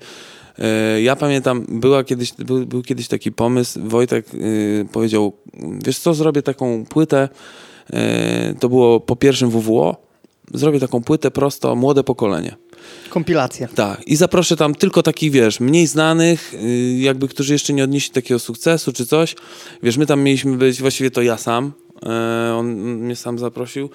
e, 0.59 1.03
ja 1.03 1.17
pamiętam, 1.17 1.67
była 1.69 2.05
kiedyś, 2.05 2.33
był, 2.33 2.67
był 2.67 2.83
kiedyś 2.83 3.09
taki 3.09 3.33
pomysł, 3.33 3.81
Wojtek 3.89 4.27
e, 4.35 4.39
powiedział, 4.85 5.33
wiesz 5.85 5.99
co, 5.99 6.15
zrobię 6.15 6.43
taką 6.43 6.85
płytę, 6.87 7.29
e, 7.93 8.55
to 8.61 8.69
było 8.69 9.01
po 9.01 9.17
pierwszym 9.17 9.51
WWO, 9.51 9.97
zrobię 10.55 10.81
taką 10.81 11.03
płytę 11.03 11.31
prosto, 11.31 11.77
młode 11.77 12.05
pokolenie. 12.05 12.57
Kompilacje. 13.11 13.69
Tak, 13.75 14.07
i 14.07 14.17
zaproszę 14.17 14.57
tam 14.57 14.75
tylko 14.75 15.03
takich, 15.03 15.33
wiesz, 15.33 15.61
mniej 15.61 15.87
znanych, 15.87 16.55
y, 16.55 16.97
jakby, 16.99 17.29
którzy 17.29 17.53
jeszcze 17.53 17.73
nie 17.73 17.85
odnieśli 17.85 18.13
takiego 18.13 18.39
sukcesu 18.39 18.93
czy 18.93 19.07
coś. 19.07 19.35
Wiesz, 19.83 19.97
my 19.97 20.07
tam 20.07 20.23
mieliśmy 20.23 20.57
być, 20.57 20.81
właściwie 20.81 21.11
to 21.11 21.23
ja 21.23 21.37
sam, 21.37 21.73
e, 22.07 22.55
on 22.55 22.67
mnie 22.75 23.17
sam 23.17 23.39
zaprosił. 23.39 23.91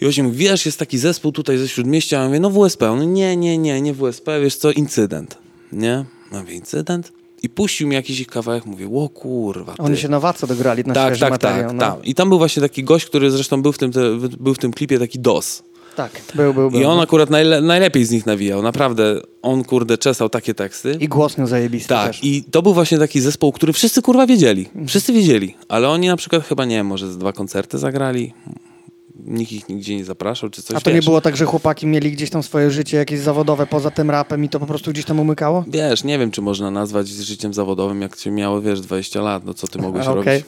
I 0.00 0.04
właśnie 0.04 0.22
mówi, 0.22 0.36
wiesz, 0.36 0.66
jest 0.66 0.78
taki 0.78 0.98
zespół 0.98 1.32
tutaj 1.32 1.58
ze 1.58 1.68
Śródmieścia, 1.68 2.18
ja 2.18 2.26
mówię, 2.26 2.40
no 2.40 2.50
WSP. 2.50 2.90
On, 2.90 3.12
nie, 3.12 3.36
nie, 3.36 3.58
nie, 3.58 3.80
nie 3.80 3.94
WSP, 3.94 4.40
wiesz 4.42 4.56
co, 4.56 4.72
incydent, 4.72 5.38
nie? 5.72 6.04
Ja 6.32 6.40
mówię, 6.40 6.54
incydent? 6.54 7.12
I 7.42 7.48
puścił 7.48 7.88
mi 7.88 7.94
jakiś 7.94 8.20
ich 8.20 8.26
kawałek, 8.26 8.66
mówię, 8.66 8.90
o 8.94 9.08
kurwa, 9.08 9.74
ty. 9.74 9.82
Oni 9.82 9.96
się 9.96 10.08
na 10.08 10.20
Waco 10.20 10.46
dograli 10.46 10.84
na 10.84 10.94
tak, 10.94 11.06
świeży 11.06 11.20
tak, 11.20 11.30
materiał. 11.30 11.68
tak, 11.68 11.78
no. 11.78 11.80
tak. 11.80 12.06
I 12.06 12.14
tam 12.14 12.28
był 12.28 12.38
właśnie 12.38 12.62
taki 12.62 12.84
gość, 12.84 13.06
który 13.06 13.30
zresztą 13.30 13.62
był 13.62 13.72
w 13.72 13.78
tym, 13.78 13.92
te, 13.92 14.00
był 14.40 14.54
w 14.54 14.58
tym 14.58 14.72
klipie 14.72 14.98
taki 14.98 15.18
DOS. 15.18 15.62
Tak, 15.96 16.10
był, 16.34 16.54
był, 16.54 16.70
był. 16.70 16.80
I 16.80 16.84
on 16.84 17.00
akurat 17.00 17.30
najle 17.30 17.60
najlepiej 17.60 18.04
z 18.04 18.10
nich 18.10 18.26
nawijał. 18.26 18.62
Naprawdę, 18.62 19.20
on 19.42 19.64
kurde 19.64 19.98
czesał 19.98 20.28
takie 20.28 20.54
teksty. 20.54 20.96
I 21.00 21.08
głos 21.08 21.38
miał 21.38 21.46
zajebisty 21.46 21.88
tak, 21.88 22.06
też. 22.06 22.24
i 22.24 22.44
to 22.44 22.62
był 22.62 22.74
właśnie 22.74 22.98
taki 22.98 23.20
zespół, 23.20 23.52
który 23.52 23.72
wszyscy 23.72 24.02
kurwa 24.02 24.26
wiedzieli. 24.26 24.68
Wszyscy 24.86 25.12
wiedzieli, 25.12 25.54
ale 25.68 25.88
oni 25.88 26.06
na 26.08 26.16
przykład 26.16 26.44
chyba, 26.44 26.64
nie 26.64 26.76
wiem, 26.76 26.86
może 26.86 27.12
z 27.12 27.18
dwa 27.18 27.32
koncerty 27.32 27.78
zagrali. 27.78 28.32
Nikt 29.26 29.52
ich 29.52 29.68
nigdzie 29.68 29.96
nie 29.96 30.04
zapraszał, 30.04 30.50
czy 30.50 30.62
coś, 30.62 30.76
A 30.76 30.80
to 30.80 30.90
nie 30.90 30.96
wiesz. 30.96 31.04
było 31.04 31.20
tak, 31.20 31.36
że 31.36 31.44
chłopaki 31.44 31.86
mieli 31.86 32.12
gdzieś 32.12 32.30
tam 32.30 32.42
swoje 32.42 32.70
życie 32.70 32.96
jakieś 32.96 33.20
zawodowe 33.20 33.66
poza 33.66 33.90
tym 33.90 34.10
rapem 34.10 34.44
i 34.44 34.48
to 34.48 34.60
po 34.60 34.66
prostu 34.66 34.90
gdzieś 34.90 35.04
tam 35.04 35.20
umykało? 35.20 35.64
Wiesz, 35.68 36.04
nie 36.04 36.18
wiem, 36.18 36.30
czy 36.30 36.42
można 36.42 36.70
nazwać 36.70 37.08
życiem 37.08 37.54
zawodowym, 37.54 38.02
jak 38.02 38.16
się 38.16 38.30
miało, 38.30 38.60
wiesz, 38.60 38.80
20 38.80 39.20
lat, 39.20 39.44
no 39.44 39.54
co 39.54 39.66
ty 39.66 39.78
mogłeś 39.78 40.06
okej. 40.06 40.24
robić? 40.24 40.44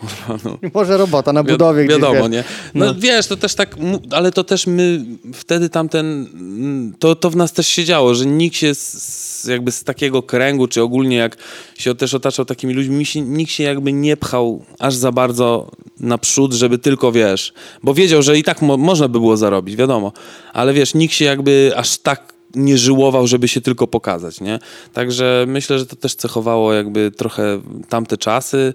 Kurwa, 0.00 0.38
no. 0.44 0.58
Może 0.74 0.96
robota 0.96 1.32
na 1.32 1.42
Wi- 1.44 1.52
budowie 1.52 1.84
gdzieś, 1.84 1.96
Wiadomo, 1.96 2.20
wiesz. 2.22 2.30
nie? 2.30 2.44
No, 2.74 2.86
No. 2.86 2.94
wiesz, 2.98 3.26
to 3.26 3.36
też 3.36 3.54
tak, 3.54 3.76
ale 4.10 4.32
to 4.32 4.44
też 4.44 4.66
my, 4.66 5.04
wtedy 5.34 5.68
tamten, 5.68 6.06
mm, 6.34 6.94
to, 6.98 7.14
to 7.16 7.30
w 7.30 7.36
nas 7.36 7.52
też 7.52 7.66
się 7.68 7.84
działo, 7.84 8.14
że 8.14 8.26
nikt 8.26 8.56
się 8.56 8.74
z, 8.74 9.44
jakby 9.44 9.72
z 9.72 9.84
takiego 9.84 10.22
kręgu, 10.22 10.68
czy 10.68 10.82
ogólnie 10.82 11.16
jak 11.16 11.36
się 11.78 11.94
też 11.94 12.14
otaczał 12.14 12.44
takimi 12.44 12.74
ludźmi, 12.74 12.96
mi 12.96 13.06
się, 13.06 13.20
nikt 13.20 13.52
się 13.52 13.64
jakby 13.64 13.92
nie 13.92 14.16
pchał 14.16 14.64
aż 14.78 14.94
za 14.94 15.12
bardzo 15.12 15.70
naprzód, 16.00 16.52
żeby 16.52 16.78
tylko, 16.78 17.12
wiesz, 17.12 17.52
bo 17.82 17.94
wiedział, 17.94 18.22
że 18.22 18.38
i 18.38 18.42
tak 18.42 18.62
mo 18.62 18.76
można 18.76 19.08
by 19.08 19.20
było 19.20 19.36
zarobić, 19.36 19.76
wiadomo, 19.76 20.12
ale 20.52 20.72
wiesz, 20.72 20.94
nikt 20.94 21.14
się 21.14 21.24
jakby 21.24 21.72
aż 21.76 21.98
tak 21.98 22.32
nie 22.54 22.78
żyłował, 22.78 23.26
żeby 23.26 23.48
się 23.48 23.60
tylko 23.60 23.86
pokazać, 23.86 24.40
nie? 24.40 24.58
Także 24.92 25.44
myślę, 25.48 25.78
że 25.78 25.86
to 25.86 25.96
też 25.96 26.14
cechowało 26.14 26.72
jakby 26.72 27.10
trochę 27.10 27.60
tamte 27.88 28.16
czasy. 28.16 28.74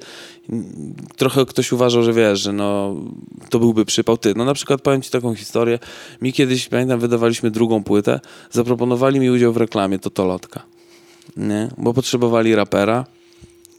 Trochę 1.16 1.46
ktoś 1.46 1.72
uważał, 1.72 2.04
że 2.04 2.14
wiesz, 2.14 2.40
że 2.40 2.54
no, 2.54 2.96
to 3.50 3.60
byłby 3.60 3.86
przypał. 3.86 4.18
Ty, 4.18 4.34
no 4.36 4.46
na 4.46 4.54
przykład 4.54 4.82
powiem 4.82 5.02
ci 5.02 5.12
taką 5.12 5.36
historię. 5.36 5.80
Mi 6.22 6.34
kiedyś, 6.34 6.68
pamiętam, 6.68 7.00
wydawaliśmy 7.00 7.52
drugą 7.52 7.84
płytę, 7.84 8.20
zaproponowali 8.52 9.20
mi 9.20 9.30
udział 9.30 9.54
w 9.54 9.58
reklamie 9.58 10.00
Totolotka, 10.00 10.64
nie? 11.38 11.70
Bo 11.78 11.94
potrzebowali 11.94 12.56
rapera. 12.56 13.06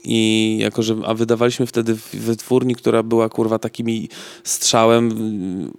I 0.07 0.57
jako, 0.61 0.83
że, 0.83 0.95
a 1.05 1.13
wydawaliśmy 1.13 1.65
wtedy 1.65 1.95
w 1.95 2.15
wytwórni, 2.15 2.75
która 2.75 3.03
była 3.03 3.29
kurwa 3.29 3.59
takimi 3.59 4.09
strzałem 4.43 5.11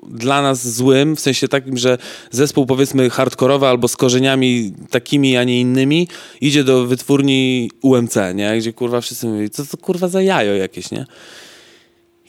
dla 0.09 0.43
nas 0.43 0.68
złym, 0.68 1.16
w 1.16 1.20
sensie 1.20 1.49
takim, 1.49 1.76
że 1.76 1.99
zespół 2.31 2.66
powiedzmy 2.66 3.11
hardkorowy 3.11 3.66
albo 3.66 3.89
z 3.89 3.97
korzeniami 3.97 4.72
takimi, 4.91 5.37
a 5.37 5.45
nie 5.45 5.61
innymi, 5.61 6.09
idzie 6.41 6.64
do 6.64 6.87
wytwórni 6.87 7.70
UMC, 7.83 8.16
nie? 8.35 8.59
Gdzie 8.59 8.72
kurwa 8.72 9.01
wszyscy 9.01 9.26
mówili, 9.26 9.51
co 9.51 9.66
to 9.66 9.76
kurwa 9.76 10.09
za 10.09 10.22
jajo 10.22 10.55
jakieś, 10.55 10.91
nie? 10.91 11.07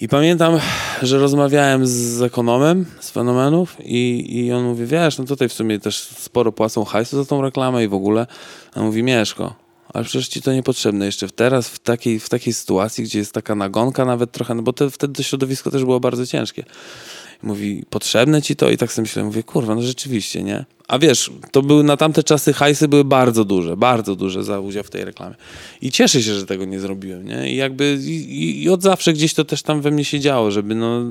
I 0.02 0.08
pamiętam, 0.08 0.60
że 1.02 1.20
rozmawiałem 1.20 1.88
z 1.88 2.22
ekonomem 2.22 2.86
z 3.00 3.12
fenomenów 3.12 3.78
i, 3.86 4.26
i 4.38 4.52
on 4.52 4.64
mówi, 4.64 4.86
wiesz, 4.86 5.18
no 5.18 5.26
tutaj 5.26 5.50
w 5.50 5.54
sumie 5.54 5.80
też 5.80 6.00
sporo 6.00 6.52
płacą 6.52 6.86
hajsu 6.86 7.18
za 7.18 7.26
tą 7.26 7.42
reklamę 7.42 7.84
i 7.84 7.88
w 7.88 7.94
ogóle. 7.94 8.28
A 8.76 8.80
on 8.80 8.86
mówi, 8.86 9.04
Mieszko, 9.04 9.54
ale 9.94 10.06
przecież 10.06 10.28
ci 10.28 10.42
to 10.42 10.54
niepotrzebne 10.54 11.06
jeszcze 11.06 11.30
teraz, 11.30 11.70
w 11.70 11.80
takiej, 11.80 12.20
w 12.20 12.30
takiej 12.30 12.54
sytuacji, 12.54 13.04
gdzie 13.04 13.20
jest 13.20 13.34
taka 13.34 13.56
nagonka 13.56 14.06
nawet 14.06 14.32
trochę, 14.32 14.56
no 14.56 14.62
bo 14.62 14.74
te, 14.74 14.90
wtedy 14.90 15.14
to 15.14 15.24
środowisko 15.24 15.72
też 15.72 15.86
było 15.86 16.00
bardzo 16.00 16.26
ciężkie. 16.28 16.64
Mówi, 17.44 17.84
potrzebne 17.90 18.42
ci 18.42 18.56
to? 18.56 18.70
I 18.70 18.78
tak 18.78 18.92
sobie 18.94 19.04
myślę, 19.04 19.24
mówię, 19.24 19.44
kurwa, 19.44 19.76
no 19.76 19.82
rzeczywiście, 19.82 20.44
nie? 20.44 20.66
A 20.88 21.00
wiesz, 21.00 21.32
to 21.52 21.62
były 21.62 21.84
na 21.84 21.98
tamte 21.98 22.24
czasy 22.24 22.54
hajsy 22.54 22.88
były 22.88 23.04
bardzo 23.04 23.46
duże, 23.46 23.78
bardzo 23.78 24.16
duże 24.16 24.44
za 24.44 24.60
udział 24.60 24.84
w 24.84 24.90
tej 24.90 25.06
reklamie. 25.06 25.36
I 25.82 25.92
cieszę 25.92 26.24
się, 26.24 26.34
że 26.34 26.46
tego 26.46 26.66
nie 26.66 26.80
zrobiłem, 26.80 27.28
nie? 27.28 27.52
I 27.52 27.56
jakby 27.56 28.00
i- 28.06 28.64
i 28.64 28.70
od 28.70 28.82
zawsze 28.82 29.14
gdzieś 29.14 29.34
to 29.34 29.46
też 29.46 29.62
tam 29.62 29.82
we 29.82 29.92
mnie 29.92 30.06
się 30.06 30.20
działo, 30.20 30.52
żeby 30.52 30.76
no 30.76 31.04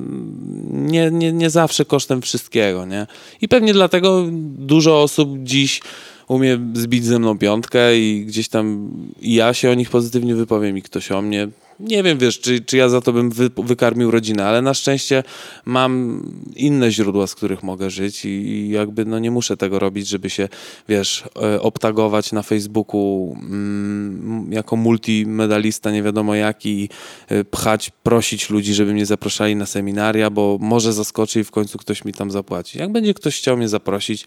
nie, 0.71 1.11
nie, 1.11 1.33
nie 1.33 1.49
zawsze 1.49 1.85
kosztem 1.85 2.21
wszystkiego, 2.21 2.85
nie? 2.85 3.07
I 3.41 3.47
pewnie 3.47 3.73
dlatego 3.73 4.25
dużo 4.57 5.01
osób 5.03 5.29
dziś 5.43 5.81
umie 6.29 6.59
zbić 6.73 7.05
ze 7.05 7.19
mną 7.19 7.37
piątkę 7.37 7.99
i 7.99 8.25
gdzieś 8.25 8.49
tam 8.49 8.89
ja 9.21 9.53
się 9.53 9.71
o 9.71 9.73
nich 9.73 9.89
pozytywnie 9.89 10.35
wypowiem 10.35 10.77
i 10.77 10.81
ktoś 10.81 11.11
o 11.11 11.21
mnie. 11.21 11.47
Nie 11.79 12.03
wiem, 12.03 12.17
wiesz, 12.17 12.39
czy, 12.39 12.61
czy 12.61 12.77
ja 12.77 12.89
za 12.89 13.01
to 13.01 13.13
bym 13.13 13.29
wy, 13.29 13.49
wykarmił 13.57 14.11
rodzinę, 14.11 14.45
ale 14.45 14.61
na 14.61 14.73
szczęście 14.73 15.23
mam 15.65 16.23
inne 16.55 16.91
źródła, 16.91 17.27
z 17.27 17.35
których 17.35 17.63
mogę 17.63 17.89
żyć 17.89 18.25
i, 18.25 18.29
i 18.29 18.69
jakby 18.69 19.05
no 19.05 19.19
nie 19.19 19.31
muszę 19.31 19.57
tego 19.57 19.79
robić, 19.79 20.07
żeby 20.07 20.29
się, 20.29 20.49
wiesz, 20.89 21.23
e, 21.41 21.61
obtagować 21.61 22.31
na 22.31 22.43
Facebooku 22.43 23.35
mm, 23.41 24.47
jako 24.51 24.75
multimedalista, 24.75 25.91
nie 25.91 26.03
wiadomo 26.03 26.35
jaki, 26.35 26.89
e, 27.27 27.43
pchać, 27.43 27.91
prosić 28.03 28.49
ludzi, 28.49 28.73
żeby 28.73 28.93
mnie 28.93 29.05
zapraszali 29.05 29.55
na 29.55 29.65
seminaria, 29.65 30.29
bo 30.29 30.57
może 30.61 30.93
zaskoczy 30.93 31.39
i 31.39 31.43
w 31.43 31.51
końcu 31.51 31.77
ktoś 31.77 32.05
mi 32.05 32.13
tam 32.13 32.31
zapłaci. 32.31 32.77
Jak 32.79 32.91
będzie 32.91 33.13
ktoś 33.13 33.37
chciał 33.37 33.57
mnie 33.57 33.69
zaprosić, 33.69 34.25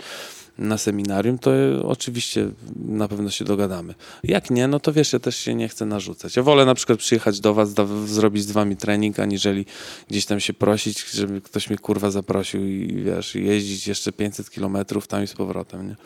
na 0.63 0.79
seminarium, 0.79 1.39
to 1.39 1.51
oczywiście 1.85 2.49
na 2.77 3.09
pewno 3.09 3.31
się 3.31 3.45
dogadamy. 3.45 3.95
Jak 4.25 4.51
nie, 4.51 4.69
no 4.69 4.81
to 4.81 4.93
wiesz, 4.93 5.13
ja 5.13 5.19
też 5.19 5.37
się 5.37 5.55
nie 5.55 5.69
chcę 5.69 5.87
narzucać. 5.87 6.37
Ja 6.37 6.43
wolę 6.43 6.65
na 6.65 6.75
przykład 6.75 6.99
przyjechać 6.99 7.41
do 7.41 7.55
was, 7.55 7.75
da, 7.75 7.87
zrobić 8.07 8.45
z 8.45 8.51
wami 8.53 8.77
trening, 8.77 9.19
aniżeli 9.21 9.67
gdzieś 10.11 10.27
tam 10.27 10.41
się 10.41 10.53
prosić, 10.53 11.11
żeby 11.11 11.41
ktoś 11.41 11.71
mnie 11.71 11.79
kurwa 11.79 12.11
zaprosił 12.11 12.67
i 12.67 13.03
wiesz, 13.05 13.35
jeździć 13.35 13.87
jeszcze 13.87 14.13
500 14.13 14.51
kilometrów 14.51 15.07
tam 15.07 15.25
i 15.25 15.27
z 15.27 15.33
powrotem, 15.35 15.89
nie? 15.89 15.97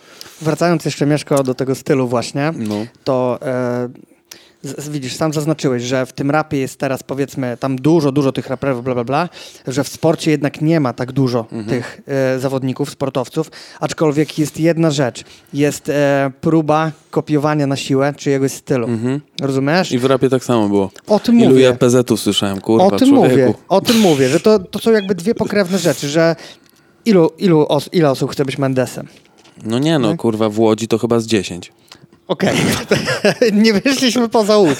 Wracając 0.40 0.84
jeszcze, 0.84 1.06
Mieszko, 1.06 1.42
do 1.42 1.54
tego 1.54 1.74
stylu 1.74 2.08
właśnie, 2.08 2.52
No. 2.56 2.86
to 3.04 3.38
e, 3.42 3.88
widzisz, 4.90 5.14
sam 5.16 5.32
zaznaczyłeś, 5.32 5.82
że 5.82 6.06
w 6.06 6.12
tym 6.12 6.30
rapie 6.30 6.58
jest 6.58 6.78
teraz 6.78 7.02
powiedzmy 7.02 7.56
tam 7.60 7.76
dużo, 7.76 8.12
dużo 8.12 8.32
tych 8.32 8.46
raperów, 8.46 8.84
bla, 8.84 8.94
bla, 8.94 9.04
bla, 9.04 9.28
że 9.66 9.84
w 9.84 9.88
sporcie 9.88 10.30
jednak 10.30 10.60
nie 10.60 10.80
ma 10.80 10.92
tak 10.92 11.12
dużo 11.12 11.38
Mhm. 11.52 11.64
tych 11.66 12.00
e, 12.08 12.38
zawodników, 12.38 12.90
sportowców, 12.90 13.50
aczkolwiek 13.80 14.38
jest 14.38 14.60
jedna 14.60 14.90
rzecz, 14.90 15.24
jest 15.52 15.88
e, 15.88 16.30
próba 16.40 16.92
kopiowania 17.10 17.66
na 17.66 17.76
siłę 17.76 18.14
czyjegoś 18.16 18.52
stylu. 18.52 18.88
Rozumiesz? 19.40 19.78
Mhm. 19.92 19.96
I 19.96 19.98
w 19.98 20.04
rapie 20.04 20.28
tak 20.28 20.44
samo 20.44 20.68
było. 20.68 20.90
O 21.06 21.20
tym 21.20 21.38
Ilu 21.40 21.48
mówię. 21.48 21.62
ja 21.62 21.72
PZ-ów 21.72 22.20
słyszałem, 22.20 22.60
kurwa, 22.60 22.86
o 22.86 22.90
tym 22.90 23.08
człowieku. 23.08 23.30
mówię, 23.36 23.54
o 23.68 23.80
tym 23.80 23.98
mówię, 24.00 24.28
że 24.28 24.40
to, 24.40 24.58
to 24.58 24.78
są 24.78 24.90
jakby 24.92 25.14
dwie 25.14 25.34
pokrewne 25.34 25.78
rzeczy, 25.78 26.08
że 26.08 26.36
ilu, 27.04 27.30
ilu 27.38 27.66
os, 27.68 27.88
ile 27.92 28.10
osób 28.10 28.30
chce 28.32 28.44
być 28.44 28.58
Mendesem? 28.58 29.06
No 29.64 29.78
nie 29.78 29.98
no, 29.98 30.16
kurwa, 30.16 30.48
w 30.48 30.58
Łodzi 30.58 30.88
to 30.88 30.98
chyba 30.98 31.20
z 31.20 31.26
10. 31.26 31.72
Okej, 32.28 32.56
nie 33.52 33.72
wyszliśmy 33.72 34.28
poza 34.28 34.56
łódź. 34.56 34.78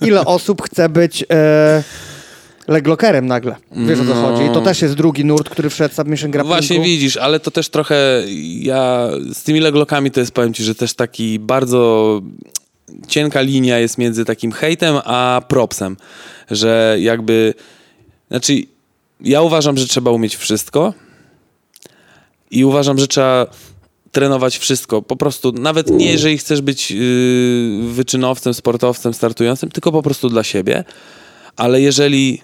Ile 0.00 0.24
osób 0.24 0.62
chce 0.62 0.88
być 0.88 1.24
e, 1.32 1.82
leglokerem 2.68 3.26
nagle? 3.26 3.56
Wiesz 3.72 4.00
o 4.00 4.04
co 4.04 4.14
No. 4.14 4.22
chodzi? 4.22 4.44
I 4.44 4.54
to 4.54 4.60
też 4.60 4.82
jest 4.82 4.94
drugi 4.94 5.24
nurt, 5.24 5.48
który 5.48 5.70
wszedł 5.70 5.92
w 5.94 5.96
Submission 5.96 6.30
Grapplingu. 6.30 6.54
Właśnie 6.56 6.80
widzisz, 6.80 7.16
ale 7.16 7.40
to 7.40 7.50
też 7.50 7.68
trochę 7.68 8.22
ja 8.60 9.08
z 9.34 9.42
tymi 9.42 9.60
leglokami 9.60 10.10
to 10.10 10.20
jest, 10.20 10.32
powiem 10.32 10.54
ci, 10.54 10.64
że 10.64 10.74
też 10.74 10.94
taki 10.94 11.38
bardzo 11.38 12.20
cienka 13.08 13.40
linia 13.40 13.78
jest 13.78 13.98
między 13.98 14.24
takim 14.24 14.52
hejtem 14.52 14.96
a 15.04 15.42
propsem, 15.48 15.96
że 16.50 16.96
jakby 17.00 17.54
znaczy 18.30 18.52
ja 19.20 19.42
uważam, 19.42 19.76
że 19.78 19.86
trzeba 19.86 20.10
umieć 20.10 20.36
wszystko 20.36 20.94
i 22.50 22.64
uważam, 22.64 22.98
że 22.98 23.08
trzeba 23.08 23.46
trenować 24.12 24.58
wszystko. 24.58 25.02
Po 25.02 25.16
prostu, 25.16 25.52
nawet 25.52 25.90
nie 25.90 26.12
jeżeli 26.12 26.38
chcesz 26.38 26.60
być 26.60 26.90
yy, 26.90 27.92
wyczynowcem, 27.92 28.54
sportowcem, 28.54 29.14
startującym, 29.14 29.70
tylko 29.70 29.92
po 29.92 30.02
prostu 30.02 30.28
dla 30.28 30.42
siebie. 30.42 30.84
Ale 31.56 31.80
jeżeli 31.80 32.42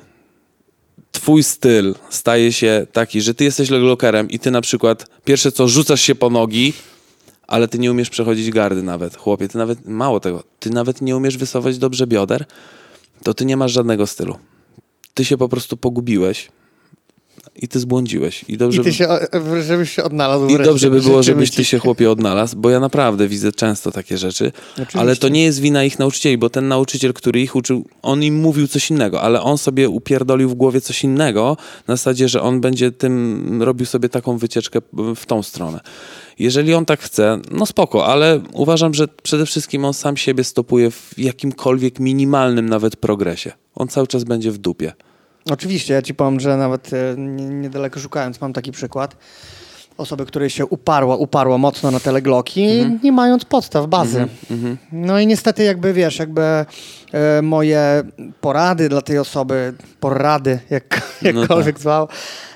twój 1.13 1.43
styl 1.43 1.95
staje 2.11 2.53
się 2.53 2.87
taki, 2.93 3.21
że 3.21 3.35
ty 3.35 3.45
jesteś 3.45 3.71
leglokerem 3.71 4.31
i 4.31 4.39
ty 4.39 4.51
na 4.51 4.61
przykład 4.61 5.07
pierwsze 5.25 5.53
co 5.53 5.69
rzucasz 5.69 6.01
się 6.01 6.15
po 6.15 6.31
nogi, 6.31 6.73
ale 7.47 7.69
ty 7.69 7.79
nie 7.79 7.91
umiesz 7.91 8.11
przechodzić 8.11 8.51
gardy 8.51 8.83
nawet. 8.83 9.17
Chłopie, 9.17 9.49
ty 9.49 9.59
nawet, 9.59 9.87
mało 9.87 10.21
tego, 10.21 10.45
ty 10.61 10.71
nawet 10.71 11.03
nie 11.03 11.17
umiesz 11.17 11.37
wysuwać 11.37 11.79
dobrze 11.79 12.07
bioder, 12.07 12.45
to 13.23 13.35
ty 13.35 13.45
nie 13.45 13.57
masz 13.57 13.73
żadnego 13.73 14.07
stylu. 14.07 14.39
Ty 15.15 15.25
się 15.25 15.37
po 15.37 15.49
prostu 15.49 15.77
pogubiłeś 15.77 16.49
i 17.63 17.69
ty 17.69 17.81
zbłądziłeś. 17.81 18.45
I, 18.49 18.57
dobrze 18.57 18.81
I 18.81 18.85
ty 18.85 18.93
się, 18.93 19.09
żebyś 19.63 19.91
się 19.91 20.05
odnalazł 20.05 20.47
I 20.47 20.59
dobrze 20.59 20.91
by 20.91 21.01
było, 21.01 21.23
żebyś 21.23 21.51
ty 21.51 21.65
się 21.65 21.79
chłopie 21.79 22.11
odnalazł, 22.11 22.57
bo 22.57 22.71
ja 22.71 22.81
naprawdę 22.81 23.29
widzę 23.29 23.53
często 23.53 23.93
takie 23.93 24.19
rzeczy, 24.19 24.53
Oczywiście. 24.73 24.99
ale 24.99 25.17
to 25.17 25.29
nie 25.29 25.45
jest 25.45 25.61
wina 25.61 25.85
ich 25.85 25.99
nauczycieli, 25.99 26.39
bo 26.39 26.51
ten 26.51 26.69
nauczyciel, 26.69 27.13
który 27.13 27.41
ich 27.41 27.57
uczył, 27.57 27.85
on 28.03 28.23
im 28.23 28.41
mówił 28.41 28.69
coś 28.69 28.91
innego, 28.91 29.23
ale 29.23 29.43
on 29.43 29.59
sobie 29.59 29.89
upierdolił 29.89 30.49
w 30.49 30.55
głowie 30.55 30.81
coś 30.81 31.05
innego 31.05 31.57
na 31.89 31.97
zasadzie, 31.97 32.29
że 32.29 32.43
on 32.43 32.61
będzie 32.61 32.93
tym 32.93 33.63
robił 33.63 33.87
sobie 33.87 34.09
taką 34.09 34.39
wycieczkę 34.39 34.81
w 35.17 35.27
tą 35.27 35.43
stronę. 35.43 35.81
Jeżeli 36.39 36.75
on 36.75 36.87
tak 36.87 37.01
chce, 37.01 37.39
no 37.51 37.67
spoko, 37.67 38.07
ale 38.07 38.41
uważam, 38.53 38.95
że 38.95 39.09
przede 39.23 39.47
wszystkim 39.47 39.85
on 39.85 39.95
sam 39.95 40.17
siebie 40.17 40.45
stopuje 40.45 40.91
w 40.91 41.19
jakimkolwiek 41.19 42.01
minimalnym 42.01 42.69
nawet 42.69 42.97
progresie. 42.97 43.53
On 43.75 43.89
cały 43.89 44.07
czas 44.07 44.25
będzie 44.25 44.53
w 44.53 44.59
dupie. 44.59 44.93
Oczywiście, 45.51 45.95
ja 45.95 46.03
ci 46.03 46.15
powiem, 46.15 46.41
że 46.41 46.57
nawet 46.57 46.91
e, 46.93 47.15
niedaleko 47.37 48.01
szukając 48.01 48.41
mam 48.41 48.53
taki 48.53 48.73
przykład 48.73 49.17
osoby, 49.97 50.27
której 50.27 50.51
się 50.51 50.67
uparła, 50.67 51.17
uparła 51.17 51.59
mocno 51.59 51.91
na 51.91 52.01
telegloki, 52.01 52.65
mhm. 52.65 53.01
nie 53.03 53.13
mając 53.13 53.45
podstaw, 53.45 53.87
bazy. 53.87 54.21
Mhm, 54.21 54.39
mhm. 54.51 54.77
No 54.93 55.21
i 55.21 55.27
niestety 55.27 55.65
jakby, 55.65 55.93
wiesz, 55.93 56.19
jakby 56.19 56.43
e, 56.43 56.67
moje 57.43 58.03
porady 58.41 58.89
dla 58.89 59.03
tej 59.03 59.19
osoby, 59.19 59.75
porady, 60.01 60.59
jak, 60.71 61.03
jakkolwiek 61.23 61.49
no 61.49 61.65
tak. 61.65 61.79
zwał, 61.79 62.09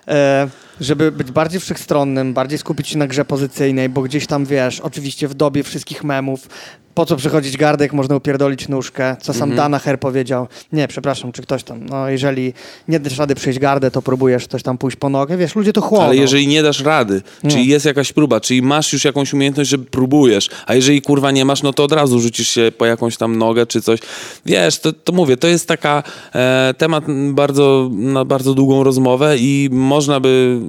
e, 0.09 0.49
żeby 0.80 1.12
być 1.12 1.32
bardziej 1.32 1.61
wszechstronnym, 1.61 2.34
bardziej 2.34 2.59
skupić 2.59 2.88
się 2.88 2.99
na 2.99 3.07
grze 3.07 3.24
pozycyjnej, 3.24 3.88
bo 3.88 4.03
gdzieś 4.03 4.26
tam, 4.26 4.45
wiesz, 4.45 4.80
oczywiście 4.80 5.28
w 5.28 5.34
dobie 5.34 5.62
wszystkich 5.62 6.05
memów, 6.05 6.49
po 6.95 7.07
co 7.07 7.16
przechodzić 7.16 7.57
gardek, 7.57 7.93
można 7.93 8.16
upierdolić 8.16 8.68
nóżkę, 8.68 9.16
co 9.20 9.34
sam 9.34 9.51
-hmm. 9.51 9.57
Danaher 9.57 10.01
powiedział. 10.01 10.49
Nie, 10.72 10.88
przepraszam, 10.88 11.32
czy 11.32 11.43
ktoś 11.43 11.62
tam, 11.62 11.86
no 11.86 12.09
jeżeli 12.09 12.53
nie 12.88 13.01
dasz 13.01 13.18
rady 13.18 13.34
przejść 13.34 13.59
gardę, 13.59 13.91
to 13.91 14.03
próbujesz 14.03 14.47
coś 14.47 14.62
tam 14.62 14.78
pójść 14.78 14.97
po 14.97 15.09
nogę, 15.09 15.36
wiesz, 15.36 15.57
ludzie 15.57 15.72
to 15.72 15.80
chłoną. 15.80 16.05
Ale 16.05 16.16
jeżeli 16.16 16.47
nie 16.47 16.62
dasz 16.62 16.80
rady, 16.80 17.22
nie. 17.45 17.51
czyli 17.51 17.66
jest 17.66 17.86
jakaś 17.86 18.12
próba, 18.12 18.41
czyli 18.41 18.62
masz 18.62 18.93
już 18.93 19.05
jakąś 19.05 19.34
umiejętność, 19.34 19.70
że 19.70 19.78
próbujesz, 19.78 20.49
a 20.66 20.74
jeżeli 20.74 21.03
kurwa 21.03 21.30
nie 21.30 21.45
masz, 21.45 21.62
no 21.62 21.72
to 21.72 21.84
od 21.84 21.93
razu 21.93 22.20
rzucisz 22.20 22.49
się 22.49 22.72
po 22.78 22.86
jakąś 22.86 23.16
tam 23.16 23.38
nogę 23.38 23.66
czy 23.66 23.82
coś. 23.82 24.01
Wiesz, 24.47 24.78
to, 24.78 24.93
to 24.93 25.12
mówię, 25.12 25.36
to 25.36 25.47
jest 25.47 25.68
taka 25.68 26.03
e, 26.34 26.74
temat 26.78 27.05
bardzo, 27.30 27.91
na 27.93 28.24
bardzo 28.24 28.55
długą 28.55 28.84
rozmowę 28.84 29.36
i 29.38 29.68
można 29.72 30.20
by 30.20 30.61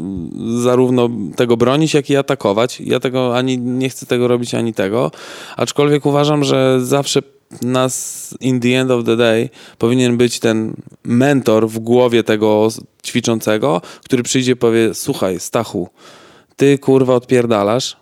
zarówno 0.62 1.10
tego 1.36 1.58
bronić, 1.58 1.94
jak 1.94 2.10
i 2.10 2.16
atakować. 2.16 2.82
Ja 2.82 3.00
tego 3.00 3.38
ani 3.38 3.58
nie 3.58 3.90
chcę 3.90 4.06
tego 4.06 4.28
robić, 4.28 4.56
ani 4.56 4.74
tego, 4.74 5.12
aczkolwiek 5.58 6.06
uważam, 6.12 6.44
że 6.44 6.80
zawsze 6.82 7.22
nas 7.62 8.36
in 8.40 8.60
the 8.60 8.80
end 8.80 8.92
of 8.92 9.06
the 9.06 9.18
day 9.18 9.50
powinien 9.78 10.18
być 10.18 10.40
ten 10.40 10.74
mentor 11.04 11.70
w 11.70 11.80
głowie 11.80 12.24
tego 12.24 12.68
ćwiczącego, 13.06 13.82
który 14.04 14.24
przyjdzie 14.24 14.52
i 14.52 14.56
powie, 14.56 14.94
słuchaj, 14.94 15.40
Stachu, 15.40 15.90
ty 16.56 16.78
kurwa 16.78 17.16
odpierdalasz, 17.16 17.98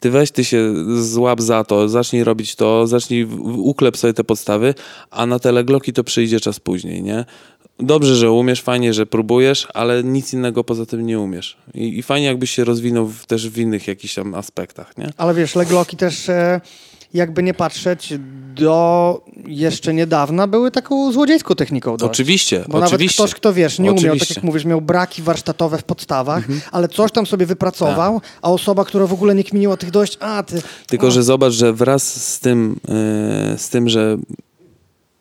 ty 0.00 0.10
weź, 0.10 0.30
ty 0.30 0.44
się 0.44 0.74
złap 1.02 1.42
za 1.42 1.64
to, 1.64 1.88
zacznij 1.88 2.24
robić 2.24 2.56
to, 2.56 2.86
zacznij 2.86 3.24
uklep 3.56 3.96
sobie 3.96 4.14
te 4.14 4.24
podstawy, 4.24 4.74
a 5.10 5.26
na 5.26 5.38
telegloki 5.38 5.92
to 5.92 6.04
przyjdzie 6.04 6.40
czas 6.40 6.60
później, 6.60 7.02
nie? 7.02 7.24
Dobrze, 7.78 8.16
że 8.16 8.30
umiesz, 8.30 8.62
fajnie, 8.62 8.94
że 8.94 9.06
próbujesz, 9.06 9.68
ale 9.74 10.04
nic 10.04 10.32
innego 10.32 10.64
poza 10.64 10.86
tym 10.86 11.06
nie 11.06 11.20
umiesz. 11.20 11.56
I, 11.74 11.98
i 11.98 12.02
fajnie 12.02 12.26
jakbyś 12.26 12.50
się 12.50 12.64
rozwinął 12.64 13.06
w, 13.06 13.26
też 13.26 13.48
w 13.48 13.58
innych 13.58 13.88
jakichś 13.88 14.14
tam 14.14 14.34
aspektach, 14.34 14.98
nie? 14.98 15.10
Ale 15.16 15.34
wiesz, 15.34 15.54
legloki 15.54 15.96
też... 15.96 16.28
E 16.28 16.60
jakby 17.14 17.42
nie 17.42 17.54
patrzeć, 17.54 18.14
do 18.54 19.20
jeszcze 19.46 19.94
niedawna 19.94 20.46
były 20.46 20.70
taką 20.70 21.12
złodziejską 21.12 21.54
techniką. 21.54 21.96
Dość. 21.96 22.10
Oczywiście, 22.10 22.64
Bo 22.68 22.78
oczywiście. 22.78 22.92
nawet 22.92 23.12
ktoś, 23.12 23.34
kto 23.40 23.52
wiesz, 23.52 23.78
nie 23.78 23.90
oczywiście. 23.90 24.10
umiał, 24.10 24.18
tak 24.18 24.36
jak 24.36 24.44
mówisz, 24.44 24.64
miał 24.64 24.80
braki 24.80 25.22
warsztatowe 25.22 25.78
w 25.78 25.84
podstawach, 25.84 26.38
mhm. 26.38 26.60
ale 26.72 26.88
coś 26.88 27.12
tam 27.12 27.26
sobie 27.26 27.46
wypracował, 27.46 28.20
tak. 28.20 28.30
a 28.42 28.50
osoba, 28.50 28.84
która 28.84 29.06
w 29.06 29.12
ogóle 29.12 29.34
nie 29.34 29.44
kminiła 29.44 29.76
tych 29.76 29.90
dość, 29.90 30.16
a 30.20 30.42
ty... 30.42 30.62
Tylko, 30.86 31.10
że 31.10 31.22
zobacz, 31.22 31.52
że 31.52 31.72
wraz 31.72 32.32
z 32.32 32.40
tym, 32.40 32.80
yy, 32.88 33.58
z 33.58 33.68
tym, 33.68 33.88
że 33.88 34.16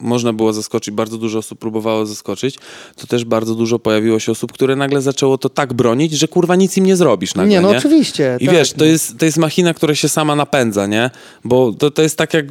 można 0.03 0.33
było 0.33 0.53
zaskoczyć, 0.53 0.93
bardzo 0.93 1.17
dużo 1.17 1.39
osób 1.39 1.59
próbowało 1.59 2.05
zaskoczyć, 2.05 2.57
to 2.95 3.07
też 3.07 3.25
bardzo 3.25 3.55
dużo 3.55 3.79
pojawiło 3.79 4.19
się 4.19 4.31
osób, 4.31 4.51
które 4.51 4.75
nagle 4.75 5.01
zaczęło 5.01 5.37
to 5.37 5.49
tak 5.49 5.73
bronić, 5.73 6.11
że 6.11 6.27
kurwa 6.27 6.55
nic 6.55 6.77
im 6.77 6.85
nie 6.85 6.95
zrobisz 6.95 7.35
nagle, 7.35 7.49
Nie, 7.49 7.61
no 7.61 7.71
nie? 7.71 7.77
oczywiście. 7.77 8.37
I 8.39 8.45
tak. 8.45 8.55
wiesz, 8.55 8.73
to 8.73 8.85
jest, 8.85 9.17
to 9.17 9.25
jest 9.25 9.37
machina, 9.37 9.73
która 9.73 9.95
się 9.95 10.09
sama 10.09 10.35
napędza, 10.35 10.87
nie? 10.87 11.09
Bo 11.43 11.73
to, 11.73 11.91
to 11.91 12.01
jest 12.01 12.17
tak 12.17 12.33
jak 12.33 12.45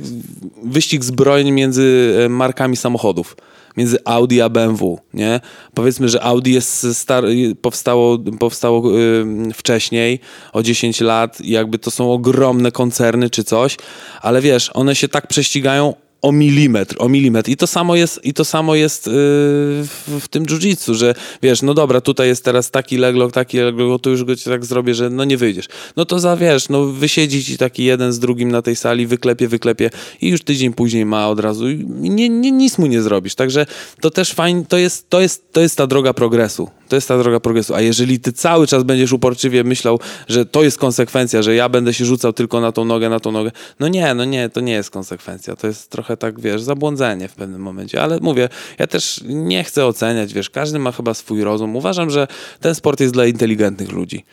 wyścig 0.65 1.05
zbrojeń 1.05 1.51
między 1.51 2.15
e, 2.25 2.29
markami 2.29 2.77
samochodów 2.77 3.37
między 3.77 3.99
Audi 4.05 4.41
a 4.41 4.49
BMW, 4.49 4.99
nie? 5.15 5.41
Powiedzmy, 5.75 6.09
że 6.09 6.23
Audi 6.23 6.53
jest 6.53 6.97
star- 6.97 7.25
powstało, 7.63 8.19
powstało 8.39 8.91
yy, 8.91 9.27
wcześniej, 9.55 10.21
o 10.53 10.63
10 10.63 11.01
lat, 11.01 11.41
jakby 11.41 11.79
to 11.79 11.91
są 11.91 12.13
ogromne 12.13 12.73
koncerny 12.73 13.31
czy 13.31 13.45
coś, 13.45 13.77
ale 14.23 14.41
wiesz, 14.41 14.71
one 14.75 14.95
się 14.95 15.09
tak 15.09 15.27
prześcigają 15.27 15.95
o 16.23 16.33
milimetr, 16.33 16.97
o 16.99 17.09
milimetr. 17.09 17.51
I 17.51 17.57
to 17.57 17.67
samo 17.67 17.97
jest, 17.97 18.21
i 18.25 18.35
to 18.35 18.45
samo 18.45 18.75
jest 18.75 19.07
yy, 19.07 19.13
w, 19.13 20.21
w, 20.21 20.29
tym 20.29 20.45
jiu-jitsu, 20.45 20.95
że 20.95 21.15
wiesz, 21.43 21.63
no 21.63 21.75
dobra, 21.75 22.01
tutaj 22.01 22.29
jest 22.29 22.45
teraz 22.45 22.71
taki 22.71 22.97
leglock, 22.97 23.35
taki 23.35 23.59
leglock, 23.59 24.05
to 24.05 24.11
już 24.11 24.25
go 24.25 24.37
ci 24.37 24.45
tak 24.45 24.65
zrobię, 24.65 24.95
że 24.95 25.11
no 25.11 25.25
nie 25.25 25.37
wyjdziesz. 25.37 25.69
No 25.97 26.05
to 26.05 26.21
za, 26.21 26.37
wiesz, 26.37 26.69
no 26.69 26.85
wysiedzi 26.85 27.45
ci 27.45 27.59
taki 27.59 27.85
jeden 27.85 28.13
z 28.13 28.19
drugim 28.19 28.51
na 28.51 28.63
tej 28.63 28.77
sali, 28.77 29.07
wyklepie, 29.07 29.49
wyklepie 29.49 29.91
i 30.21 30.29
już 30.29 30.43
tydzień 30.43 30.73
później 30.73 31.07
ma 31.07 31.29
od 31.29 31.41
razu 31.41 31.71
i 31.71 31.87
nie, 31.87 32.29
nie, 32.29 32.51
nic 32.51 32.79
mu 32.79 32.87
nie 32.87 33.03
zrobisz. 33.03 33.35
Także 33.35 33.67
to 34.01 34.11
też 34.11 34.33
fajnie, 34.33 34.65
to 34.69 34.79
jest, 34.79 35.11
to 35.11 35.21
jest, 35.21 35.53
to 35.53 35.61
jest 35.61 35.77
ta 35.77 35.87
droga 35.87 36.13
progresu. 36.13 36.71
To 36.89 36.97
jest 36.97 37.09
ta 37.09 37.19
droga 37.19 37.41
progresu. 37.41 37.75
A 37.75 37.81
jeżeli 37.81 38.21
ty 38.21 38.33
cały 38.33 38.67
czas 38.67 38.83
będziesz 38.83 39.13
uporczywie 39.13 39.65
myślał, 39.65 40.01
że 40.29 40.47
to 40.47 40.63
jest 40.63 40.79
konsekwencja, 40.79 41.43
że 41.43 41.55
ja 41.55 41.69
będę 41.69 41.95
się 41.95 42.05
rzucał 42.05 42.33
tylko 42.33 42.61
na 42.61 42.73
tą 42.73 42.85
nogę, 42.85 43.09
na 43.09 43.21
tą 43.21 43.33
nogę, 43.33 43.51
no 43.81 43.89
nie, 43.89 44.15
no 44.15 44.25
nie, 44.25 44.49
to 44.49 44.61
nie 44.61 44.73
jest 44.73 44.91
konsekwencja. 44.91 45.57
To 45.57 45.67
jest 45.67 45.91
trochę 45.91 46.12
tak, 46.17 46.41
wiesz, 46.41 46.63
zabłądzenie 46.63 47.29
w 47.29 47.35
pewnym 47.35 47.61
momencie. 47.61 48.03
Ale 48.03 48.19
mówię, 48.21 48.49
ja 48.79 48.87
też 48.87 49.21
nie 49.25 49.65
chcę 49.65 49.87
oceniać, 49.87 50.35
wiesz, 50.35 50.51
każdy 50.51 50.79
ma 50.79 50.93
chyba 50.93 51.15
swój 51.15 51.45
rozum. 51.45 51.77
Uważam, 51.77 52.11
że 52.11 52.27
ten 52.61 52.75
sport 52.75 53.01
jest 53.01 53.13
dla 53.13 53.27
inteligentnych 53.27 53.93
ludzi. 53.93 54.25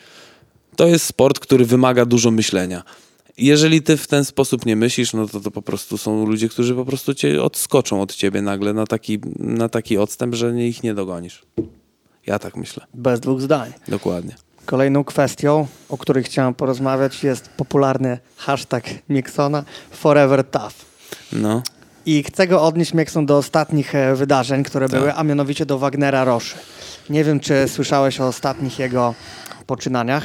To 0.76 0.88
jest 0.88 1.06
sport, 1.06 1.40
który 1.40 1.66
wymaga 1.66 2.06
dużo 2.06 2.32
myślenia. 2.32 2.84
Jeżeli 3.38 3.82
ty 3.82 3.98
w 3.98 4.08
ten 4.08 4.26
sposób 4.26 4.66
nie 4.66 4.76
myślisz, 4.76 5.14
no 5.14 5.28
to 5.28 5.40
to 5.40 5.52
po 5.52 5.62
prostu 5.62 5.98
są 5.98 6.26
ludzie, 6.26 6.50
którzy 6.50 6.76
po 6.76 6.86
prostu 6.86 7.14
cię 7.14 7.44
odskoczą 7.44 8.02
od 8.02 8.16
ciebie 8.16 8.42
nagle 8.42 8.74
na 8.74 8.86
taki, 8.86 9.20
na 9.40 9.70
taki 9.70 9.98
odstęp, 9.98 10.36
że 10.36 10.64
ich 10.64 10.84
nie 10.84 10.94
dogonisz. 10.94 11.42
Ja 12.28 12.40
tak 12.40 12.58
myślę. 12.58 12.86
Bez 12.94 13.20
dwóch 13.20 13.42
zdań. 13.42 13.74
Dokładnie. 13.88 14.36
Kolejną 14.66 15.04
kwestią, 15.04 15.68
o 15.90 15.98
której 15.98 16.24
chciałem 16.24 16.54
porozmawiać, 16.54 17.24
jest 17.24 17.50
popularny 17.50 18.20
hashtag 18.38 18.84
Miksona 19.10 19.64
Forever 19.92 20.44
Tough. 20.44 20.74
No. 21.34 21.62
I 22.06 22.24
chcę 22.24 22.48
go 22.48 22.62
odnieść 22.64 22.94
Mikson 22.94 23.26
do 23.26 23.38
ostatnich 23.38 23.96
e, 23.96 24.16
wydarzeń, 24.16 24.64
które 24.64 24.90
tak. 24.90 25.00
były, 25.00 25.14
a 25.14 25.24
mianowicie 25.24 25.66
do 25.66 25.80
Wagnera 25.80 26.24
Roszy. 26.24 26.56
Nie 27.10 27.24
wiem, 27.24 27.40
czy 27.40 27.68
słyszałeś 27.68 28.22
o 28.22 28.28
ostatnich 28.28 28.80
jego 28.80 29.14
poczynaniach. 29.66 30.24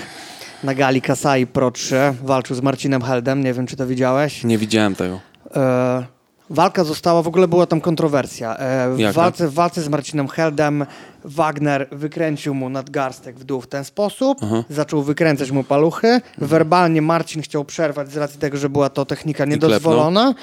Na 0.65 0.75
gali 0.75 1.03
Kasai 1.03 1.47
Pro 1.47 1.71
3 1.71 1.97
walczył 2.23 2.57
z 2.57 2.61
Marcinem 2.61 3.03
Heldem. 3.03 3.45
Nie 3.45 3.55
wiem, 3.55 3.67
czy 3.67 3.77
to 3.77 3.87
widziałeś. 3.87 4.45
Nie 4.45 4.59
widziałem 4.59 4.95
tego. 4.95 5.21
E 5.57 6.15
Walka 6.51 6.85
została, 6.85 7.23
w 7.23 7.29
ogóle 7.29 7.49
była 7.49 7.67
tam 7.67 7.81
kontrowersja. 7.81 8.57
E, 8.57 8.91
w, 8.91 9.13
walce, 9.13 9.49
w 9.49 9.55
walce 9.55 9.83
z 9.83 9.89
Marcinem 9.89 10.29
Heldem 10.29 10.87
Wagner 11.25 11.89
wykręcił 11.93 12.55
mu 12.55 12.69
nadgarstek 12.69 13.39
w 13.39 13.45
dół 13.45 13.61
w 13.61 13.67
ten 13.67 13.85
sposób, 13.85 14.39
Aha. 14.43 14.65
zaczął 14.71 15.03
wykręcać 15.03 15.51
mu 15.51 15.65
paluchy. 15.65 16.09
Mhm. 16.09 16.49
Werbalnie 16.49 17.03
Marcin 17.03 17.43
chciał 17.43 17.65
przerwać 17.65 18.11
z 18.11 18.17
racji 18.17 18.41
tego, 18.41 18.57
że 18.57 18.69
była 18.69 18.91
to 18.91 19.07
technika 19.07 19.45
niedozwolona, 19.45 20.35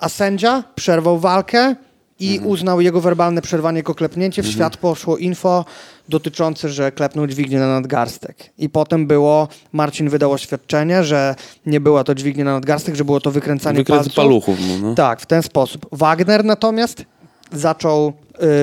a 0.00 0.08
sędzia 0.08 0.64
przerwał 0.74 1.18
walkę 1.18 1.74
i 2.20 2.32
mhm. 2.32 2.50
uznał 2.50 2.80
jego 2.80 3.00
werbalne 3.00 3.42
przerwanie 3.42 3.78
jako 3.78 3.94
klepnięcie. 3.94 4.42
W 4.42 4.46
mhm. 4.46 4.54
świat 4.54 4.76
poszło 4.76 5.16
info 5.16 5.64
dotyczące, 6.08 6.68
że 6.68 6.92
klepnął 6.92 7.26
dźwignię 7.26 7.58
na 7.58 7.68
nadgarstek. 7.68 8.50
I 8.58 8.68
potem 8.68 9.06
było, 9.06 9.48
Marcin 9.72 10.08
wydał 10.08 10.32
oświadczenie, 10.32 11.04
że 11.04 11.34
nie 11.66 11.80
była 11.80 12.04
to 12.04 12.14
dźwignia 12.14 12.44
na 12.44 12.52
nadgarstek, 12.52 12.94
że 12.94 13.04
było 13.04 13.20
to 13.20 13.30
wykręcanie 13.30 13.78
Wykręcę 13.78 14.04
palców. 14.04 14.14
paluchów. 14.14 14.58
No, 14.68 14.88
no. 14.88 14.94
Tak, 14.94 15.20
w 15.20 15.26
ten 15.26 15.42
sposób. 15.42 15.86
Wagner 15.92 16.44
natomiast 16.44 17.04
zaczął 17.52 18.12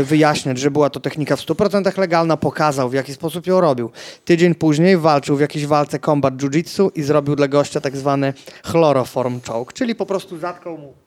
y, 0.01 0.03
wyjaśniać, 0.03 0.59
że 0.59 0.71
była 0.71 0.89
to 0.89 0.99
technika 0.99 1.35
w 1.35 1.39
100% 1.39 1.97
legalna, 1.97 2.37
pokazał 2.37 2.89
w 2.89 2.93
jaki 2.93 3.13
sposób 3.13 3.47
ją 3.47 3.61
robił. 3.61 3.89
Tydzień 4.25 4.55
później 4.55 4.97
walczył 4.97 5.37
w 5.37 5.39
jakiejś 5.39 5.65
walce 5.65 5.99
combat 5.99 6.33
jiu-jitsu 6.33 6.89
i 6.95 7.03
zrobił 7.03 7.35
dla 7.35 7.47
gościa 7.47 7.81
tak 7.81 7.97
zwany 7.97 8.33
chloroform 8.63 9.39
choke, 9.47 9.73
czyli 9.73 9.95
po 9.95 10.05
prostu 10.05 10.37
zatkał 10.37 10.77
mu 10.77 11.02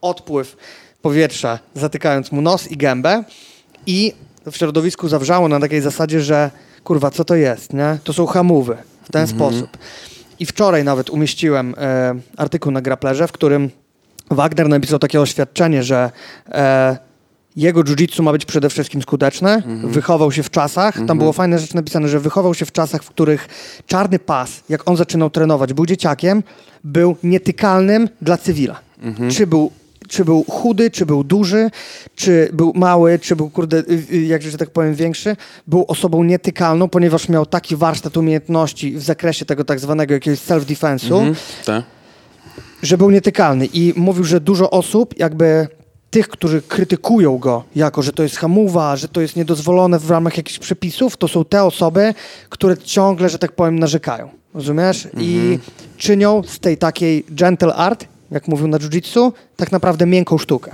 odpływ 0.00 0.56
powietrza, 1.02 1.58
zatykając 1.74 2.32
mu 2.32 2.40
nos 2.40 2.70
i 2.70 2.76
gębę 2.76 3.24
i 3.86 4.12
w 4.50 4.56
środowisku 4.56 5.08
zawrzało 5.08 5.48
na 5.48 5.60
takiej 5.60 5.80
zasadzie, 5.80 6.20
że 6.20 6.50
kurwa, 6.84 7.10
co 7.10 7.24
to 7.24 7.34
jest, 7.34 7.72
nie? 7.72 7.98
To 8.04 8.12
są 8.12 8.26
hamówy 8.26 8.76
w 9.02 9.12
ten 9.12 9.26
sposób. 9.26 9.78
I 10.40 10.46
wczoraj 10.46 10.84
nawet 10.84 11.10
umieściłem 11.10 11.74
e, 11.78 12.14
artykuł 12.36 12.72
na 12.72 12.80
Grapplerze, 12.82 13.28
w 13.28 13.32
którym 13.32 13.70
Wagner 14.30 14.68
napisał 14.68 14.98
takie 14.98 15.20
oświadczenie, 15.20 15.82
że 15.82 16.10
e, 16.48 16.98
jego 17.56 17.80
jiu-jitsu 17.84 18.22
ma 18.22 18.32
być 18.32 18.44
przede 18.44 18.70
wszystkim 18.70 19.02
skuteczne, 19.02 19.62
wychował 19.84 20.32
się 20.32 20.42
w 20.42 20.50
czasach, 20.50 20.94
tam 21.06 21.18
było 21.18 21.32
fajne 21.32 21.58
rzeczy 21.58 21.76
napisane, 21.76 22.08
że 22.08 22.20
wychował 22.20 22.54
się 22.54 22.66
w 22.66 22.72
czasach, 22.72 23.02
w 23.02 23.08
których 23.08 23.48
czarny 23.86 24.18
pas, 24.18 24.62
jak 24.68 24.88
on 24.90 24.96
zaczynał 24.96 25.30
trenować, 25.30 25.72
był 25.72 25.86
dzieciakiem, 25.86 26.42
był 26.84 27.16
nietykalnym 27.22 28.08
dla 28.22 28.36
cywila. 28.36 28.80
Czy 29.30 29.46
był 29.46 29.70
czy 30.08 30.24
był 30.24 30.44
chudy, 30.50 30.90
czy 30.90 31.06
był 31.06 31.24
duży, 31.24 31.70
czy 32.14 32.48
był 32.52 32.72
mały, 32.74 33.18
czy 33.18 33.36
był, 33.36 33.50
kurde, 33.50 33.76
y, 33.78 34.02
y, 34.12 34.22
jak 34.24 34.42
że 34.42 34.58
tak 34.58 34.70
powiem, 34.70 34.94
większy, 34.94 35.36
był 35.66 35.84
osobą 35.88 36.24
nietykalną, 36.24 36.88
ponieważ 36.88 37.28
miał 37.28 37.46
taki 37.46 37.76
warsztat 37.76 38.16
umiejętności 38.16 38.92
w 38.96 39.02
zakresie 39.02 39.44
tego 39.44 39.64
tak 39.64 39.80
zwanego 39.80 40.14
jakiegoś 40.14 40.38
self-defense'u, 40.40 41.14
Mhm, 41.18 41.34
tak. 41.66 41.84
że 42.82 42.98
był 42.98 43.10
nietykalny 43.10 43.66
i 43.66 43.92
mówił, 43.96 44.24
że 44.24 44.40
dużo 44.40 44.70
osób 44.70 45.18
jakby 45.18 45.68
tych, 46.10 46.28
którzy 46.28 46.62
krytykują 46.62 47.38
go 47.38 47.64
jako, 47.76 48.02
że 48.02 48.12
to 48.12 48.22
jest 48.22 48.36
hamuwa, 48.36 48.96
że 48.96 49.08
to 49.08 49.20
jest 49.20 49.36
niedozwolone 49.36 49.98
w 49.98 50.10
ramach 50.10 50.36
jakichś 50.36 50.58
przepisów, 50.58 51.16
to 51.16 51.28
są 51.28 51.44
te 51.44 51.64
osoby, 51.64 52.14
które 52.48 52.76
ciągle, 52.78 53.28
że 53.28 53.38
tak 53.38 53.52
powiem, 53.52 53.78
narzekają. 53.78 54.28
Rozumiesz? 54.54 55.08
I 55.18 55.58
czynią 55.96 56.42
z 56.46 56.58
tej 56.58 56.76
takiej 56.78 57.24
gentle 57.30 57.74
art, 57.74 58.04
jak 58.30 58.48
mówił 58.48 58.68
na 58.68 58.78
jiu-jitsu, 58.78 59.32
tak 59.56 59.72
naprawdę 59.72 60.06
miękką 60.06 60.38
sztukę. 60.38 60.72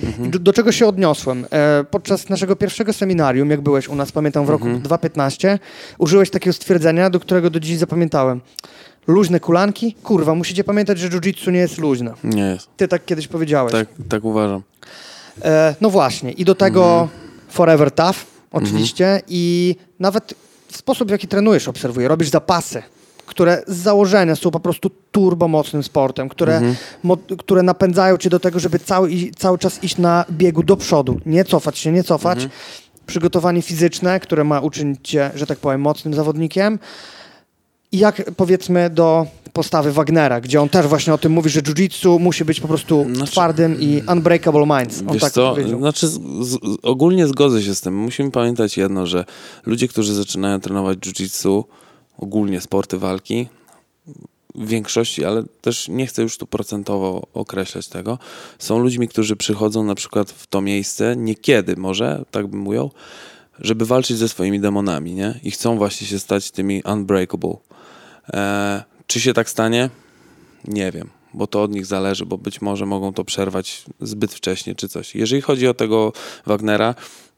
I 0.00 0.28
Do, 0.28 0.38
do 0.38 0.52
czego 0.52 0.72
się 0.72 0.86
odniosłem? 0.86 1.46
E, 1.50 1.84
podczas 1.90 2.28
naszego 2.28 2.56
pierwszego 2.56 2.92
seminarium, 2.92 3.50
jak 3.50 3.60
byłeś 3.60 3.88
u 3.88 3.94
nas, 3.94 4.12
pamiętam 4.12 4.46
w 4.46 4.48
roku 4.48 4.64
2015, 4.64 5.58
użyłeś 5.98 6.30
takiego 6.30 6.54
stwierdzenia, 6.54 7.10
do 7.10 7.20
którego 7.20 7.50
do 7.50 7.60
dziś 7.60 7.78
zapamiętałem. 7.78 8.40
Luźne 9.06 9.40
kulanki? 9.40 9.94
Kurwa, 10.02 10.34
musicie 10.34 10.64
pamiętać, 10.64 10.98
że 10.98 11.08
jiu-jitsu 11.08 11.52
nie 11.52 11.58
jest 11.58 11.78
luźne. 11.78 12.14
Nie 12.24 12.42
jest. 12.42 12.68
Ty 12.76 12.88
tak 12.88 13.04
kiedyś 13.04 13.28
powiedziałeś. 13.28 13.72
Tak, 13.72 13.88
tak 14.08 14.24
uważam. 14.24 14.62
E, 15.42 15.74
no 15.80 15.90
właśnie. 15.90 16.32
I 16.32 16.44
do 16.44 16.54
tego 16.54 17.08
forever 17.48 17.90
tough, 17.90 18.16
oczywiście. 18.52 19.22
I 19.28 19.76
nawet 20.00 20.34
sposób, 20.72 21.08
w 21.08 21.10
jaki 21.10 21.28
trenujesz, 21.28 21.68
obserwuję. 21.68 22.08
Robisz 22.08 22.28
zapasy, 22.28 22.82
które 23.26 23.62
z 23.66 23.76
założenia 23.76 24.36
są 24.36 24.50
po 24.50 24.60
prostu 24.60 24.90
turbomocnym 25.12 25.82
sportem, 25.82 26.28
które, 26.28 26.60
mo, 27.02 27.16
które 27.38 27.62
napędzają 27.62 28.16
cię 28.16 28.30
do 28.30 28.40
tego, 28.40 28.60
żeby 28.60 28.78
cały, 28.78 29.10
cały 29.36 29.58
czas 29.58 29.84
iść 29.84 29.98
na 29.98 30.24
biegu 30.30 30.62
do 30.62 30.76
przodu. 30.76 31.20
Nie 31.26 31.44
cofać 31.44 31.78
się, 31.78 31.92
nie 31.92 32.04
cofać. 32.04 32.48
Przygotowanie 33.06 33.62
fizyczne, 33.62 34.20
które 34.20 34.44
ma 34.44 34.60
uczynić 34.60 34.98
cię, 35.02 35.30
że 35.34 35.46
tak 35.46 35.58
powiem, 35.58 35.80
mocnym 35.80 36.14
zawodnikiem. 36.14 36.78
I 37.92 37.98
jak 37.98 38.30
powiedzmy 38.36 38.90
do 38.90 39.26
postawy 39.52 39.92
Wagnera, 39.92 40.40
gdzie 40.40 40.60
on 40.60 40.68
też 40.68 40.86
właśnie 40.86 41.14
o 41.14 41.18
tym 41.18 41.32
mówi, 41.32 41.50
że 41.50 41.60
jiu-jitsu 41.60 42.20
musi 42.20 42.44
być 42.44 42.60
po 42.60 42.68
prostu 42.68 43.06
Znaczy- 43.14 43.32
twardym 43.32 43.80
i 43.80 44.02
unbreakable 44.12 44.66
minds. 44.66 45.00
On 45.06 45.12
Wiesz 45.12 45.22
tak 45.22 45.32
co, 45.32 45.50
powiedział. 45.50 45.78
znaczy 45.78 46.08
z, 46.08 46.20
z, 46.40 46.58
ogólnie 46.82 47.26
zgodzę 47.26 47.62
się 47.62 47.74
z 47.74 47.80
tym. 47.80 47.96
Musimy 47.96 48.30
pamiętać 48.30 48.76
jedno, 48.76 49.06
że 49.06 49.24
ludzie, 49.66 49.88
którzy 49.88 50.14
zaczynają 50.14 50.60
trenować 50.60 50.98
jiu-jitsu, 50.98 51.64
ogólnie 52.18 52.60
sporty 52.60 52.98
walki, 52.98 53.48
w 54.54 54.68
większości, 54.68 55.24
ale 55.24 55.42
też 55.60 55.88
nie 55.88 56.06
chcę 56.06 56.22
już 56.22 56.38
tu 56.38 56.46
procentowo 56.46 57.26
określać 57.34 57.88
tego, 57.88 58.18
są 58.58 58.78
ludźmi, 58.78 59.08
którzy 59.08 59.36
przychodzą 59.36 59.84
na 59.84 59.94
przykład 59.94 60.30
w 60.30 60.46
to 60.46 60.60
miejsce, 60.60 61.16
niekiedy 61.16 61.76
może, 61.76 62.24
tak 62.30 62.46
bym 62.46 62.60
mówił, 62.60 62.90
żeby 63.58 63.86
walczyć 63.86 64.16
ze 64.16 64.28
swoimi 64.28 64.60
demonami, 64.60 65.14
nie? 65.14 65.40
I 65.42 65.50
chcą 65.50 65.78
właśnie 65.78 66.06
się 66.06 66.18
stać 66.18 66.50
tymi 66.50 66.82
unbreakable. 66.82 67.56
E, 68.32 68.84
czy 69.06 69.20
się 69.20 69.34
tak 69.34 69.50
stanie? 69.50 69.90
Nie 70.64 70.92
wiem, 70.92 71.10
bo 71.34 71.46
to 71.46 71.62
od 71.62 71.70
nich 71.70 71.86
zależy, 71.86 72.26
bo 72.26 72.38
być 72.38 72.60
może 72.60 72.86
mogą 72.86 73.12
to 73.12 73.24
przerwać 73.24 73.84
zbyt 74.00 74.34
wcześnie 74.34 74.74
czy 74.74 74.88
coś. 74.88 75.14
Jeżeli 75.14 75.42
chodzi 75.42 75.68
o 75.68 75.74
tego 75.74 76.12
Wagnera, 76.46 76.94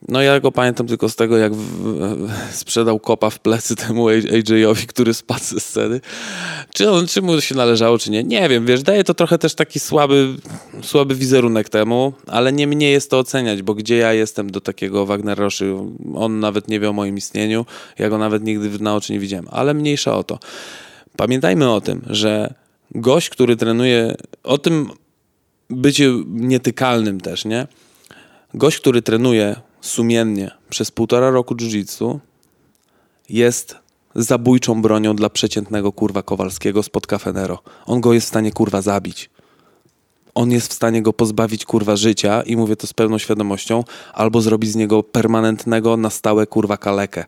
no 0.09 0.23
ja 0.23 0.41
go 0.41 0.53
pamiętam 0.53 0.87
tylko 0.87 1.09
z 1.09 1.17
tego, 1.17 1.37
jak 1.37 1.55
w, 1.55 1.59
w, 1.59 2.31
sprzedał 2.55 3.01
kopa 3.01 3.31
w 3.31 3.39
plecy 3.39 3.77
temu 3.77 4.09
AJ-owi, 4.09 4.87
który 4.87 5.15
spadł 5.15 5.45
ze 5.45 5.61
sceny. 5.61 6.01
Czy, 6.75 6.91
on, 6.91 7.07
czy 7.07 7.23
mu 7.23 7.41
się 7.41 7.55
należało, 7.55 7.99
czy 7.99 8.11
nie? 8.11 8.25
Nie 8.25 8.49
wiem, 8.49 8.67
wiesz, 8.67 8.83
daje 8.83 9.05
to 9.05 9.15
trochę 9.15 9.39
też 9.39 9.55
taki 9.55 9.81
słaby, 9.81 10.35
słaby 10.83 11.15
wizerunek 11.15 11.69
temu, 11.69 12.13
ale 12.27 12.53
nie 12.53 12.67
mnie 12.67 12.91
jest 12.91 13.11
to 13.11 13.19
oceniać, 13.19 13.63
bo 13.63 13.75
gdzie 13.75 13.97
ja 13.97 14.13
jestem 14.13 14.51
do 14.51 14.61
takiego 14.61 15.07
Wagner 15.07 15.39
Roszy, 15.39 15.75
on 16.15 16.41
nawet 16.41 16.69
nie 16.69 16.81
wie 16.81 16.91
o 16.91 16.93
moim 16.93 17.17
istnieniu, 17.17 17.67
ja 17.99 18.09
go 18.09 18.19
nawet 18.19 18.45
nigdy 18.45 18.79
na 18.79 18.97
oczy 18.97 19.13
nie 19.13 19.21
widziałem, 19.21 19.47
ale 19.51 19.75
mniejsza 19.75 20.17
o 20.17 20.25
to. 20.25 20.39
Pamiętajmy 21.17 21.71
o 21.71 21.81
tym, 21.81 22.03
że 22.07 22.55
gość, 22.95 23.31
który 23.31 23.57
trenuje, 23.57 24.15
o 24.45 24.59
tym 24.59 24.91
bycie 25.71 26.13
nietykalnym 26.27 27.21
też, 27.21 27.45
nie? 27.45 27.67
Gość, 28.55 28.79
który 28.79 29.03
trenuje 29.03 29.57
sumiennie 29.87 30.51
przez 30.69 30.91
półtora 30.91 31.31
roku 31.31 31.55
jiu-jitsu 31.55 32.19
jest 33.29 33.77
zabójczą 34.15 34.83
bronią 34.83 35.17
dla 35.17 35.31
przeciętnego 35.31 35.93
kurwa 35.93 36.23
Kowalskiego 36.23 36.83
spod 36.83 37.07
Cafenero. 37.07 37.63
On 37.87 38.01
go 38.01 38.13
jest 38.13 38.27
w 38.27 38.29
stanie 38.29 38.53
kurwa 38.53 38.83
zabić. 38.83 39.31
On 40.35 40.51
jest 40.51 40.71
w 40.71 40.73
stanie 40.73 41.03
go 41.03 41.13
pozbawić 41.13 41.65
kurwa 41.65 41.97
życia 41.97 42.43
i 42.43 42.57
mówię 42.57 42.77
to 42.77 42.87
z 42.87 42.93
pełną 42.93 43.19
świadomością, 43.19 43.85
albo 44.13 44.41
zrobić 44.41 44.71
z 44.71 44.77
niego 44.77 45.03
permanentnego 45.03 45.97
na 45.97 46.11
stałe 46.11 46.47
kurwa 46.47 46.77
kalekę. 46.77 47.25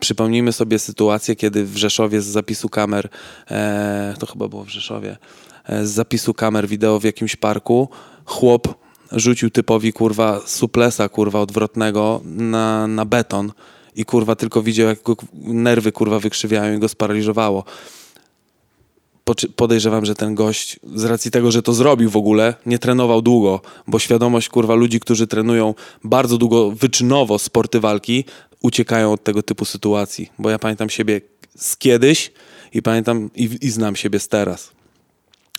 Przypomnijmy 0.00 0.52
sobie 0.52 0.78
sytuację, 0.78 1.36
kiedy 1.36 1.64
w 1.64 1.76
Rzeszowie 1.76 2.20
z 2.20 2.26
zapisu 2.26 2.68
kamer, 2.68 3.08
e, 3.50 4.14
to 4.18 4.26
chyba 4.26 4.48
było 4.48 4.64
w 4.64 4.68
Rzeszowie, 4.68 5.16
e, 5.64 5.86
z 5.86 5.90
zapisu 5.90 6.34
kamer 6.34 6.68
wideo 6.68 7.00
w 7.00 7.04
jakimś 7.04 7.36
parku, 7.36 7.88
chłop 8.24 8.85
rzucił 9.12 9.50
typowi 9.50 9.92
kurwa 9.92 10.40
suplesa 10.46 11.08
kurwa 11.08 11.40
odwrotnego 11.40 12.20
na, 12.24 12.86
na 12.86 13.04
beton 13.04 13.52
i 13.96 14.04
kurwa 14.04 14.36
tylko 14.36 14.62
widział 14.62 14.88
jak 14.88 15.02
go 15.02 15.16
nerwy 15.34 15.92
kurwa 15.92 16.18
wykrzywiają 16.18 16.76
i 16.76 16.78
go 16.78 16.88
sparaliżowało. 16.88 17.64
Podejrzewam, 19.56 20.06
że 20.06 20.14
ten 20.14 20.34
gość 20.34 20.80
z 20.94 21.04
racji 21.04 21.30
tego, 21.30 21.50
że 21.50 21.62
to 21.62 21.74
zrobił 21.74 22.10
w 22.10 22.16
ogóle, 22.16 22.54
nie 22.66 22.78
trenował 22.78 23.22
długo, 23.22 23.60
bo 23.86 23.98
świadomość 23.98 24.48
kurwa 24.48 24.74
ludzi, 24.74 25.00
którzy 25.00 25.26
trenują 25.26 25.74
bardzo 26.04 26.38
długo 26.38 26.70
wyczynowo 26.70 27.38
sporty 27.38 27.80
walki, 27.80 28.24
uciekają 28.60 29.12
od 29.12 29.24
tego 29.24 29.42
typu 29.42 29.64
sytuacji. 29.64 30.30
Bo 30.38 30.50
ja 30.50 30.58
pamiętam 30.58 30.90
siebie 30.90 31.20
z 31.56 31.76
kiedyś 31.76 32.32
i 32.72 32.82
pamiętam 32.82 33.30
i, 33.34 33.50
i 33.60 33.70
znam 33.70 33.96
siebie 33.96 34.18
z 34.18 34.28
teraz 34.28 34.75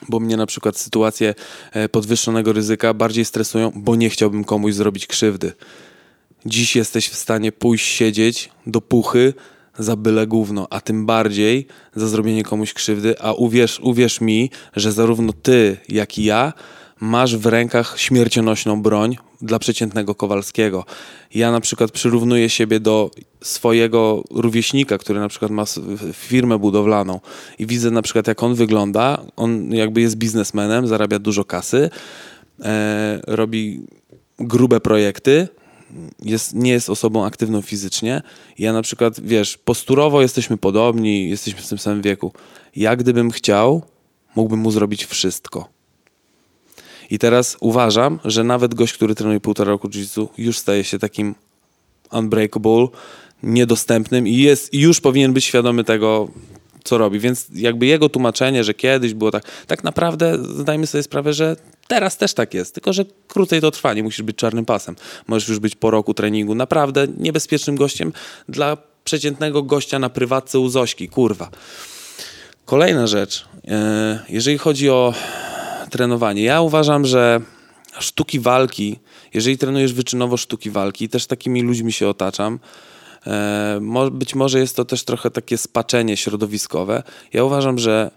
bo 0.10 0.20
mnie 0.20 0.38
na 0.38 0.46
przykład 0.46 0.78
sytuacje 0.78 1.36
e, 1.72 1.90
podwyższonego 1.90 2.54
ryzyka 2.54 2.94
bardziej 2.94 3.26
stresują, 3.26 3.72
bo 3.76 3.96
nie 3.96 4.10
chciałbym 4.10 4.44
komuś 4.44 4.74
zrobić 4.74 5.08
krzywdy. 5.08 5.54
Dziś 6.46 6.76
jesteś 6.76 7.10
w 7.10 7.16
stanie 7.16 7.52
pójść 7.52 7.88
siedzieć 7.88 8.50
do 8.68 8.82
puchy 8.82 9.34
za 9.80 9.96
byle 9.96 10.28
gówno, 10.28 10.68
a 10.70 10.82
tym 10.82 11.06
bardziej 11.06 11.68
za 11.96 12.08
zrobienie 12.08 12.44
komuś 12.44 12.74
krzywdy, 12.74 13.22
a 13.22 13.34
uwierz, 13.34 13.80
uwierz 13.80 14.22
mi, 14.22 14.50
że 14.76 14.92
zarówno 14.92 15.34
ty, 15.34 15.78
jak 15.90 16.18
i 16.18 16.24
ja 16.24 16.54
masz 17.00 17.38
w 17.38 17.46
rękach 17.46 18.00
śmiercionośną 18.00 18.82
broń 18.82 19.18
dla 19.42 19.60
przeciętnego 19.60 20.16
Kowalskiego. 20.16 20.86
Ja 21.34 21.52
na 21.52 21.62
przykład 21.62 21.92
przyrównuję 21.92 22.50
siebie 22.50 22.80
do 22.80 23.12
swojego 23.42 24.24
rówieśnika, 24.32 24.98
który 24.98 25.20
na 25.20 25.28
przykład 25.28 25.52
ma 25.52 25.64
firmę 26.14 26.60
budowlaną 26.60 27.20
i 27.60 27.66
widzę 27.66 27.92
na 27.92 28.02
przykład 28.02 28.28
jak 28.28 28.44
on 28.44 28.56
wygląda, 28.56 29.22
on 29.36 29.72
jakby 29.72 30.02
jest 30.02 30.16
biznesmenem, 30.16 30.88
zarabia 30.88 31.20
dużo 31.20 31.46
kasy, 31.46 31.90
e, 32.62 33.20
robi 33.28 33.82
grube 34.40 34.80
projekty, 34.80 35.48
jest, 36.24 36.56
nie 36.56 36.72
jest 36.72 36.90
osobą 36.90 37.26
aktywną 37.26 37.62
fizycznie. 37.62 38.22
Ja 38.60 38.74
na 38.74 38.82
przykład, 38.82 39.20
wiesz, 39.20 39.58
posturowo 39.58 40.22
jesteśmy 40.22 40.58
podobni, 40.58 41.30
jesteśmy 41.30 41.62
w 41.62 41.68
tym 41.68 41.78
samym 41.78 42.02
wieku. 42.02 42.34
Ja 42.76 42.96
gdybym 42.96 43.32
chciał, 43.32 43.82
mógłbym 44.36 44.60
mu 44.60 44.72
zrobić 44.72 45.06
wszystko. 45.06 45.77
I 47.10 47.20
teraz 47.20 47.58
uważam, 47.60 48.20
że 48.26 48.44
nawet 48.44 48.76
gość, 48.76 48.94
który 48.94 49.16
trenuje 49.16 49.40
półtora 49.40 49.72
roku 49.72 49.90
jiu 49.90 50.30
już 50.38 50.58
staje 50.58 50.84
się 50.84 51.00
takim 51.00 51.36
unbreakable, 52.12 52.88
niedostępnym 53.44 54.28
i 54.28 54.38
jest, 54.38 54.74
już 54.74 55.02
powinien 55.02 55.34
być 55.34 55.46
świadomy 55.46 55.84
tego, 55.84 56.28
co 56.84 56.98
robi. 56.98 57.20
Więc 57.20 57.48
jakby 57.54 57.86
jego 57.86 58.10
tłumaczenie, 58.10 58.64
że 58.64 58.74
kiedyś 58.74 59.14
było 59.14 59.32
tak, 59.32 59.44
tak 59.68 59.84
naprawdę 59.84 60.38
zdajmy 60.44 60.88
sobie 60.88 61.04
sprawę, 61.04 61.34
że 61.34 61.56
Teraz 61.88 62.18
też 62.18 62.34
tak 62.34 62.54
jest, 62.54 62.74
tylko 62.74 62.94
że 62.94 63.06
krócej 63.28 63.62
to 63.62 63.72
trwa, 63.72 63.94
nie 63.94 64.04
musisz 64.04 64.22
być 64.22 64.38
czarnym 64.38 64.66
pasem. 64.66 64.96
Możesz 65.28 65.50
już 65.50 65.60
być 65.60 65.76
po 65.76 65.92
roku 65.92 66.14
treningu 66.14 66.56
naprawdę 66.56 67.08
niebezpiecznym 67.18 67.76
gościem 67.76 68.14
dla 68.50 68.78
przeciętnego 69.04 69.64
gościa 69.64 70.00
na 70.00 70.10
prywatce 70.10 70.60
u 70.60 70.70
Zośki, 70.70 71.10
kurwa. 71.10 71.50
Kolejna 72.66 73.08
rzecz, 73.08 73.46
e, 73.68 74.20
jeżeli 74.30 74.58
chodzi 74.58 74.90
o 74.90 75.14
trenowanie, 75.98 76.44
ja 76.44 76.62
uważam, 76.62 77.06
że 77.06 77.42
sztuki 78.00 78.40
walki, 78.40 79.00
jeżeli 79.34 79.58
trenujesz 79.58 79.94
wyczynowo 79.94 80.38
sztuki 80.38 80.70
walki, 80.70 81.10
też 81.10 81.28
takimi 81.28 81.62
ludźmi 81.62 81.94
się 81.94 82.08
otaczam, 82.08 82.60
e, 83.28 84.10
być 84.12 84.36
może 84.36 84.60
jest 84.60 84.76
to 84.76 84.86
też 84.86 85.04
trochę 85.04 85.32
takie 85.32 85.58
spaczenie 85.58 86.18
środowiskowe. 86.18 87.04
Ja 87.34 87.44
uważam, 87.44 87.80
że 87.80 88.12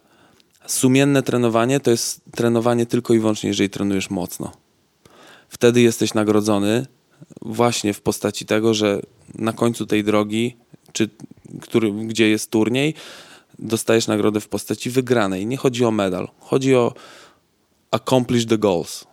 sumienne 0.67 1.23
trenowanie 1.23 1.81
to 1.81 1.91
jest 1.91 2.21
trenowanie 2.37 2.87
tylko 2.87 3.15
i 3.15 3.19
wyłącznie, 3.19 3.49
jeżeli 3.49 3.71
trenujesz 3.71 4.11
mocno. 4.11 4.53
Wtedy 5.49 5.81
jesteś 5.81 6.15
nagrodzony 6.15 6.87
właśnie 7.43 7.95
w 7.95 8.01
postaci 8.01 8.47
tego, 8.47 8.75
że 8.75 9.01
na 9.35 9.53
końcu 9.53 9.87
tej 9.87 10.05
drogi, 10.05 10.57
czy 10.93 11.09
który, 11.61 11.93
gdzie 11.93 12.29
jest 12.29 12.51
turniej, 12.51 12.95
dostajesz 13.59 14.07
nagrodę 14.07 14.41
w 14.41 14.49
postaci 14.49 14.91
wygranej. 14.91 15.47
Nie 15.47 15.57
chodzi 15.57 15.85
o 15.85 15.91
medal, 15.91 16.29
chodzi 16.41 16.75
o 16.75 16.95
accomplish 17.91 18.47
the 18.47 18.59
goals. 18.59 19.05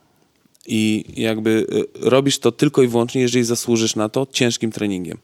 I 0.68 1.06
jakby 1.16 1.66
y, 2.06 2.10
robisz 2.10 2.40
to 2.40 2.52
tylko 2.52 2.84
i 2.84 2.88
wyłącznie, 2.88 3.22
jeżeli 3.22 3.46
zasłużysz 3.46 3.96
na 3.96 4.10
to 4.10 4.28
ciężkim 4.32 4.72
treningiem. 4.72 5.18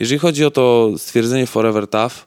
Jeżeli 0.00 0.18
chodzi 0.18 0.44
o 0.44 0.50
to 0.50 0.92
stwierdzenie 0.98 1.46
forever 1.46 1.88
tough, 1.88 2.26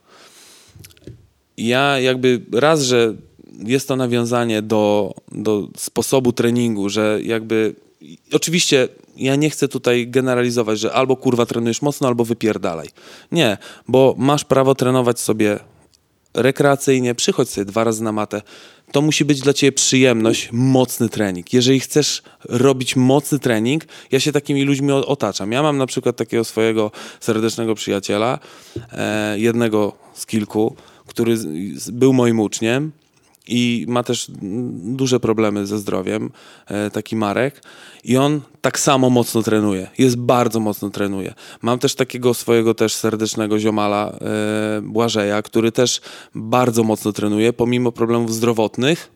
ja 1.57 1.99
jakby 1.99 2.41
raz, 2.51 2.81
że 2.81 3.15
jest 3.65 3.87
to 3.87 3.95
nawiązanie 3.95 4.61
do, 4.61 5.13
do 5.31 5.67
sposobu 5.77 6.31
treningu, 6.31 6.89
że 6.89 7.19
jakby 7.23 7.75
oczywiście 8.31 8.87
ja 9.17 9.35
nie 9.35 9.49
chcę 9.49 9.67
tutaj 9.67 10.07
generalizować, 10.07 10.79
że 10.79 10.93
albo 10.93 11.15
kurwa 11.15 11.45
trenujesz 11.45 11.81
mocno, 11.81 12.07
albo 12.07 12.25
wypierdalaj. 12.25 12.87
Nie, 13.31 13.57
bo 13.87 14.15
masz 14.17 14.45
prawo 14.45 14.75
trenować 14.75 15.19
sobie 15.19 15.59
rekreacyjnie, 16.33 17.15
przychodź 17.15 17.49
sobie 17.49 17.65
dwa 17.65 17.83
razy 17.83 18.03
na 18.03 18.11
matę. 18.11 18.41
To 18.91 19.01
musi 19.01 19.25
być 19.25 19.41
dla 19.41 19.53
ciebie 19.53 19.71
przyjemność, 19.71 20.49
mocny 20.51 21.09
trening. 21.09 21.53
Jeżeli 21.53 21.79
chcesz 21.79 22.21
robić 22.43 22.95
mocny 22.95 23.39
trening, 23.39 23.83
ja 24.11 24.19
się 24.19 24.31
takimi 24.31 24.63
ludźmi 24.63 24.91
otaczam. 24.91 25.51
Ja 25.51 25.63
mam 25.63 25.77
na 25.77 25.85
przykład 25.85 26.15
takiego 26.15 26.43
swojego 26.43 26.91
serdecznego 27.19 27.75
przyjaciela, 27.75 28.39
e, 28.91 29.39
jednego 29.39 29.93
z 30.13 30.25
kilku, 30.25 30.75
który 31.07 31.37
był 31.91 32.13
moim 32.13 32.39
uczniem 32.39 32.91
i 33.47 33.85
ma 33.87 34.03
też 34.03 34.31
duże 34.83 35.19
problemy 35.19 35.67
ze 35.67 35.77
zdrowiem, 35.77 36.31
e, 36.67 36.91
taki 36.91 37.15
Marek. 37.15 37.61
I 38.03 38.17
on 38.17 38.41
tak 38.61 38.79
samo 38.79 39.09
mocno 39.09 39.43
trenuje. 39.43 39.87
Jest 39.97 40.17
bardzo 40.17 40.59
mocno 40.59 40.89
trenuje. 40.89 41.33
Mam 41.61 41.79
też 41.79 41.95
takiego 41.95 42.33
swojego 42.33 42.73
też 42.73 42.93
serdecznego 42.93 43.59
ziomala 43.59 44.11
e, 44.11 44.81
Błażeja, 44.81 45.41
który 45.41 45.71
też 45.71 46.01
bardzo 46.35 46.83
mocno 46.83 47.11
trenuje, 47.11 47.53
pomimo 47.53 47.91
problemów 47.91 48.33
zdrowotnych 48.33 49.11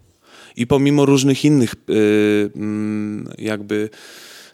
i 0.56 0.68
pomimo 0.68 1.06
różnych 1.06 1.46
innych 1.46 1.74
e, 1.74 1.94
mm, 2.56 3.34
jakby 3.38 3.90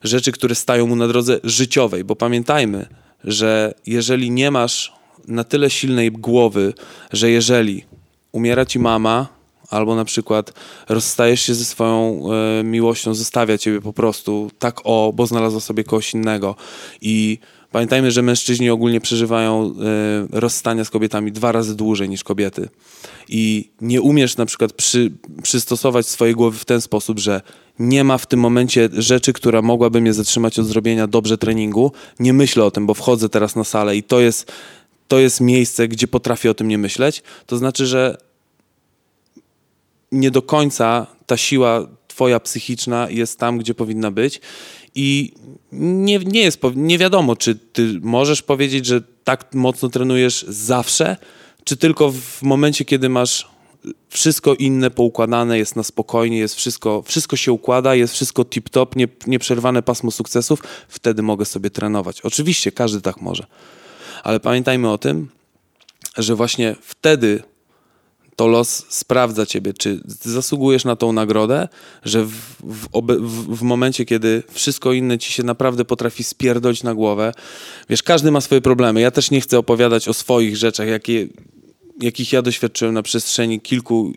rzeczy, 0.03 0.31
które 0.31 0.55
stają 0.55 0.87
mu 0.87 0.95
na 0.95 1.07
drodze 1.07 1.39
życiowej. 1.43 2.03
Bo 2.03 2.15
pamiętajmy, 2.15 2.85
że 3.23 3.73
jeżeli 3.85 4.31
nie 4.31 4.51
masz 4.51 4.93
na 5.27 5.43
tyle 5.43 5.69
silnej 5.69 6.11
głowy, 6.11 6.73
że 7.13 7.29
jeżeli 7.29 7.83
umiera 8.31 8.65
ci 8.65 8.79
mama, 8.79 9.38
albo 9.69 9.95
na 9.95 10.05
przykład 10.05 10.53
rozstajesz 10.89 11.41
się 11.41 11.55
ze 11.55 11.65
swoją 11.65 12.23
e, 12.59 12.63
miłością, 12.63 13.13
zostawia 13.13 13.57
ciebie 13.57 13.81
po 13.81 13.93
prostu 13.93 14.51
tak 14.59 14.81
o, 14.83 15.13
bo 15.15 15.27
znalazła 15.27 15.59
sobie 15.59 15.83
kogoś 15.83 16.13
innego. 16.13 16.55
I 17.01 17.39
pamiętajmy, 17.71 18.11
że 18.11 18.21
mężczyźni 18.21 18.69
ogólnie 18.69 19.01
przeżywają 19.01 19.65
e, 19.65 20.39
rozstania 20.39 20.85
z 20.85 20.89
kobietami 20.89 21.31
dwa 21.31 21.51
razy 21.51 21.75
dłużej 21.75 22.09
niż 22.09 22.23
kobiety. 22.23 22.69
I 23.29 23.71
nie 23.81 24.01
umiesz 24.01 24.37
na 24.37 24.45
przykład 24.45 24.73
przy, 24.73 25.11
przystosować 25.43 26.07
swojej 26.07 26.35
głowy 26.35 26.57
w 26.57 26.65
ten 26.65 26.81
sposób, 26.81 27.19
że 27.19 27.41
nie 27.79 28.03
ma 28.03 28.17
w 28.17 28.25
tym 28.25 28.39
momencie 28.39 28.89
rzeczy, 28.93 29.33
która 29.33 29.61
mogłaby 29.61 30.01
mnie 30.01 30.13
zatrzymać 30.13 30.59
od 30.59 30.65
zrobienia 30.65 31.07
dobrze 31.07 31.37
treningu, 31.37 31.91
nie 32.19 32.33
myślę 32.33 32.65
o 32.65 32.71
tym, 32.71 32.85
bo 32.85 32.93
wchodzę 32.93 33.29
teraz 33.29 33.55
na 33.55 33.63
salę 33.63 33.97
i 33.97 34.03
to 34.03 34.19
jest 34.19 34.51
to 35.07 35.19
jest 35.19 35.41
miejsce, 35.41 35.87
gdzie 35.87 36.07
potrafię 36.07 36.51
o 36.51 36.53
tym 36.53 36.67
nie 36.67 36.77
myśleć, 36.77 37.23
to 37.45 37.57
znaczy, 37.57 37.85
że 37.85 38.17
nie 40.11 40.31
do 40.31 40.41
końca 40.41 41.07
ta 41.25 41.37
siła 41.37 41.87
twoja 42.07 42.39
psychiczna 42.39 43.07
jest 43.09 43.39
tam, 43.39 43.57
gdzie 43.57 43.73
powinna 43.73 44.11
być 44.11 44.41
i 44.95 45.33
nie, 45.71 46.19
nie 46.19 46.41
jest, 46.41 46.59
nie 46.75 46.97
wiadomo, 46.97 47.35
czy 47.35 47.55
ty 47.55 47.99
możesz 48.01 48.41
powiedzieć, 48.41 48.85
że 48.85 49.01
tak 49.23 49.53
mocno 49.53 49.89
trenujesz 49.89 50.45
zawsze, 50.47 51.17
czy 51.63 51.77
tylko 51.77 52.11
w 52.11 52.41
momencie, 52.41 52.85
kiedy 52.85 53.09
masz 53.09 53.47
wszystko 54.09 54.55
inne 54.55 54.91
poukładane, 54.91 55.57
jest 55.57 55.75
na 55.75 55.83
spokojnie, 55.83 56.37
jest 56.37 56.55
wszystko, 56.55 57.03
wszystko 57.05 57.35
się 57.35 57.51
układa, 57.51 57.95
jest 57.95 58.13
wszystko 58.13 58.43
tip-top, 58.43 58.95
nie, 58.95 59.07
nieprzerwane 59.27 59.83
pasmo 59.83 60.11
sukcesów, 60.11 60.63
wtedy 60.87 61.21
mogę 61.21 61.45
sobie 61.45 61.69
trenować. 61.69 62.21
Oczywiście 62.21 62.71
każdy 62.71 63.01
tak 63.01 63.21
może, 63.21 63.45
ale 64.23 64.39
pamiętajmy 64.39 64.91
o 64.91 64.97
tym, 64.97 65.29
że 66.17 66.35
właśnie 66.35 66.75
wtedy 66.81 67.43
to 68.39 68.47
los 68.47 68.85
sprawdza 68.89 69.45
ciebie, 69.45 69.73
czy 69.73 70.01
zasługujesz 70.21 70.85
na 70.85 70.95
tą 70.95 71.13
nagrodę, 71.13 71.67
że 72.03 72.23
w, 72.23 72.31
w, 72.63 72.87
w, 73.19 73.57
w, 73.57 73.61
momencie, 73.61 74.05
kiedy 74.05 74.43
wszystko 74.51 74.93
inne 74.93 75.17
ci 75.17 75.33
się 75.33 75.43
naprawdę 75.43 75.85
potrafi 75.85 76.23
spierdolić 76.23 76.83
na 76.83 76.93
głowę, 76.93 77.33
wiesz, 77.89 78.03
każdy 78.03 78.31
ma 78.31 78.41
swoje 78.41 78.61
problemy. 78.61 79.01
Ja 79.01 79.11
też 79.11 79.31
nie 79.31 79.41
chcę 79.41 79.57
opowiadać 79.59 80.07
o 80.07 80.13
swoich 80.13 80.57
rzeczach, 80.57 80.87
jakie, 80.87 81.27
jakich 82.01 82.33
ja 82.33 82.41
doświadczyłem 82.41 82.93
na 82.93 83.03
przestrzeni 83.03 83.61
kilku, 83.61 84.13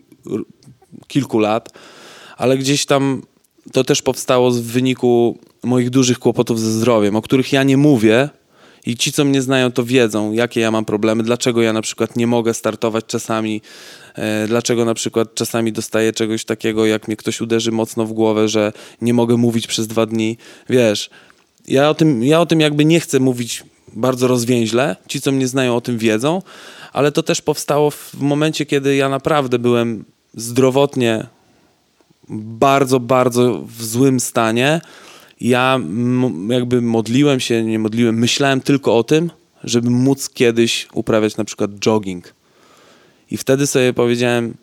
kilku 1.07 1.39
lat, 1.39 1.69
ale 2.37 2.57
gdzieś 2.57 2.85
tam 2.85 3.21
to 3.71 3.83
też 3.83 4.01
powstało 4.01 4.51
w 4.51 4.61
wyniku 4.61 5.37
moich 5.63 5.89
dużych 5.89 6.19
kłopotów 6.19 6.59
ze 6.59 6.71
zdrowiem, 6.71 7.15
o 7.15 7.21
których 7.21 7.53
ja 7.53 7.63
nie 7.63 7.77
mówię, 7.77 8.29
i 8.85 8.97
ci, 8.97 9.11
co 9.11 9.25
mnie 9.25 9.41
znają, 9.41 9.71
to 9.71 9.83
wiedzą, 9.83 10.31
jakie 10.31 10.61
ja 10.61 10.71
mam 10.71 10.85
problemy, 10.85 11.23
dlaczego 11.23 11.61
ja 11.61 11.73
na 11.73 11.81
przykład 11.81 12.15
nie 12.15 12.27
mogę 12.27 12.53
startować 12.53 13.05
czasami, 13.05 13.61
dlaczego 14.47 14.85
na 14.85 14.93
przykład 14.93 15.35
czasami 15.35 15.71
dostaję 15.71 16.13
czegoś 16.13 16.45
takiego, 16.45 16.85
jak 16.85 17.07
mnie 17.07 17.17
ktoś 17.17 17.41
uderzy 17.41 17.71
mocno 17.71 18.05
w 18.05 18.13
głowę, 18.13 18.47
że 18.47 18.73
nie 19.01 19.13
mogę 19.13 19.37
mówić 19.37 19.67
przez 19.67 19.87
dwa 19.87 20.05
dni. 20.05 20.37
Wiesz, 20.69 21.09
ja 21.67 21.89
o 21.89 21.93
tym, 21.93 22.23
ja 22.23 22.41
o 22.41 22.45
tym 22.45 22.59
jakby 22.59 22.85
nie 22.85 22.99
chcę 22.99 23.19
mówić 23.19 23.63
bardzo 23.93 24.27
rozwięźle. 24.27 24.95
Ci, 25.07 25.21
co 25.21 25.31
mnie 25.31 25.47
znają, 25.47 25.75
o 25.75 25.81
tym 25.81 25.97
wiedzą, 25.97 26.41
ale 26.93 27.11
to 27.11 27.23
też 27.23 27.41
powstało 27.41 27.91
w 27.91 28.13
momencie, 28.13 28.65
kiedy 28.65 28.95
ja 28.95 29.09
naprawdę 29.09 29.59
byłem 29.59 30.05
zdrowotnie 30.33 31.27
bardzo, 32.29 32.99
bardzo 32.99 33.63
w 33.77 33.83
złym 33.83 34.19
stanie 34.19 34.81
ja 35.43 35.79
jakby 36.49 36.81
modliłem 36.81 37.39
się, 37.39 37.63
nie 37.63 37.79
modliłem, 37.79 38.19
myślałem 38.19 38.61
tylko 38.61 38.97
o 38.97 39.03
tym, 39.03 39.31
żeby 39.63 39.89
móc 39.89 40.29
kiedyś 40.29 40.87
uprawiać 40.93 41.37
na 41.37 41.43
przykład 41.43 41.71
jogging. 41.71 42.33
I 43.33 43.37
wtedy 43.37 43.67
sobie 43.67 43.93
powiedziałem, 43.93 44.53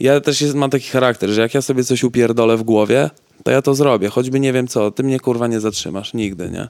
ja 0.00 0.20
też 0.20 0.40
jest, 0.40 0.54
mam 0.54 0.70
taki 0.70 0.88
charakter, 0.88 1.30
że 1.30 1.40
jak 1.40 1.54
ja 1.54 1.62
sobie 1.62 1.84
coś 1.84 2.04
upierdolę 2.04 2.56
w 2.56 2.62
głowie, 2.62 3.10
to 3.44 3.50
ja 3.50 3.62
to 3.62 3.74
zrobię, 3.74 4.08
choćby 4.08 4.40
nie 4.40 4.52
wiem 4.52 4.68
co, 4.68 4.90
ty 4.90 5.02
mnie 5.02 5.20
kurwa 5.20 5.46
nie 5.46 5.60
zatrzymasz, 5.60 6.14
nigdy, 6.14 6.50
nie? 6.50 6.66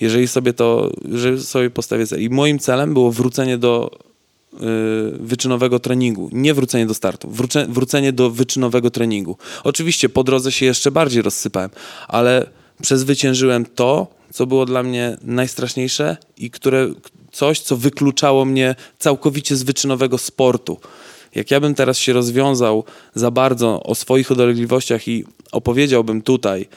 Jeżeli 0.00 0.28
sobie 0.28 0.52
to, 0.52 0.90
że 1.12 1.38
sobie 1.38 1.70
postawię 1.70 2.06
cel. 2.06 2.22
I 2.22 2.30
moim 2.30 2.58
celem 2.58 2.92
było 2.92 3.12
wrócenie 3.12 3.58
do 3.58 3.90
yy, 4.52 4.58
wyczynowego 5.20 5.78
treningu, 5.78 6.30
nie 6.32 6.54
wrócenie 6.54 6.86
do 6.86 6.94
startu, 6.94 7.30
wrócenie, 7.30 7.72
wrócenie 7.72 8.12
do 8.12 8.30
wyczynowego 8.30 8.90
treningu. 8.90 9.36
Oczywiście 9.64 10.08
po 10.08 10.24
drodze 10.24 10.52
się 10.52 10.66
jeszcze 10.66 10.90
bardziej 10.90 11.22
rozsypałem, 11.22 11.70
ale 12.08 12.46
przezwyciężyłem 12.82 13.66
to, 13.66 14.06
co 14.30 14.46
było 14.46 14.66
dla 14.66 14.82
mnie 14.82 15.16
najstraszniejsze 15.22 16.16
i 16.36 16.50
które, 16.50 16.88
coś, 17.32 17.60
co 17.60 17.76
wykluczało 17.76 18.44
mnie 18.44 18.74
całkowicie 18.98 19.56
z 19.56 19.62
wyczynowego 19.62 20.18
sportu. 20.18 20.80
Jak 21.34 21.50
ja 21.50 21.60
bym 21.60 21.74
teraz 21.74 21.98
się 21.98 22.12
rozwiązał 22.12 22.84
za 23.14 23.30
bardzo 23.30 23.82
o 23.82 23.94
swoich 23.94 24.32
dolegliwościach 24.32 25.08
i 25.08 25.24
opowiedziałbym 25.52 26.22
tutaj, 26.22 26.68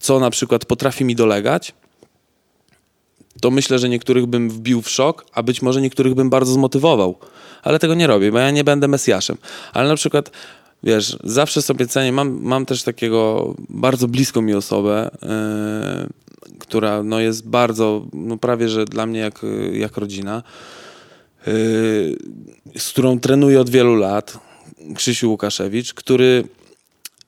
co 0.00 0.20
na 0.20 0.30
przykład 0.30 0.64
potrafi 0.64 1.04
mi 1.04 1.16
dolegać, 1.16 1.74
to 3.40 3.50
myślę, 3.50 3.78
że 3.78 3.88
niektórych 3.88 4.26
bym 4.26 4.50
wbił 4.50 4.82
w 4.82 4.90
szok, 4.90 5.26
a 5.32 5.42
być 5.42 5.62
może 5.62 5.80
niektórych 5.80 6.14
bym 6.14 6.30
bardzo 6.30 6.52
zmotywował. 6.52 7.18
Ale 7.62 7.78
tego 7.78 7.94
nie 7.94 8.06
robię, 8.06 8.32
bo 8.32 8.38
ja 8.38 8.50
nie 8.50 8.64
będę 8.64 8.88
Mesjaszem. 8.88 9.36
Ale 9.72 9.88
na 9.88 9.96
przykład 9.96 10.30
wiesz, 10.82 11.18
zawsze 11.24 11.62
sobie 11.62 11.86
cenię, 11.86 12.12
mam, 12.12 12.38
mam 12.42 12.66
też 12.66 12.82
takiego 12.82 13.54
bardzo 13.68 14.08
bliską 14.08 14.42
mi 14.42 14.54
osobę, 14.54 15.10
yy, 15.22 16.27
która 16.58 17.02
no, 17.02 17.20
jest 17.20 17.48
bardzo, 17.48 18.06
no 18.12 18.38
prawie, 18.38 18.68
że 18.68 18.84
dla 18.84 19.06
mnie 19.06 19.20
jak, 19.20 19.40
jak 19.72 19.96
rodzina, 19.96 20.42
yy, 21.46 21.52
z 22.78 22.88
którą 22.88 23.20
trenuję 23.20 23.60
od 23.60 23.70
wielu 23.70 23.94
lat, 23.94 24.38
Krzysiu 24.94 25.30
Łukaszewicz, 25.30 25.94
który 25.94 26.44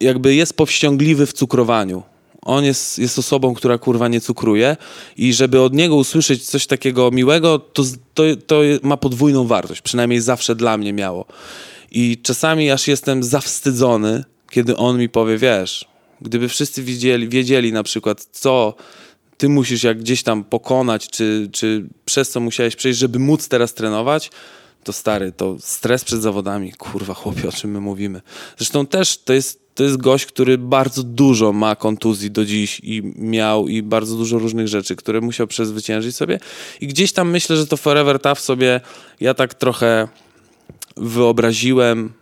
jakby 0.00 0.34
jest 0.34 0.54
powściągliwy 0.54 1.26
w 1.26 1.32
cukrowaniu. 1.32 2.02
On 2.42 2.64
jest, 2.64 2.98
jest 2.98 3.18
osobą, 3.18 3.54
która 3.54 3.78
kurwa 3.78 4.08
nie 4.08 4.20
cukruje 4.20 4.76
i 5.16 5.32
żeby 5.32 5.60
od 5.60 5.74
niego 5.74 5.96
usłyszeć 5.96 6.46
coś 6.46 6.66
takiego 6.66 7.10
miłego, 7.10 7.58
to, 7.58 7.82
to, 8.14 8.22
to 8.46 8.60
ma 8.82 8.96
podwójną 8.96 9.46
wartość. 9.46 9.80
Przynajmniej 9.80 10.20
zawsze 10.20 10.56
dla 10.56 10.76
mnie 10.76 10.92
miało. 10.92 11.24
I 11.90 12.18
czasami 12.22 12.70
aż 12.70 12.88
jestem 12.88 13.22
zawstydzony, 13.22 14.24
kiedy 14.50 14.76
on 14.76 14.98
mi 14.98 15.08
powie, 15.08 15.38
wiesz, 15.38 15.84
gdyby 16.20 16.48
wszyscy 16.48 16.82
wiedzieli, 16.82 17.28
wiedzieli 17.28 17.72
na 17.72 17.82
przykład, 17.82 18.26
co 18.32 18.74
ty 19.40 19.48
musisz 19.48 19.82
jak 19.82 19.98
gdzieś 19.98 20.22
tam 20.22 20.44
pokonać, 20.44 21.08
czy, 21.08 21.48
czy 21.52 21.86
przez 22.04 22.30
co 22.30 22.40
musiałeś 22.40 22.76
przejść, 22.76 22.98
żeby 22.98 23.18
móc 23.18 23.48
teraz 23.48 23.74
trenować, 23.74 24.30
to 24.84 24.92
stary, 24.92 25.32
to 25.32 25.56
stres 25.60 26.04
przed 26.04 26.22
zawodami, 26.22 26.72
kurwa 26.72 27.14
chłopie, 27.14 27.48
o 27.48 27.52
czym 27.52 27.70
my 27.70 27.80
mówimy. 27.80 28.20
Zresztą 28.58 28.86
też 28.86 29.18
to 29.18 29.32
jest, 29.32 29.60
to 29.74 29.84
jest 29.84 29.96
gość, 29.96 30.26
który 30.26 30.58
bardzo 30.58 31.02
dużo 31.02 31.52
ma 31.52 31.76
kontuzji 31.76 32.30
do 32.30 32.44
dziś 32.44 32.80
i 32.82 33.02
miał 33.16 33.68
i 33.68 33.82
bardzo 33.82 34.16
dużo 34.16 34.38
różnych 34.38 34.68
rzeczy, 34.68 34.96
które 34.96 35.20
musiał 35.20 35.46
przezwyciężyć 35.46 36.16
sobie 36.16 36.40
i 36.80 36.86
gdzieś 36.86 37.12
tam 37.12 37.30
myślę, 37.30 37.56
że 37.56 37.66
to 37.66 37.76
Forever 37.76 38.18
Tough 38.18 38.40
sobie 38.40 38.80
ja 39.20 39.34
tak 39.34 39.54
trochę 39.54 40.08
wyobraziłem 40.96 42.12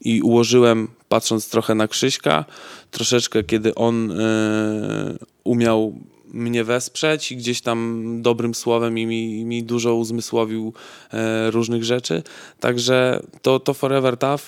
i 0.00 0.22
ułożyłem, 0.22 0.88
patrząc 1.08 1.48
trochę 1.48 1.74
na 1.74 1.88
Krzyśka, 1.88 2.44
troszeczkę 2.90 3.44
kiedy 3.44 3.74
on 3.74 4.10
y, 4.10 5.18
umiał 5.44 5.94
mnie 6.34 6.64
wesprzeć 6.64 7.32
i 7.32 7.36
gdzieś 7.36 7.60
tam 7.60 8.18
dobrym 8.22 8.54
słowem 8.54 8.98
i 8.98 9.06
mi, 9.06 9.44
mi 9.44 9.62
dużo 9.62 9.94
uzmysłowił 9.94 10.72
e, 11.12 11.50
różnych 11.50 11.84
rzeczy. 11.84 12.22
Także 12.60 13.22
to, 13.42 13.60
to 13.60 13.74
Forever 13.74 14.16
Tough 14.16 14.42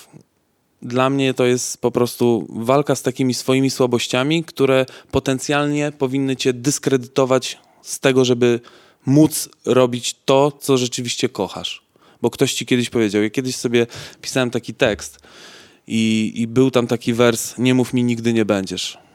dla 0.81 1.09
mnie 1.09 1.33
to 1.33 1.45
jest 1.45 1.81
po 1.81 1.91
prostu 1.91 2.47
walka 2.49 2.95
z 2.95 3.01
takimi 3.01 3.33
swoimi 3.33 3.69
słabościami, 3.69 4.43
które 4.43 4.85
potencjalnie 5.11 5.91
powinny 5.91 6.35
cię 6.35 6.53
dyskredytować 6.53 7.57
z 7.81 7.99
tego, 7.99 8.25
żeby 8.25 8.59
móc 9.05 9.49
robić 9.65 10.15
to, 10.25 10.51
co 10.59 10.77
rzeczywiście 10.77 11.29
kochasz. 11.29 11.81
Bo 12.21 12.29
ktoś 12.29 12.53
ci 12.53 12.65
kiedyś 12.65 12.89
powiedział, 12.89 13.23
ja 13.23 13.29
kiedyś 13.29 13.55
sobie 13.55 13.87
pisałem 14.21 14.51
taki 14.51 14.73
tekst 14.73 15.19
i, 15.87 16.33
i 16.35 16.47
był 16.47 16.71
tam 16.71 16.87
taki 16.87 17.13
wers, 17.13 17.57
nie 17.57 17.73
mów 17.73 17.93
mi 17.93 18.03
nigdy 18.03 18.33
nie 18.33 18.45
będziesz. 18.45 19.06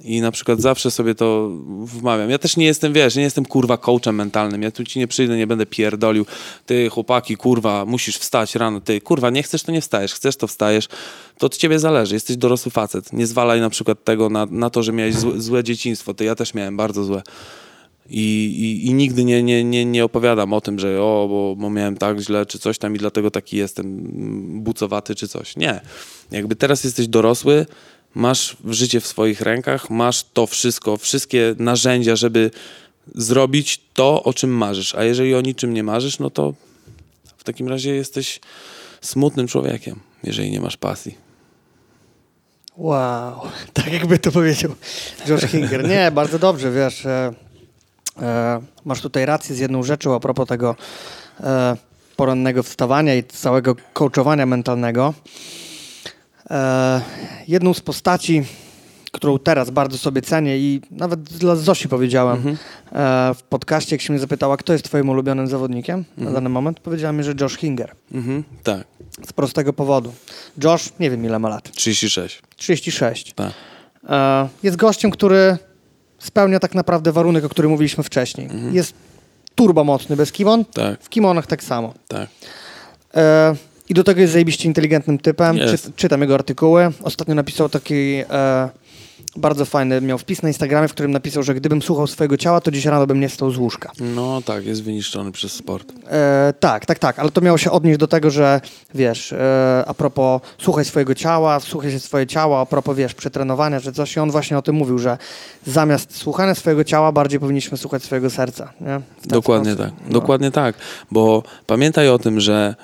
I 0.00 0.20
na 0.20 0.30
przykład 0.30 0.60
zawsze 0.60 0.90
sobie 0.90 1.14
to 1.14 1.50
wmawiam. 1.84 2.30
Ja 2.30 2.38
też 2.38 2.56
nie 2.56 2.66
jestem, 2.66 2.92
wiesz, 2.92 3.16
nie 3.16 3.22
jestem 3.22 3.44
kurwa 3.44 3.76
coachem 3.76 4.14
mentalnym. 4.14 4.62
Ja 4.62 4.70
tu 4.70 4.84
ci 4.84 4.98
nie 4.98 5.08
przyjdę, 5.08 5.36
nie 5.36 5.46
będę 5.46 5.66
pierdolił. 5.66 6.26
Ty 6.66 6.88
chłopaki, 6.88 7.36
kurwa, 7.36 7.84
musisz 7.84 8.18
wstać 8.18 8.54
rano. 8.54 8.80
Ty 8.80 9.00
kurwa, 9.00 9.30
nie 9.30 9.42
chcesz, 9.42 9.62
to 9.62 9.72
nie 9.72 9.80
wstajesz. 9.80 10.14
Chcesz, 10.14 10.36
to 10.36 10.46
wstajesz. 10.46 10.88
To 11.38 11.46
od 11.46 11.56
ciebie 11.56 11.78
zależy. 11.78 12.14
Jesteś 12.14 12.36
dorosły 12.36 12.70
facet. 12.70 13.12
Nie 13.12 13.26
zwalaj 13.26 13.60
na 13.60 13.70
przykład 13.70 14.04
tego 14.04 14.28
na, 14.30 14.46
na 14.50 14.70
to, 14.70 14.82
że 14.82 14.92
miałeś 14.92 15.14
złe, 15.14 15.40
złe 15.40 15.64
dzieciństwo. 15.64 16.14
Ty 16.14 16.24
ja 16.24 16.34
też 16.34 16.54
miałem 16.54 16.76
bardzo 16.76 17.04
złe. 17.04 17.22
I, 18.10 18.46
i, 18.58 18.86
I, 18.86 18.94
nigdy 18.94 19.24
nie, 19.24 19.42
nie, 19.42 19.64
nie, 19.64 19.84
nie 19.84 20.04
opowiadam 20.04 20.52
o 20.52 20.60
tym, 20.60 20.78
że 20.78 21.02
o, 21.02 21.26
bo, 21.30 21.56
bo 21.56 21.70
miałem 21.70 21.96
tak 21.96 22.20
źle, 22.20 22.46
czy 22.46 22.58
coś 22.58 22.78
tam 22.78 22.94
i 22.94 22.98
dlatego 22.98 23.30
taki 23.30 23.56
jestem 23.56 23.96
bucowaty, 24.62 25.14
czy 25.14 25.28
coś. 25.28 25.56
Nie. 25.56 25.80
Jakby 26.30 26.56
teraz 26.56 26.84
jesteś 26.84 27.08
dorosły, 27.08 27.66
masz 28.16 28.56
życie 28.64 29.00
w 29.00 29.06
swoich 29.06 29.40
rękach, 29.40 29.90
masz 29.90 30.24
to 30.32 30.46
wszystko, 30.46 30.96
wszystkie 30.96 31.54
narzędzia, 31.58 32.16
żeby 32.16 32.50
zrobić 33.14 33.80
to, 33.94 34.22
o 34.22 34.34
czym 34.34 34.50
marzysz. 34.50 34.94
A 34.94 35.04
jeżeli 35.04 35.34
o 35.34 35.40
niczym 35.40 35.74
nie 35.74 35.82
marzysz, 35.82 36.18
no 36.18 36.30
to 36.30 36.54
w 37.36 37.44
takim 37.44 37.68
razie 37.68 37.94
jesteś 37.94 38.40
smutnym 39.00 39.48
człowiekiem, 39.48 40.00
jeżeli 40.22 40.50
nie 40.50 40.60
masz 40.60 40.76
pasji. 40.76 41.14
Wow, 42.76 43.40
tak 43.72 43.92
jakby 43.92 44.18
to 44.18 44.32
powiedział 44.32 44.70
George 45.26 45.46
Hinger. 45.46 45.88
Nie, 45.88 46.10
bardzo 46.10 46.38
dobrze, 46.38 46.72
wiesz, 46.72 47.06
e, 47.06 47.32
e, 48.22 48.60
masz 48.84 49.00
tutaj 49.00 49.26
rację 49.26 49.54
z 49.54 49.58
jedną 49.58 49.82
rzeczą 49.82 50.14
a 50.14 50.20
propos 50.20 50.48
tego 50.48 50.76
e, 51.40 51.76
porannego 52.16 52.62
wstawania 52.62 53.14
i 53.14 53.24
całego 53.24 53.76
coachowania 53.92 54.46
mentalnego. 54.46 55.14
E, 56.50 57.00
jedną 57.48 57.74
z 57.74 57.80
postaci, 57.80 58.42
którą 59.12 59.38
teraz 59.38 59.70
bardzo 59.70 59.98
sobie 59.98 60.22
cenię 60.22 60.58
i 60.58 60.80
nawet 60.90 61.22
dla 61.22 61.56
Zosi 61.56 61.88
powiedziałem 61.88 62.36
mhm. 62.36 62.56
e, 62.92 63.34
w 63.34 63.42
podcaście, 63.42 63.96
jak 63.96 64.02
się 64.02 64.12
mnie 64.12 64.20
zapytała, 64.20 64.56
kto 64.56 64.72
jest 64.72 64.84
twoim 64.84 65.08
ulubionym 65.08 65.46
zawodnikiem 65.46 66.04
mhm. 66.10 66.24
na 66.26 66.32
dany 66.32 66.48
moment, 66.48 66.80
powiedziałem 66.80 67.16
mi, 67.16 67.24
że 67.24 67.34
Josh 67.40 67.56
Hinger. 67.56 67.94
Mhm. 68.12 68.44
Tak. 68.62 68.86
Z 69.26 69.32
prostego 69.32 69.72
powodu. 69.72 70.12
Josh, 70.64 70.92
nie 71.00 71.10
wiem 71.10 71.24
ile 71.24 71.38
ma 71.38 71.48
lat. 71.48 71.72
36. 71.72 72.42
36. 72.56 73.32
Tak. 73.32 73.52
E, 74.08 74.48
jest 74.62 74.76
gościem, 74.76 75.10
który 75.10 75.58
spełnia 76.18 76.60
tak 76.60 76.74
naprawdę 76.74 77.12
warunek, 77.12 77.44
o 77.44 77.48
którym 77.48 77.70
mówiliśmy 77.70 78.04
wcześniej. 78.04 78.46
Mhm. 78.46 78.74
Jest 78.74 78.94
turbo 79.54 79.84
mocny 79.84 80.16
bez 80.16 80.32
kimon. 80.32 80.64
Tak. 80.64 81.02
W 81.02 81.08
kimonach 81.08 81.46
tak 81.46 81.64
samo. 81.64 81.94
Tak. 82.08 82.28
E, 83.14 83.54
i 83.88 83.94
do 83.94 84.04
tego 84.04 84.20
jest 84.20 84.32
zajebiście 84.32 84.68
inteligentnym 84.68 85.18
typem. 85.18 85.58
Czy, 85.58 85.92
czytam 85.96 86.20
jego 86.20 86.34
artykuły. 86.34 86.92
Ostatnio 87.02 87.34
napisał 87.34 87.68
taki 87.68 88.14
e, 88.30 88.68
bardzo 89.36 89.64
fajny, 89.64 90.00
miał 90.00 90.18
wpis 90.18 90.42
na 90.42 90.48
Instagramie, 90.48 90.88
w 90.88 90.92
którym 90.92 91.12
napisał, 91.12 91.42
że 91.42 91.54
gdybym 91.54 91.82
słuchał 91.82 92.06
swojego 92.06 92.36
ciała, 92.36 92.60
to 92.60 92.70
dziś 92.70 92.84
rano 92.84 93.06
bym 93.06 93.20
nie 93.20 93.28
wstał 93.28 93.50
z 93.50 93.56
łóżka. 93.56 93.92
No 94.00 94.42
tak, 94.42 94.66
jest 94.66 94.82
wyniszczony 94.82 95.32
przez 95.32 95.52
sport. 95.52 95.92
E, 96.10 96.54
tak, 96.60 96.86
tak, 96.86 96.98
tak, 96.98 97.18
ale 97.18 97.30
to 97.30 97.40
miało 97.40 97.58
się 97.58 97.70
odnieść 97.70 97.98
do 97.98 98.06
tego, 98.06 98.30
że 98.30 98.60
wiesz, 98.94 99.32
e, 99.32 99.84
a 99.86 99.94
propos 99.94 100.40
słuchaj 100.58 100.84
swojego 100.84 101.14
ciała, 101.14 101.60
słuchaj 101.60 101.90
się 101.90 102.00
swoje 102.00 102.26
ciała, 102.26 102.60
a 102.60 102.66
propos, 102.66 102.96
wiesz, 102.96 103.14
przetrenowania, 103.14 103.80
że 103.80 103.92
coś 103.92 104.16
i 104.16 104.20
on 104.20 104.30
właśnie 104.30 104.58
o 104.58 104.62
tym 104.62 104.74
mówił, 104.74 104.98
że 104.98 105.18
zamiast 105.66 106.16
słuchania 106.16 106.54
swojego 106.54 106.84
ciała, 106.84 107.12
bardziej 107.12 107.40
powinniśmy 107.40 107.78
słuchać 107.78 108.02
swojego 108.02 108.30
serca. 108.30 108.72
Nie? 108.80 109.00
Dokładnie 109.24 109.72
sposób. 109.72 109.90
tak, 109.92 110.06
no. 110.06 110.12
dokładnie 110.12 110.50
tak, 110.50 110.74
bo 111.10 111.42
pamiętaj 111.66 112.08
o 112.08 112.18
tym, 112.18 112.40
że 112.40 112.74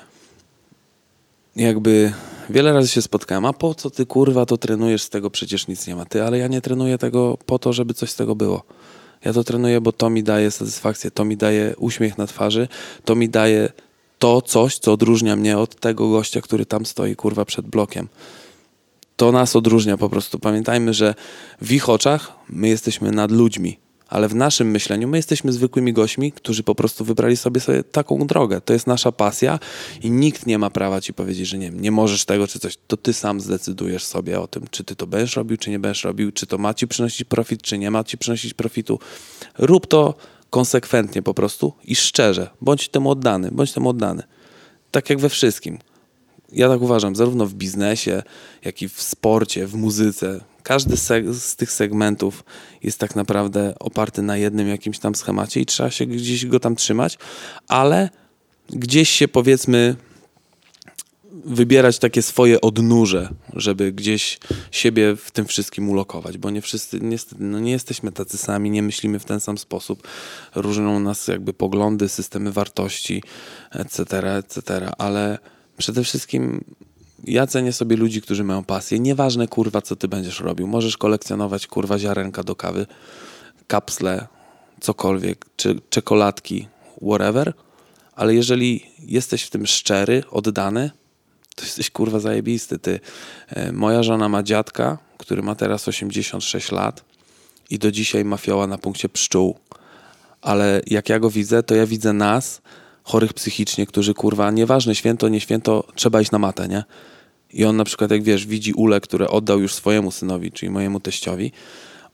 jakby 1.55 2.13
wiele 2.49 2.73
razy 2.73 2.87
się 2.87 3.01
spotkałem, 3.01 3.45
a 3.45 3.53
po 3.53 3.75
co 3.75 3.89
ty 3.89 4.05
kurwa 4.05 4.45
to 4.45 4.57
trenujesz, 4.57 5.03
z 5.03 5.09
tego 5.09 5.29
przecież 5.29 5.67
nic 5.67 5.87
nie 5.87 5.95
ma. 5.95 6.05
Ty, 6.05 6.23
ale 6.23 6.37
ja 6.37 6.47
nie 6.47 6.61
trenuję 6.61 6.97
tego 6.97 7.37
po 7.45 7.59
to, 7.59 7.73
żeby 7.73 7.93
coś 7.93 8.11
z 8.11 8.15
tego 8.15 8.35
było. 8.35 8.63
Ja 9.25 9.33
to 9.33 9.43
trenuję, 9.43 9.81
bo 9.81 9.91
to 9.91 10.09
mi 10.09 10.23
daje 10.23 10.51
satysfakcję, 10.51 11.11
to 11.11 11.25
mi 11.25 11.37
daje 11.37 11.75
uśmiech 11.77 12.17
na 12.17 12.27
twarzy, 12.27 12.67
to 13.05 13.15
mi 13.15 13.29
daje 13.29 13.69
to 14.19 14.41
coś, 14.41 14.77
co 14.77 14.93
odróżnia 14.93 15.35
mnie 15.35 15.57
od 15.57 15.75
tego 15.75 16.09
gościa, 16.09 16.41
który 16.41 16.65
tam 16.65 16.85
stoi 16.85 17.15
kurwa 17.15 17.45
przed 17.45 17.67
blokiem. 17.67 18.07
To 19.15 19.31
nas 19.31 19.55
odróżnia 19.55 19.97
po 19.97 20.09
prostu. 20.09 20.39
Pamiętajmy, 20.39 20.93
że 20.93 21.15
w 21.61 21.71
ich 21.71 21.89
oczach 21.89 22.31
my 22.49 22.67
jesteśmy 22.67 23.11
nad 23.11 23.31
ludźmi 23.31 23.79
ale 24.07 24.27
w 24.27 24.35
naszym 24.35 24.71
myśleniu 24.71 25.07
my 25.07 25.17
jesteśmy 25.17 25.51
zwykłymi 25.51 25.93
gośćmi, 25.93 26.31
którzy 26.31 26.63
po 26.63 26.75
prostu 26.75 27.05
wybrali 27.05 27.37
sobie, 27.37 27.61
sobie 27.61 27.83
taką 27.83 28.27
drogę. 28.27 28.61
To 28.61 28.73
jest 28.73 28.87
nasza 28.87 29.11
pasja 29.11 29.59
i 30.01 30.11
nikt 30.11 30.45
nie 30.45 30.59
ma 30.59 30.69
prawa 30.69 31.01
ci 31.01 31.13
powiedzieć, 31.13 31.47
że 31.47 31.57
nie, 31.57 31.69
nie 31.69 31.91
możesz 31.91 32.25
tego 32.25 32.47
czy 32.47 32.59
coś. 32.59 32.77
To 32.87 32.97
ty 32.97 33.13
sam 33.13 33.41
zdecydujesz 33.41 34.03
sobie 34.05 34.39
o 34.39 34.47
tym, 34.47 34.65
czy 34.71 34.83
ty 34.83 34.95
to 34.95 35.07
będziesz 35.07 35.35
robił, 35.35 35.57
czy 35.57 35.69
nie 35.69 35.79
będziesz 35.79 36.03
robił, 36.03 36.31
czy 36.31 36.47
to 36.47 36.57
ma 36.57 36.73
ci 36.73 36.87
przynosić 36.87 37.23
profit, 37.23 37.61
czy 37.61 37.77
nie 37.77 37.91
ma 37.91 38.03
ci 38.03 38.17
przynosić 38.17 38.53
profitu. 38.53 38.99
Rób 39.57 39.87
to 39.87 40.15
konsekwentnie 40.49 41.21
po 41.21 41.33
prostu 41.33 41.73
i 41.83 41.95
szczerze. 41.95 42.49
Bądź 42.61 42.89
temu 42.89 43.11
oddany, 43.11 43.51
bądź 43.51 43.71
temu 43.71 43.89
oddany. 43.89 44.23
Tak 44.91 45.09
jak 45.09 45.19
we 45.19 45.29
wszystkim. 45.29 45.79
Ja 46.51 46.69
tak 46.69 46.81
uważam, 46.81 47.15
zarówno 47.15 47.45
w 47.45 47.53
biznesie, 47.53 48.23
jak 48.65 48.81
i 48.81 48.89
w 48.89 49.01
sporcie, 49.01 49.67
w 49.67 49.75
muzyce, 49.75 50.39
każdy 50.63 50.97
z 51.33 51.55
tych 51.55 51.71
segmentów 51.71 52.43
jest 52.83 52.99
tak 52.99 53.15
naprawdę 53.15 53.73
oparty 53.79 54.21
na 54.21 54.37
jednym 54.37 54.67
jakimś 54.67 54.99
tam 54.99 55.15
schemacie 55.15 55.59
i 55.61 55.65
trzeba 55.65 55.89
się 55.89 56.05
gdzieś 56.05 56.45
go 56.45 56.59
tam 56.59 56.75
trzymać, 56.75 57.17
ale 57.67 58.09
gdzieś 58.69 59.09
się 59.09 59.27
powiedzmy 59.27 59.95
wybierać 61.45 61.99
takie 61.99 62.21
swoje 62.21 62.61
odnóże, 62.61 63.29
żeby 63.53 63.91
gdzieś 63.91 64.39
siebie 64.71 65.15
w 65.15 65.31
tym 65.31 65.45
wszystkim 65.45 65.89
ulokować, 65.89 66.37
bo 66.37 66.49
nie 66.49 66.61
wszyscy, 66.61 66.99
niestety, 67.01 67.43
no 67.43 67.59
nie 67.59 67.71
jesteśmy 67.71 68.11
tacy 68.11 68.37
sami, 68.37 68.71
nie 68.71 68.83
myślimy 68.83 69.19
w 69.19 69.25
ten 69.25 69.39
sam 69.39 69.57
sposób, 69.57 70.07
różnią 70.55 70.99
nas 70.99 71.27
jakby 71.27 71.53
poglądy, 71.53 72.09
systemy 72.09 72.51
wartości, 72.51 73.23
etc., 73.71 74.35
etc., 74.37 74.91
ale 74.97 75.39
przede 75.77 76.03
wszystkim 76.03 76.63
ja 77.23 77.47
cenię 77.47 77.73
sobie 77.73 77.95
ludzi, 77.95 78.21
którzy 78.21 78.43
mają 78.43 78.63
pasję. 78.63 78.99
Nieważne, 78.99 79.47
kurwa, 79.47 79.81
co 79.81 79.95
ty 79.95 80.07
będziesz 80.07 80.39
robił. 80.39 80.67
Możesz 80.67 80.97
kolekcjonować, 80.97 81.67
kurwa, 81.67 81.99
ziarenka 81.99 82.43
do 82.43 82.55
kawy, 82.55 82.85
kapsle, 83.67 84.27
cokolwiek, 84.81 85.45
czy 85.55 85.79
czekoladki, 85.89 86.67
whatever, 87.01 87.53
ale 88.15 88.35
jeżeli 88.35 88.85
jesteś 88.99 89.43
w 89.43 89.49
tym 89.49 89.67
szczery, 89.67 90.23
oddany, 90.31 90.91
to 91.55 91.63
jesteś, 91.63 91.89
kurwa, 91.89 92.19
zajebisty. 92.19 92.79
Ty, 92.79 92.99
e, 93.47 93.71
moja 93.71 94.03
żona 94.03 94.29
ma 94.29 94.43
dziadka, 94.43 94.97
który 95.17 95.43
ma 95.43 95.55
teraz 95.55 95.87
86 95.87 96.71
lat 96.71 97.03
i 97.69 97.79
do 97.79 97.91
dzisiaj 97.91 98.25
ma 98.25 98.37
fioła 98.37 98.67
na 98.67 98.77
punkcie 98.77 99.09
pszczół. 99.09 99.59
Ale 100.41 100.81
jak 100.87 101.09
ja 101.09 101.19
go 101.19 101.29
widzę, 101.29 101.63
to 101.63 101.75
ja 101.75 101.85
widzę 101.85 102.13
nas, 102.13 102.61
chorych 103.03 103.33
psychicznie, 103.33 103.85
którzy 103.85 104.13
kurwa, 104.13 104.51
nieważne 104.51 104.95
święto, 104.95 105.29
nie 105.29 105.39
święto, 105.39 105.83
trzeba 105.95 106.21
iść 106.21 106.31
na 106.31 106.39
matę, 106.39 106.67
nie? 106.67 106.83
i 107.53 107.65
on 107.65 107.77
na 107.77 107.83
przykład, 107.83 108.11
jak 108.11 108.23
wiesz, 108.23 108.45
widzi 108.45 108.73
ule, 108.73 109.01
które 109.01 109.27
oddał 109.27 109.59
już 109.59 109.73
swojemu 109.73 110.11
synowi, 110.11 110.51
czyli 110.51 110.69
mojemu 110.69 110.99
teściowi, 110.99 111.51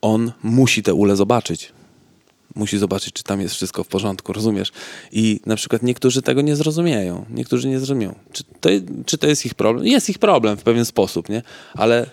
on 0.01 0.31
musi 0.43 0.83
te 0.83 0.93
ule 0.93 1.15
zobaczyć. 1.15 1.71
Musi 2.55 2.77
zobaczyć, 2.77 3.13
czy 3.13 3.23
tam 3.23 3.41
jest 3.41 3.55
wszystko 3.55 3.83
w 3.83 3.87
porządku, 3.87 4.33
rozumiesz? 4.33 4.71
I 5.11 5.39
na 5.45 5.55
przykład 5.55 5.83
niektórzy 5.83 6.21
tego 6.21 6.41
nie 6.41 6.55
zrozumieją. 6.55 7.25
Niektórzy 7.29 7.67
nie 7.67 7.79
zrozumieją. 7.79 8.15
Czy 8.31 8.43
to, 8.43 8.69
czy 9.05 9.17
to 9.17 9.27
jest 9.27 9.45
ich 9.45 9.55
problem? 9.55 9.87
Jest 9.87 10.09
ich 10.09 10.19
problem 10.19 10.57
w 10.57 10.63
pewien 10.63 10.85
sposób, 10.85 11.29
nie? 11.29 11.41
Ale 11.73 12.09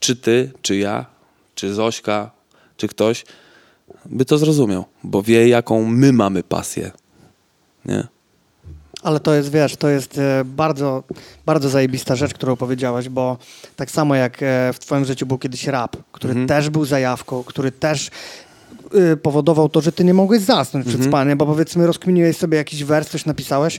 czy 0.00 0.16
ty, 0.16 0.52
czy 0.62 0.76
ja, 0.76 1.06
czy 1.54 1.74
Zośka, 1.74 2.30
czy 2.76 2.88
ktoś 2.88 3.24
by 4.06 4.24
to 4.24 4.38
zrozumiał, 4.38 4.84
bo 5.04 5.22
wie, 5.22 5.48
jaką 5.48 5.84
my 5.84 6.12
mamy 6.12 6.42
pasję. 6.42 6.90
Nie? 7.84 8.06
Ale 9.02 9.20
to 9.20 9.34
jest, 9.34 9.50
wiesz, 9.50 9.76
to 9.76 9.88
jest 9.88 10.18
e, 10.18 10.44
bardzo, 10.44 11.02
bardzo 11.46 11.68
zajebista 11.68 12.16
rzecz, 12.16 12.34
którą 12.34 12.56
powiedziałeś, 12.56 13.08
bo 13.08 13.36
tak 13.76 13.90
samo 13.90 14.14
jak 14.14 14.42
e, 14.42 14.72
w 14.72 14.78
twoim 14.78 15.04
życiu 15.04 15.26
był 15.26 15.38
kiedyś 15.38 15.66
rap, 15.66 15.96
który 16.12 16.30
Mhm. 16.30 16.48
też 16.48 16.70
był 16.70 16.84
zajawką, 16.84 17.44
który 17.44 17.72
też 17.72 18.10
y, 19.12 19.16
powodował 19.16 19.68
to, 19.68 19.80
że 19.80 19.92
ty 19.92 20.04
nie 20.04 20.14
mogłeś 20.14 20.42
zasnąć 20.42 20.86
Mhm. 20.86 21.00
przed 21.00 21.10
spaniem, 21.10 21.38
bo 21.38 21.46
powiedzmy 21.46 21.86
rozkminiłeś 21.86 22.36
sobie 22.36 22.58
jakiś 22.58 22.84
wers, 22.84 23.08
coś 23.10 23.26
napisałeś. 23.26 23.78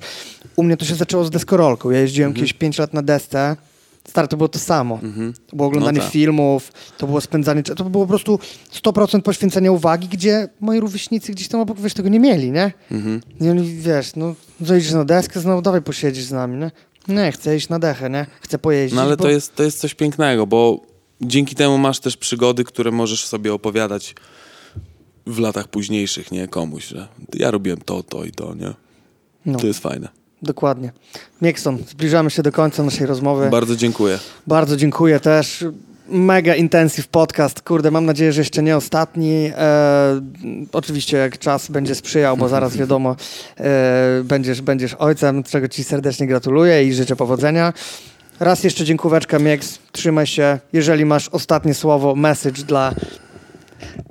U 0.56 0.64
mnie 0.64 0.78
to 0.78 0.86
się 0.86 0.96
zaczęło 0.96 1.24
z 1.26 1.30
deskorolką. 1.30 1.92
Ja 1.92 2.00
jeździłem 2.00 2.28
Mhm. 2.30 2.36
kiedyś 2.36 2.54
5 2.54 2.78
lat 2.78 2.94
na 2.94 3.02
desce. 3.02 3.56
Stary, 4.08 4.28
to 4.28 4.38
było 4.38 4.48
to 4.48 4.60
samo. 4.60 5.00
To 5.48 5.56
było 5.56 5.68
oglądanie 5.68 5.98
No 5.98 6.04
tak. 6.04 6.14
filmów, 6.14 6.72
to 6.98 7.08
było 7.08 7.22
spędzanie 7.22 7.64
to 7.64 7.84
było 7.84 8.04
po 8.04 8.10
prostu 8.10 8.40
100% 8.84 9.22
poświęcenia 9.22 9.72
uwagi, 9.72 10.08
gdzie 10.08 10.50
moi 10.60 10.80
rówieśnicy 10.80 11.32
gdzieś 11.32 11.48
tam 11.48 11.62
obok, 11.62 11.80
wiesz, 11.80 11.94
tego 11.94 12.10
nie 12.10 12.20
mieli, 12.20 12.52
nie? 12.52 12.72
Mhm. 12.92 13.22
I 13.42 13.50
oni, 13.50 13.76
wiesz, 13.76 14.16
no, 14.16 14.36
zejdziesz 14.62 14.92
na 14.92 15.06
deskę, 15.06 15.40
znowu 15.40 15.62
dawaj 15.62 15.82
posiedzisz 15.82 16.24
z 16.24 16.32
nami, 16.32 16.58
nie? 16.58 16.72
Nie, 17.08 17.32
chcę 17.32 17.56
iść 17.56 17.70
na 17.70 17.80
dechę, 17.80 18.10
nie? 18.10 18.26
Chcę 18.42 18.60
pojeździć, 18.60 18.96
No 18.96 19.02
ale 19.02 19.18
bo... 19.18 19.24
to 19.24 19.30
jest, 19.30 19.56
to 19.56 19.64
jest 19.64 19.80
coś 19.80 19.94
pięknego, 19.94 20.48
bo 20.48 20.82
dzięki 21.22 21.56
temu 21.56 21.78
masz 21.78 22.00
też 22.00 22.18
przygody, 22.18 22.64
które 22.64 22.92
możesz 22.92 23.26
sobie 23.26 23.54
opowiadać 23.54 24.16
w 25.28 25.40
latach 25.40 25.68
późniejszych, 25.68 26.32
nie? 26.32 26.48
Komuś, 26.48 26.86
że 26.88 27.08
ja 27.34 27.52
robiłem 27.52 27.80
to, 27.86 28.04
to 28.04 28.26
i 28.26 28.32
to, 28.32 28.54
nie? 28.56 28.74
No, 29.46 29.60
To 29.60 29.68
jest 29.68 29.80
fajne. 29.80 30.08
Dokładnie. 30.44 30.92
Miekson, 31.42 31.78
zbliżamy 31.90 32.30
się 32.30 32.44
do 32.44 32.52
końca 32.52 32.84
naszej 32.84 33.08
rozmowy. 33.08 33.50
Bardzo 33.50 33.76
dziękuję. 33.76 34.20
Bardzo 34.48 34.78
dziękuję 34.78 35.20
też. 35.20 35.66
Mega 36.10 36.56
intensive 36.56 37.08
podcast. 37.08 37.62
Kurde, 37.62 37.92
mam 37.92 38.06
nadzieję, 38.06 38.34
że 38.34 38.42
jeszcze 38.42 38.64
nie 38.64 38.78
ostatni. 38.78 39.52
E, 39.58 40.22
oczywiście, 40.74 41.18
jak 41.18 41.40
czas 41.40 41.72
będzie 41.72 41.96
sprzyjał, 41.96 42.38
bo 42.38 42.50
zaraz 42.50 42.78
wiadomo, 42.82 43.16
e, 43.58 44.22
będziesz, 44.24 44.62
będziesz 44.62 44.94
ojcem, 44.94 45.44
czego 45.44 45.68
Ci 45.68 45.84
serdecznie 45.84 46.28
gratuluję 46.28 46.88
i 46.88 46.94
życzę 46.94 47.16
powodzenia. 47.16 47.74
Raz 48.40 48.64
jeszcze 48.64 48.86
dziękóweczka, 48.86 49.40
Mieks. 49.40 49.80
Trzymaj 49.92 50.28
się. 50.28 50.60
Jeżeli 50.74 51.06
masz 51.06 51.30
ostatnie 51.30 51.74
słowo, 51.74 52.16
message 52.16 52.64
dla 52.64 52.94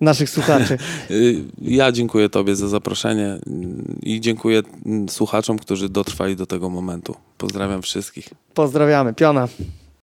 naszych 0.01 0.31
słuchaczy. 0.31 0.79
Y, 1.11 1.45
Ja 1.63 1.93
dziękuję 1.93 2.29
Tobie 2.29 2.57
za 2.57 2.69
zaproszenie 2.69 3.39
i 4.03 4.21
dziękuję 4.21 4.63
słuchaczom, 5.09 5.59
którzy 5.59 5.89
dotrwali 5.89 6.37
do 6.37 6.47
tego 6.47 6.71
momentu. 6.71 7.15
Pozdrawiam 7.39 7.83
wszystkich. 7.83 8.29
Pozdrawiamy. 8.55 9.15
Piona. 9.15 9.49